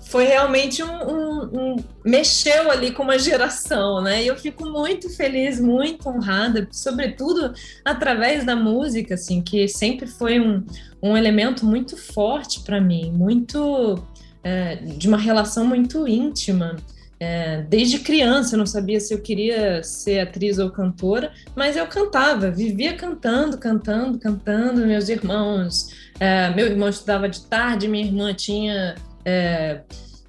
foi 0.06 0.24
realmente 0.24 0.82
um, 0.82 0.88
um, 0.88 1.42
um, 1.52 1.76
mexeu 2.04 2.70
ali 2.70 2.92
com 2.92 3.02
uma 3.02 3.18
geração, 3.18 4.00
né? 4.00 4.22
E 4.22 4.28
eu 4.28 4.36
fico 4.36 4.64
muito 4.64 5.10
feliz, 5.10 5.60
muito 5.60 6.08
honrada, 6.08 6.68
sobretudo 6.70 7.52
através 7.84 8.44
da 8.44 8.54
música, 8.54 9.14
assim, 9.14 9.42
que 9.42 9.66
sempre 9.66 10.06
foi 10.06 10.38
um, 10.38 10.64
um 11.02 11.16
elemento 11.16 11.66
muito 11.66 11.96
forte 11.96 12.60
para 12.60 12.80
mim, 12.80 13.10
muito 13.10 14.00
é, 14.44 14.76
de 14.76 15.08
uma 15.08 15.18
relação 15.18 15.66
muito 15.66 16.06
íntima. 16.06 16.76
É, 17.18 17.62
desde 17.62 18.00
criança 18.00 18.54
eu 18.54 18.58
não 18.58 18.66
sabia 18.66 19.00
se 19.00 19.14
eu 19.14 19.20
queria 19.20 19.82
ser 19.82 20.20
atriz 20.20 20.58
ou 20.58 20.70
cantora, 20.70 21.32
mas 21.54 21.76
eu 21.76 21.86
cantava, 21.86 22.50
vivia 22.50 22.94
cantando, 22.94 23.58
cantando, 23.58 24.18
cantando. 24.18 24.86
Meus 24.86 25.08
irmãos, 25.08 25.88
é, 26.20 26.50
meu 26.50 26.66
irmão 26.66 26.88
estudava 26.88 27.28
de 27.28 27.40
tarde, 27.42 27.88
minha 27.88 28.04
irmã 28.04 28.34
tinha 28.34 28.94
é, 29.24 29.80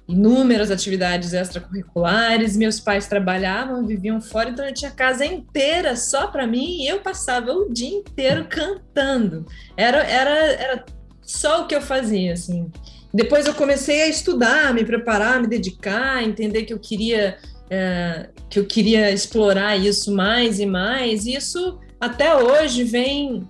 inúmeras 0.08 0.70
atividades 0.70 1.34
extracurriculares, 1.34 2.56
meus 2.56 2.80
pais 2.80 3.06
trabalhavam, 3.06 3.86
viviam 3.86 4.22
fora, 4.22 4.48
então 4.48 4.64
eu 4.64 4.72
tinha 4.72 4.90
casa 4.90 5.26
inteira 5.26 5.94
só 5.94 6.28
para 6.28 6.46
mim 6.46 6.82
e 6.82 6.88
eu 6.88 7.00
passava 7.00 7.52
o 7.52 7.70
dia 7.70 7.98
inteiro 7.98 8.46
cantando. 8.48 9.44
Era, 9.76 9.98
era, 9.98 10.30
era 10.30 10.84
só 11.20 11.62
o 11.62 11.66
que 11.66 11.76
eu 11.76 11.82
fazia, 11.82 12.32
assim. 12.32 12.70
Depois 13.18 13.46
eu 13.46 13.54
comecei 13.54 14.02
a 14.02 14.06
estudar, 14.06 14.72
me 14.72 14.84
preparar, 14.84 15.40
me 15.40 15.48
dedicar, 15.48 16.22
entender 16.22 16.62
que 16.62 16.72
eu 16.72 16.78
queria 16.78 17.36
é, 17.68 18.28
que 18.48 18.60
eu 18.60 18.64
queria 18.64 19.10
explorar 19.10 19.76
isso 19.76 20.14
mais 20.14 20.60
e 20.60 20.66
mais. 20.66 21.26
E 21.26 21.34
isso 21.34 21.80
até 21.98 22.36
hoje 22.36 22.84
vem 22.84 23.42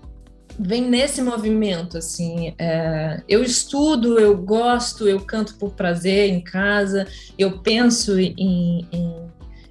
vem 0.59 0.89
nesse 0.89 1.21
movimento 1.21 1.99
assim. 1.99 2.55
É, 2.59 3.23
eu 3.29 3.43
estudo, 3.43 4.19
eu 4.19 4.39
gosto, 4.39 5.07
eu 5.07 5.21
canto 5.21 5.57
por 5.57 5.75
prazer 5.75 6.31
em 6.31 6.41
casa, 6.41 7.07
eu 7.37 7.59
penso 7.59 8.19
em, 8.19 8.89
em 8.91 9.29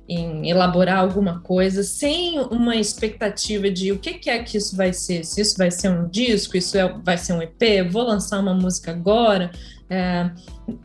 em 0.10 0.50
elaborar 0.50 1.00
alguma 1.00 1.42
coisa 1.42 1.84
sem 1.84 2.40
uma 2.40 2.78
expectativa 2.78 3.70
de 3.70 3.92
o 3.92 4.00
que, 4.00 4.14
que, 4.14 4.30
é 4.30 4.42
que 4.42 4.58
isso 4.58 4.76
vai 4.76 4.94
ser, 4.94 5.26
se 5.26 5.42
isso 5.42 5.58
vai 5.58 5.70
ser 5.70 5.90
um 5.90 6.08
disco, 6.08 6.56
isso 6.56 6.78
é, 6.78 6.88
vai 7.04 7.18
ser 7.18 7.34
um 7.34 7.42
EP, 7.42 7.92
vou 7.92 8.04
lançar 8.04 8.40
uma 8.40 8.54
música 8.54 8.92
agora. 8.92 9.52
É, 9.90 10.30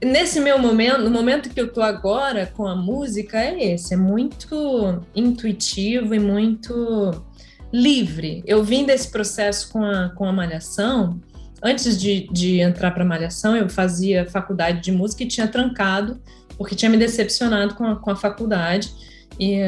nesse 0.04 0.40
meu 0.40 0.58
momento, 0.58 0.98
no 0.98 1.10
momento 1.10 1.50
que 1.50 1.60
eu 1.60 1.66
estou 1.66 1.82
agora 1.82 2.46
com 2.46 2.66
a 2.66 2.76
música, 2.76 3.38
é 3.38 3.74
esse, 3.74 3.94
é 3.94 3.96
muito 3.96 5.02
intuitivo 5.14 6.14
e 6.14 6.20
muito 6.20 7.24
livre. 7.72 8.42
Eu 8.46 8.62
vim 8.62 8.84
desse 8.84 9.10
processo 9.10 9.72
com 9.72 9.84
a, 9.84 10.10
com 10.10 10.24
a 10.24 10.32
Malhação. 10.32 11.20
Antes 11.62 12.00
de, 12.00 12.28
de 12.32 12.60
entrar 12.60 12.90
para 12.90 13.02
a 13.02 13.06
Malhação, 13.06 13.56
eu 13.56 13.68
fazia 13.68 14.28
faculdade 14.28 14.80
de 14.80 14.92
música 14.92 15.22
e 15.22 15.28
tinha 15.28 15.48
trancado, 15.48 16.20
porque 16.56 16.74
tinha 16.74 16.90
me 16.90 16.96
decepcionado 16.96 17.74
com 17.74 17.84
a, 17.84 17.96
com 17.96 18.10
a 18.10 18.16
faculdade. 18.16 18.92
E, 19.38 19.60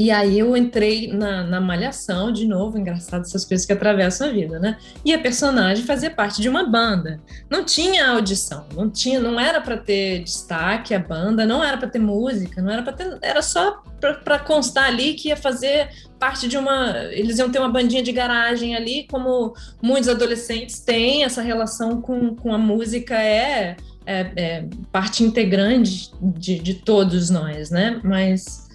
e 0.00 0.10
aí 0.10 0.38
eu 0.38 0.56
entrei 0.56 1.12
na, 1.12 1.44
na 1.44 1.60
malhação, 1.60 2.32
de 2.32 2.46
novo, 2.46 2.78
engraçado 2.78 3.20
essas 3.20 3.44
coisas 3.44 3.66
que 3.66 3.72
atravessam 3.74 4.28
a 4.28 4.32
vida, 4.32 4.58
né? 4.58 4.78
E 5.04 5.12
a 5.12 5.18
personagem 5.18 5.84
fazia 5.84 6.10
parte 6.10 6.40
de 6.40 6.48
uma 6.48 6.64
banda. 6.64 7.20
Não 7.50 7.62
tinha 7.62 8.08
audição, 8.08 8.64
não 8.74 8.88
tinha, 8.88 9.20
não 9.20 9.38
era 9.38 9.60
para 9.60 9.76
ter 9.76 10.24
destaque 10.24 10.94
a 10.94 10.98
banda, 10.98 11.44
não 11.44 11.62
era 11.62 11.76
para 11.76 11.86
ter 11.86 11.98
música, 11.98 12.62
não 12.62 12.72
era 12.72 12.82
para 12.82 12.94
ter, 12.94 13.18
era 13.20 13.42
só 13.42 13.82
para 14.24 14.38
constar 14.38 14.86
ali 14.86 15.12
que 15.12 15.28
ia 15.28 15.36
fazer 15.36 15.90
parte 16.18 16.48
de 16.48 16.56
uma, 16.56 16.96
eles 17.10 17.38
iam 17.38 17.50
ter 17.50 17.58
uma 17.58 17.68
bandinha 17.68 18.02
de 18.02 18.10
garagem 18.10 18.74
ali, 18.74 19.06
como 19.10 19.52
muitos 19.82 20.08
adolescentes 20.08 20.80
têm, 20.80 21.24
essa 21.24 21.42
relação 21.42 22.00
com, 22.00 22.34
com 22.34 22.54
a 22.54 22.58
música 22.58 23.22
é 23.22 23.76
é, 24.06 24.32
é 24.34 24.64
parte 24.90 25.22
integrante 25.22 26.10
de, 26.20 26.58
de 26.58 26.74
todos 26.74 27.28
nós, 27.28 27.70
né? 27.70 28.00
Mas 28.02 28.69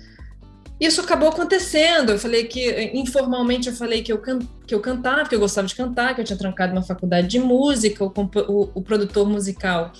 isso 0.79 1.01
acabou 1.01 1.29
acontecendo. 1.29 2.11
Eu 2.11 2.19
falei 2.19 2.45
que, 2.45 2.91
informalmente, 2.93 3.69
eu 3.69 3.75
falei 3.75 4.01
que 4.01 4.11
eu, 4.11 4.17
can, 4.17 4.39
que 4.67 4.75
eu 4.75 4.79
cantava, 4.79 5.27
que 5.27 5.35
eu 5.35 5.39
gostava 5.39 5.67
de 5.67 5.75
cantar, 5.75 6.13
que 6.13 6.21
eu 6.21 6.25
tinha 6.25 6.37
trancado 6.37 6.73
uma 6.73 6.83
faculdade 6.83 7.27
de 7.27 7.39
música, 7.39 8.03
o, 8.03 8.11
o, 8.47 8.71
o 8.75 8.81
produtor 8.81 9.27
musical 9.27 9.91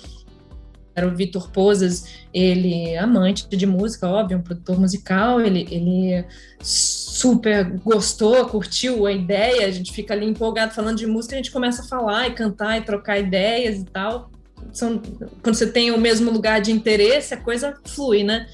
era 0.96 1.06
o 1.06 1.14
Vitor 1.14 1.50
Pozas, 1.50 2.06
ele 2.32 2.88
é 2.88 2.98
amante 2.98 3.46
de 3.46 3.66
música, 3.66 4.08
óbvio, 4.08 4.38
um 4.38 4.42
produtor 4.42 4.80
musical, 4.80 5.42
ele, 5.42 5.68
ele 5.70 6.24
super 6.58 7.70
gostou, 7.80 8.46
curtiu 8.46 9.04
a 9.04 9.12
ideia, 9.12 9.66
a 9.66 9.70
gente 9.70 9.92
fica 9.92 10.14
ali 10.14 10.24
empolgado 10.24 10.72
falando 10.72 10.96
de 10.96 11.06
música, 11.06 11.34
a 11.34 11.36
gente 11.36 11.50
começa 11.50 11.82
a 11.82 11.84
falar 11.84 12.28
e 12.28 12.32
cantar 12.32 12.78
e 12.78 12.80
trocar 12.80 13.18
ideias 13.18 13.78
e 13.78 13.84
tal. 13.84 14.30
São, 14.72 14.98
quando 15.42 15.54
você 15.54 15.70
tem 15.70 15.90
o 15.90 16.00
mesmo 16.00 16.30
lugar 16.30 16.62
de 16.62 16.72
interesse, 16.72 17.34
a 17.34 17.36
coisa 17.36 17.78
flui, 17.84 18.24
né? 18.24 18.46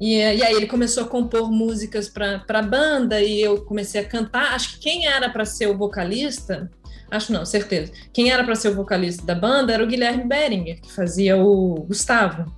E, 0.00 0.16
e 0.16 0.42
aí 0.42 0.54
ele 0.54 0.66
começou 0.66 1.04
a 1.04 1.08
compor 1.08 1.50
músicas 1.50 2.08
para 2.08 2.42
a 2.48 2.62
banda 2.62 3.20
e 3.20 3.40
eu 3.40 3.64
comecei 3.64 4.00
a 4.00 4.04
cantar. 4.04 4.54
Acho 4.54 4.74
que 4.74 4.80
quem 4.80 5.06
era 5.06 5.28
para 5.28 5.44
ser 5.44 5.66
o 5.68 5.76
vocalista 5.76 6.70
Acho 7.10 7.32
não, 7.32 7.44
certeza. 7.44 7.92
Quem 8.12 8.30
era 8.30 8.44
para 8.44 8.54
ser 8.54 8.68
o 8.68 8.74
vocalista 8.74 9.24
da 9.24 9.34
banda 9.34 9.72
era 9.72 9.82
o 9.82 9.86
Guilherme 9.86 10.24
Beringer, 10.24 10.80
que 10.80 10.92
fazia 10.92 11.36
o 11.36 11.86
Gustavo. 11.86 12.52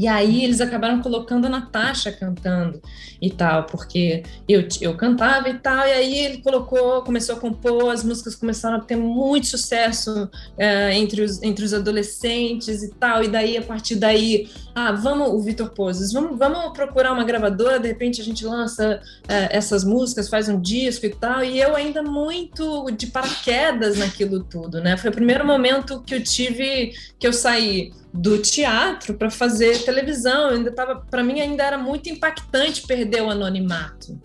E 0.00 0.08
aí 0.08 0.44
eles 0.44 0.62
acabaram 0.62 1.02
colocando 1.02 1.44
a 1.44 1.50
Natasha 1.50 2.10
cantando 2.10 2.80
e 3.20 3.30
tal, 3.30 3.64
porque 3.64 4.22
eu, 4.48 4.66
eu 4.80 4.96
cantava 4.96 5.50
e 5.50 5.58
tal, 5.58 5.86
e 5.86 5.92
aí 5.92 6.18
ele 6.20 6.38
colocou, 6.38 7.02
começou 7.02 7.36
a 7.36 7.38
compor, 7.38 7.90
as 7.90 8.02
músicas 8.02 8.34
começaram 8.34 8.78
a 8.78 8.80
ter 8.80 8.96
muito 8.96 9.48
sucesso 9.48 10.30
é, 10.56 10.96
entre, 10.96 11.20
os, 11.20 11.42
entre 11.42 11.66
os 11.66 11.74
adolescentes 11.74 12.82
e 12.82 12.94
tal, 12.94 13.22
e 13.22 13.28
daí, 13.28 13.58
a 13.58 13.62
partir 13.62 13.96
daí, 13.96 14.48
ah, 14.74 14.92
vamos, 14.92 15.28
o 15.28 15.40
Vitor 15.42 15.68
Poses, 15.68 16.14
vamos, 16.14 16.38
vamos 16.38 16.72
procurar 16.72 17.12
uma 17.12 17.22
gravadora, 17.22 17.78
de 17.78 17.88
repente 17.88 18.22
a 18.22 18.24
gente 18.24 18.42
lança 18.46 19.02
é, 19.28 19.54
essas 19.54 19.84
músicas, 19.84 20.30
faz 20.30 20.48
um 20.48 20.58
disco 20.58 21.04
e 21.04 21.10
tal, 21.10 21.44
e 21.44 21.60
eu 21.60 21.76
ainda 21.76 22.02
muito 22.02 22.90
de 22.92 23.08
paraquedas 23.08 23.98
naquilo 23.98 24.42
tudo, 24.44 24.80
né? 24.80 24.96
Foi 24.96 25.10
o 25.10 25.12
primeiro 25.12 25.46
momento 25.46 26.00
que 26.00 26.14
eu 26.14 26.24
tive, 26.24 26.94
que 27.18 27.26
eu 27.26 27.34
saí 27.34 27.92
do 28.12 28.38
teatro 28.38 29.14
para 29.14 29.30
fazer 29.30 29.84
televisão. 29.84 30.50
Ainda 30.50 30.72
tava, 30.72 30.96
para 30.96 31.22
mim 31.22 31.40
ainda 31.40 31.64
era 31.64 31.78
muito 31.78 32.08
impactante 32.08 32.86
perder 32.86 33.22
o 33.22 33.30
anonimato. 33.30 34.18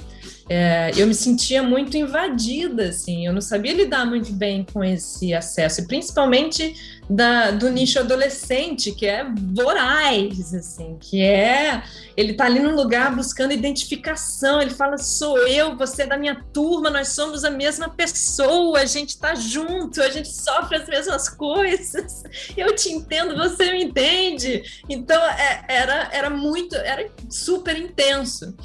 É, 0.47 0.91
eu 0.95 1.07
me 1.07 1.15
sentia 1.15 1.63
muito 1.63 1.97
invadida, 1.97 2.89
assim, 2.89 3.25
eu 3.25 3.33
não 3.33 3.41
sabia 3.41 3.73
lidar 3.73 4.05
muito 4.05 4.31
bem 4.31 4.63
com 4.71 4.83
esse 4.83 5.33
acesso, 5.33 5.81
e 5.81 5.87
principalmente 5.87 6.75
da, 7.09 7.49
do 7.49 7.69
nicho 7.69 7.99
adolescente, 7.99 8.91
que 8.91 9.07
é 9.07 9.25
voraz, 9.53 10.53
assim, 10.53 10.97
que 10.99 11.21
é. 11.21 11.83
Ele 12.15 12.33
tá 12.33 12.45
ali 12.45 12.59
num 12.59 12.75
lugar 12.75 13.15
buscando 13.15 13.53
identificação, 13.53 14.61
ele 14.61 14.71
fala: 14.71 14.97
sou 14.99 15.47
eu, 15.47 15.75
você 15.75 16.03
é 16.03 16.07
da 16.07 16.17
minha 16.17 16.35
turma, 16.53 16.91
nós 16.91 17.09
somos 17.09 17.43
a 17.43 17.49
mesma 17.49 17.89
pessoa, 17.89 18.79
a 18.79 18.85
gente 18.85 19.17
tá 19.17 19.33
junto, 19.33 20.01
a 20.01 20.09
gente 20.09 20.31
sofre 20.31 20.77
as 20.77 20.87
mesmas 20.87 21.27
coisas, 21.27 22.23
eu 22.55 22.75
te 22.75 22.89
entendo, 22.89 23.35
você 23.35 23.71
me 23.71 23.83
entende. 23.83 24.61
Então, 24.87 25.21
é, 25.23 25.65
era, 25.67 26.09
era 26.11 26.29
muito, 26.29 26.75
era 26.75 27.09
super 27.29 27.77
intenso. 27.77 28.55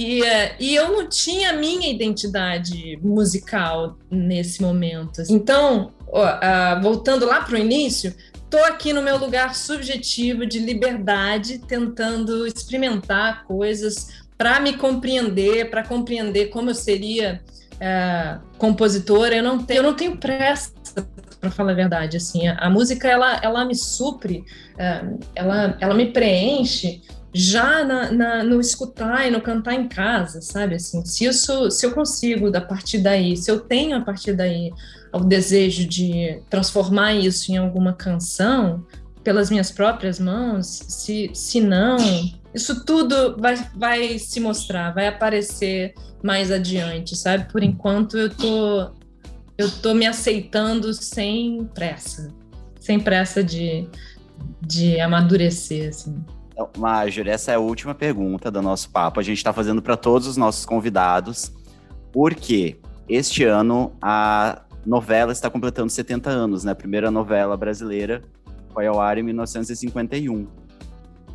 E, 0.00 0.24
é, 0.24 0.56
e 0.58 0.74
eu 0.74 0.90
não 0.90 1.06
tinha 1.06 1.52
minha 1.52 1.90
identidade 1.90 2.98
musical 3.02 3.98
nesse 4.10 4.62
momento. 4.62 5.20
Então, 5.28 5.92
uh, 6.08 6.80
voltando 6.80 7.26
lá 7.26 7.42
para 7.42 7.56
o 7.56 7.58
início, 7.58 8.14
estou 8.32 8.64
aqui 8.64 8.94
no 8.94 9.02
meu 9.02 9.18
lugar 9.18 9.54
subjetivo 9.54 10.46
de 10.46 10.58
liberdade, 10.58 11.58
tentando 11.58 12.46
experimentar 12.46 13.44
coisas 13.44 14.22
para 14.38 14.58
me 14.58 14.72
compreender, 14.72 15.68
para 15.68 15.84
compreender 15.84 16.46
como 16.46 16.70
eu 16.70 16.74
seria 16.74 17.42
uh, 17.74 18.40
compositora. 18.56 19.36
Eu 19.36 19.42
não 19.42 19.58
tenho, 19.58 19.80
eu 19.80 19.82
não 19.82 19.94
tenho 19.94 20.16
pressa 20.16 20.72
para 21.38 21.50
falar 21.50 21.72
a 21.72 21.74
verdade. 21.74 22.16
Assim, 22.16 22.48
a, 22.48 22.70
música 22.70 23.06
ela, 23.06 23.38
ela 23.42 23.66
me 23.66 23.74
supre, 23.74 24.46
uh, 24.76 25.20
ela, 25.34 25.76
ela 25.78 25.92
me 25.92 26.06
preenche 26.06 27.02
já 27.32 27.84
na, 27.84 28.10
na, 28.10 28.44
no 28.44 28.60
escutar 28.60 29.26
e 29.26 29.30
no 29.30 29.40
cantar 29.40 29.74
em 29.74 29.88
casa, 29.88 30.40
sabe? 30.40 30.74
Assim, 30.74 31.04
se 31.04 31.24
isso, 31.24 31.70
se 31.70 31.86
eu 31.86 31.92
consigo 31.92 32.54
a 32.56 32.60
partir 32.60 32.98
daí, 32.98 33.36
se 33.36 33.50
eu 33.50 33.60
tenho 33.60 33.96
a 33.96 34.00
partir 34.00 34.32
daí 34.32 34.72
o 35.12 35.20
desejo 35.20 35.86
de 35.86 36.40
transformar 36.48 37.14
isso 37.14 37.52
em 37.52 37.56
alguma 37.56 37.92
canção 37.92 38.84
pelas 39.22 39.50
minhas 39.50 39.70
próprias 39.70 40.18
mãos, 40.18 40.66
se, 40.66 41.30
se 41.34 41.60
não, 41.60 41.98
isso 42.54 42.84
tudo 42.84 43.36
vai, 43.38 43.56
vai 43.76 44.18
se 44.18 44.40
mostrar, 44.40 44.92
vai 44.92 45.06
aparecer 45.06 45.94
mais 46.22 46.50
adiante, 46.50 47.16
sabe? 47.16 47.50
Por 47.50 47.62
enquanto 47.62 48.18
eu 48.18 48.30
tô 48.30 48.90
eu 49.60 49.70
tô 49.70 49.92
me 49.92 50.06
aceitando 50.06 50.94
sem 50.94 51.68
pressa, 51.74 52.32
sem 52.80 52.98
pressa 52.98 53.44
de, 53.44 53.86
de 54.66 54.98
amadurecer, 54.98 55.90
assim. 55.90 56.24
Então, 56.60 56.68
Major, 56.76 57.26
essa 57.26 57.52
é 57.52 57.54
a 57.54 57.58
última 57.58 57.94
pergunta 57.94 58.50
do 58.50 58.60
nosso 58.60 58.90
papo. 58.90 59.18
A 59.18 59.22
gente 59.22 59.38
está 59.38 59.50
fazendo 59.50 59.80
para 59.80 59.96
todos 59.96 60.26
os 60.26 60.36
nossos 60.36 60.66
convidados, 60.66 61.50
porque 62.12 62.78
este 63.08 63.44
ano 63.44 63.96
a 64.02 64.60
novela 64.84 65.32
está 65.32 65.48
completando 65.48 65.90
70 65.90 66.28
anos, 66.28 66.62
né? 66.62 66.72
A 66.72 66.74
primeira 66.74 67.10
novela 67.10 67.56
brasileira 67.56 68.22
foi 68.74 68.86
ao 68.86 69.00
ar 69.00 69.16
em 69.16 69.22
1951. 69.22 70.46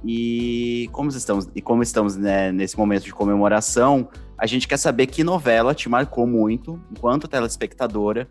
E 0.05 0.87
como 0.91 1.09
estamos, 1.09 1.49
e 1.55 1.61
como 1.61 1.81
estamos 1.81 2.15
né, 2.15 2.51
nesse 2.51 2.77
momento 2.77 3.05
de 3.05 3.11
comemoração, 3.11 4.07
a 4.37 4.45
gente 4.45 4.67
quer 4.67 4.77
saber 4.77 5.07
que 5.07 5.23
novela 5.23 5.73
te 5.73 5.89
marcou 5.89 6.27
muito 6.27 6.79
enquanto 6.91 7.27
telespectadora 7.27 8.29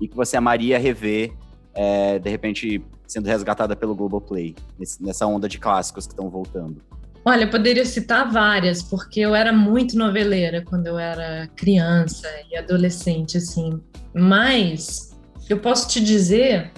e 0.00 0.06
que 0.06 0.14
você 0.14 0.36
amaria 0.36 0.78
rever, 0.78 1.32
é, 1.74 2.20
de 2.20 2.30
repente, 2.30 2.84
sendo 3.10 3.26
resgatada 3.26 3.74
pelo 3.74 3.94
Globoplay, 3.94 4.54
nessa 5.00 5.26
onda 5.26 5.48
de 5.48 5.58
clássicos 5.58 6.06
que 6.06 6.12
estão 6.12 6.30
voltando? 6.30 6.80
Olha, 7.24 7.44
eu 7.44 7.50
poderia 7.50 7.84
citar 7.84 8.30
várias, 8.30 8.82
porque 8.82 9.20
eu 9.20 9.34
era 9.34 9.52
muito 9.52 9.96
noveleira 9.96 10.62
quando 10.62 10.86
eu 10.86 10.98
era 10.98 11.48
criança 11.54 12.26
e 12.50 12.56
adolescente, 12.56 13.36
assim. 13.36 13.78
Mas 14.14 15.10
eu 15.48 15.58
posso 15.58 15.88
te 15.88 16.00
dizer, 16.00 16.70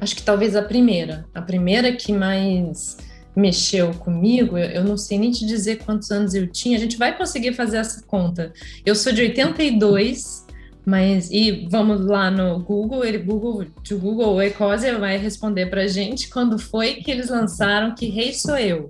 acho 0.00 0.16
que 0.16 0.22
talvez 0.22 0.56
a 0.56 0.62
primeira, 0.62 1.26
a 1.34 1.42
primeira 1.42 1.92
que 1.92 2.12
mais 2.12 2.96
mexeu 3.36 3.92
comigo, 3.94 4.56
eu 4.56 4.82
não 4.82 4.96
sei 4.96 5.18
nem 5.18 5.30
te 5.30 5.46
dizer 5.46 5.84
quantos 5.84 6.10
anos 6.10 6.34
eu 6.34 6.46
tinha, 6.46 6.76
a 6.76 6.80
gente 6.80 6.96
vai 6.96 7.16
conseguir 7.16 7.52
fazer 7.52 7.76
essa 7.76 8.02
conta. 8.02 8.52
Eu 8.86 8.94
sou 8.94 9.12
de 9.12 9.22
82, 9.22 10.46
mas, 10.88 11.30
e 11.30 11.68
vamos 11.70 12.06
lá 12.06 12.30
no 12.30 12.60
Google, 12.60 13.04
ele 13.04 13.18
Google, 13.18 13.66
de 13.82 13.94
Google, 13.94 14.36
o 14.36 14.40
Ecosia 14.40 14.98
vai 14.98 15.18
responder 15.18 15.66
pra 15.66 15.86
gente 15.86 16.30
quando 16.30 16.58
foi 16.58 16.94
que 16.94 17.10
eles 17.10 17.28
lançaram 17.28 17.94
Que 17.94 18.08
Rei 18.08 18.32
Sou 18.32 18.56
Eu. 18.56 18.88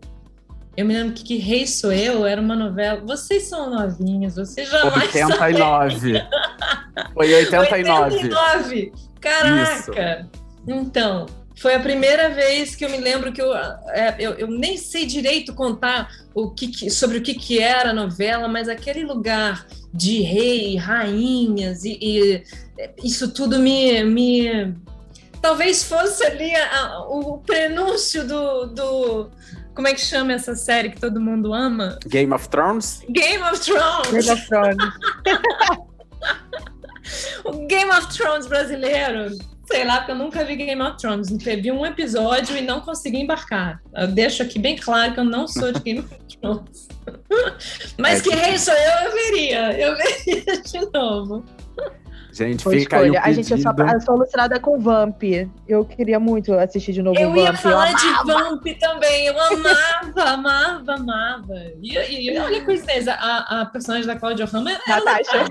Eu 0.76 0.86
me 0.86 0.94
lembro 0.94 1.12
que, 1.12 1.24
que 1.24 1.38
Rei 1.38 1.66
Sou 1.66 1.92
Eu 1.92 2.24
era 2.24 2.40
uma 2.40 2.55
novela. 2.55 3.03
Vocês 3.05 3.49
são 3.49 3.68
novinhos, 3.68 4.36
vocês 4.36 4.70
jamais 4.70 5.12
89. 5.12 6.24
Foi 7.14 7.34
89. 7.34 8.14
89. 8.14 8.92
Caraca! 9.20 10.20
Isso. 10.20 10.30
Então, 10.68 11.26
foi 11.59 11.74
a 11.74 11.80
primeira 11.80 12.30
vez 12.30 12.76
que 12.76 12.84
eu 12.84 12.90
me 12.90 12.98
lembro 12.98 13.32
que 13.32 13.42
eu, 13.42 13.54
é, 13.54 14.16
eu, 14.18 14.34
eu, 14.34 14.46
nem 14.46 14.76
sei 14.76 15.06
direito 15.06 15.54
contar 15.54 16.09
o 16.32 16.50
que, 16.50 16.88
sobre 16.88 17.18
o 17.18 17.22
que, 17.22 17.34
que 17.34 17.59
era 17.59 17.90
a 17.90 17.94
novela, 17.94 18.46
mas 18.46 18.68
aquele 18.68 19.04
lugar 19.04 19.66
de 19.92 20.20
rei, 20.22 20.76
rainhas 20.76 21.84
e, 21.84 21.98
e 22.00 22.44
isso 23.02 23.32
tudo 23.32 23.59
me, 23.59 24.04
me 24.04 24.74
talvez 25.42 25.82
fosse 25.82 26.24
ali 26.24 26.54
a, 26.54 26.80
a, 26.80 27.09
o 27.09 27.38
prenúncio 27.38 28.26
do, 28.26 28.66
do 28.66 29.30
como 29.74 29.88
é 29.88 29.94
que 29.94 30.00
chama 30.00 30.32
essa 30.32 30.54
série 30.54 30.90
que 30.90 31.00
todo 31.00 31.20
mundo 31.20 31.52
ama? 31.52 31.98
Game 32.06 32.32
of 32.32 32.48
Thrones? 32.48 33.02
Game 33.11 33.42
of 33.42 33.61
Thrones! 33.61 34.11
Game 34.11 34.30
of 34.30 34.46
Thrones. 34.46 34.76
o 37.44 37.66
Game 37.66 37.90
of 37.90 38.16
Thrones 38.16 38.46
brasileiro 38.46 39.36
Sei 39.70 39.84
lá, 39.84 39.98
porque 39.98 40.12
eu 40.12 40.16
nunca 40.16 40.44
vi 40.44 40.56
Game 40.56 40.80
of 40.80 40.96
Thrones. 40.96 41.28
Teve 41.44 41.70
um 41.70 41.84
episódio 41.84 42.56
e 42.56 42.62
não 42.62 42.80
consegui 42.80 43.18
embarcar. 43.18 43.82
Eu 43.94 44.08
deixo 44.08 44.42
aqui 44.42 44.58
bem 44.58 44.76
claro 44.76 45.12
que 45.12 45.20
eu 45.20 45.24
não 45.24 45.46
sou 45.46 45.70
de 45.72 45.80
Game 45.80 46.00
of 46.00 46.16
Thrones. 46.40 46.88
Mas 47.98 48.20
é, 48.20 48.22
que 48.22 48.30
rei 48.34 48.58
sou 48.58 48.72
eu, 48.72 49.06
eu 49.06 49.12
veria. 49.12 49.72
Eu 49.78 49.96
veria 49.96 50.62
de 50.62 50.90
novo. 50.92 51.44
Gente, 52.32 52.62
Foi 52.62 52.80
fica 52.80 52.96
escolha. 52.96 53.02
aí 53.02 53.10
o 53.10 53.22
pedido. 53.22 53.28
A 53.28 53.32
gente 53.32 53.54
é 53.54 53.56
só, 53.96 54.00
sou 54.00 54.14
alucinada 54.14 54.60
com 54.60 54.78
Vamp. 54.78 55.22
Eu 55.66 55.84
queria 55.84 56.20
muito 56.20 56.52
assistir 56.54 56.92
de 56.92 57.02
novo 57.02 57.18
eu 57.18 57.30
Vamp. 57.30 57.38
Ia 57.38 57.52
falar 57.54 57.90
eu 57.90 57.96
de 57.96 58.08
Vamp 58.24 58.66
também. 58.78 59.26
Eu 59.26 59.40
amava, 59.40 60.22
amava, 60.22 60.94
amava. 60.94 61.54
E, 61.82 61.96
e, 61.96 62.30
e 62.30 62.38
olha 62.38 62.58
a 62.58 62.64
coincidência, 62.64 63.14
a, 63.14 63.62
a 63.62 63.66
personagem 63.66 64.06
da 64.06 64.16
Claudia 64.16 64.48
Hammer 64.52 64.78
era 64.86 65.04
Natasha. 65.04 65.44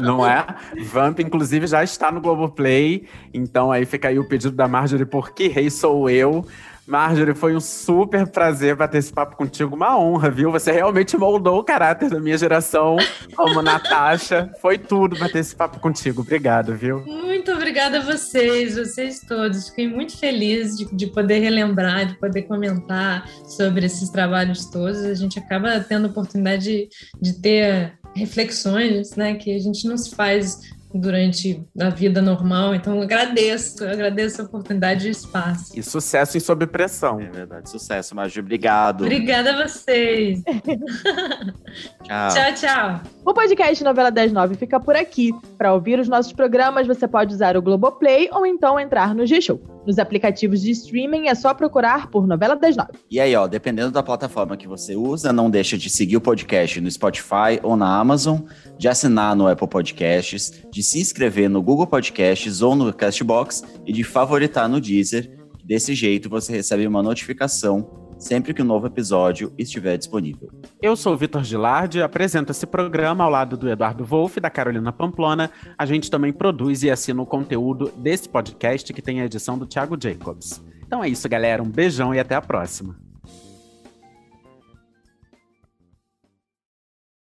Não 0.00 0.26
é? 0.26 0.46
Vamp, 0.84 1.20
inclusive, 1.20 1.66
já 1.66 1.82
está 1.82 2.12
no 2.12 2.20
Globoplay. 2.20 3.08
Então 3.32 3.72
aí 3.72 3.84
fica 3.84 4.08
aí 4.08 4.18
o 4.18 4.28
pedido 4.28 4.54
da 4.54 4.68
Marjorie, 4.68 5.06
por 5.06 5.32
que 5.32 5.48
rei 5.48 5.70
sou 5.70 6.08
eu? 6.10 6.46
Marjorie, 6.88 7.34
foi 7.34 7.54
um 7.54 7.60
super 7.60 8.26
prazer 8.26 8.74
bater 8.74 8.96
esse 8.96 9.12
papo 9.12 9.36
contigo. 9.36 9.76
Uma 9.76 9.98
honra, 9.98 10.30
viu? 10.30 10.50
Você 10.50 10.72
realmente 10.72 11.18
moldou 11.18 11.58
o 11.58 11.62
caráter 11.62 12.08
da 12.08 12.18
minha 12.18 12.38
geração 12.38 12.96
como 13.36 13.60
Natasha. 13.60 14.50
Foi 14.62 14.78
tudo 14.78 15.18
bater 15.18 15.40
esse 15.40 15.54
papo 15.54 15.78
contigo. 15.80 16.22
Obrigado, 16.22 16.74
viu? 16.74 17.04
Muito 17.04 17.52
obrigada 17.52 17.98
a 17.98 18.02
vocês, 18.02 18.76
vocês 18.76 19.20
todos. 19.20 19.68
Fiquei 19.68 19.86
muito 19.86 20.16
feliz 20.16 20.78
de, 20.78 20.86
de 20.86 21.06
poder 21.08 21.40
relembrar, 21.40 22.06
de 22.06 22.14
poder 22.14 22.44
comentar 22.44 23.28
sobre 23.44 23.84
esses 23.84 24.08
trabalhos 24.08 24.64
todos. 24.64 25.04
A 25.04 25.14
gente 25.14 25.38
acaba 25.38 25.78
tendo 25.80 26.06
a 26.06 26.10
oportunidade 26.10 26.64
de, 26.64 26.88
de 27.20 27.34
ter 27.34 27.98
reflexões, 28.16 29.14
né, 29.14 29.34
que 29.34 29.54
a 29.54 29.58
gente 29.58 29.86
não 29.86 29.98
se 29.98 30.14
faz 30.14 30.58
durante 30.92 31.62
a 31.78 31.88
vida 31.90 32.22
normal. 32.22 32.74
Então, 32.74 33.00
agradeço, 33.00 33.84
agradeço 33.84 34.42
a 34.42 34.44
oportunidade 34.44 35.06
e 35.06 35.10
o 35.10 35.12
espaço. 35.12 35.78
E 35.78 35.82
sucesso 35.82 36.36
em 36.36 36.40
Sob 36.40 36.66
Pressão. 36.66 37.20
É 37.20 37.28
verdade, 37.28 37.70
sucesso, 37.70 38.14
Maju. 38.14 38.40
Obrigado. 38.40 39.02
Obrigada 39.02 39.50
a 39.50 39.66
vocês. 39.66 40.42
tchau. 42.04 42.28
Tchau, 42.30 42.54
tchau. 42.54 43.00
O 43.24 43.34
podcast 43.34 43.82
Novela 43.84 44.10
das 44.10 44.32
Nove 44.32 44.54
fica 44.54 44.80
por 44.80 44.96
aqui. 44.96 45.32
Para 45.56 45.74
ouvir 45.74 45.98
os 45.98 46.08
nossos 46.08 46.32
programas, 46.32 46.86
você 46.86 47.06
pode 47.06 47.34
usar 47.34 47.56
o 47.56 47.62
Globoplay 47.62 48.28
ou 48.32 48.46
então 48.46 48.78
entrar 48.78 49.14
no 49.14 49.26
G-Show. 49.26 49.77
Nos 49.88 49.98
aplicativos 49.98 50.60
de 50.60 50.70
streaming 50.70 51.28
é 51.28 51.34
só 51.34 51.54
procurar 51.54 52.10
por 52.10 52.26
Novela 52.26 52.54
das 52.54 52.76
Nove. 52.76 52.90
E 53.10 53.18
aí, 53.18 53.34
ó, 53.34 53.46
dependendo 53.46 53.90
da 53.90 54.02
plataforma 54.02 54.54
que 54.54 54.68
você 54.68 54.94
usa, 54.94 55.32
não 55.32 55.48
deixa 55.48 55.78
de 55.78 55.88
seguir 55.88 56.18
o 56.18 56.20
podcast 56.20 56.78
no 56.78 56.90
Spotify 56.90 57.58
ou 57.62 57.74
na 57.74 57.98
Amazon, 57.98 58.40
de 58.76 58.86
assinar 58.86 59.34
no 59.34 59.48
Apple 59.48 59.66
Podcasts, 59.66 60.62
de 60.70 60.82
se 60.82 61.00
inscrever 61.00 61.48
no 61.48 61.62
Google 61.62 61.86
Podcasts 61.86 62.60
ou 62.60 62.76
no 62.76 62.92
Castbox 62.92 63.64
e 63.86 63.92
de 63.94 64.04
favoritar 64.04 64.68
no 64.68 64.78
Deezer. 64.78 65.30
Desse 65.64 65.94
jeito 65.94 66.28
você 66.28 66.52
recebe 66.52 66.86
uma 66.86 67.02
notificação 67.02 68.07
sempre 68.18 68.52
que 68.52 68.62
um 68.62 68.64
novo 68.64 68.86
episódio 68.86 69.52
estiver 69.56 69.96
disponível. 69.96 70.50
Eu 70.82 70.96
sou 70.96 71.14
o 71.14 71.16
Vitor 71.16 71.44
Gilardi, 71.44 72.02
apresento 72.02 72.52
esse 72.52 72.66
programa 72.66 73.24
ao 73.24 73.30
lado 73.30 73.56
do 73.56 73.68
Eduardo 73.68 74.04
Wolff 74.04 74.38
e 74.38 74.40
da 74.40 74.50
Carolina 74.50 74.92
Pamplona. 74.92 75.50
A 75.76 75.86
gente 75.86 76.10
também 76.10 76.32
produz 76.32 76.82
e 76.82 76.90
assina 76.90 77.22
o 77.22 77.26
conteúdo 77.26 77.92
desse 77.96 78.28
podcast 78.28 78.92
que 78.92 79.02
tem 79.02 79.20
a 79.20 79.24
edição 79.24 79.58
do 79.58 79.66
Thiago 79.66 79.96
Jacobs. 80.00 80.62
Então 80.86 81.02
é 81.04 81.08
isso, 81.08 81.28
galera. 81.28 81.62
Um 81.62 81.70
beijão 81.70 82.14
e 82.14 82.18
até 82.18 82.34
a 82.34 82.42
próxima. 82.42 83.07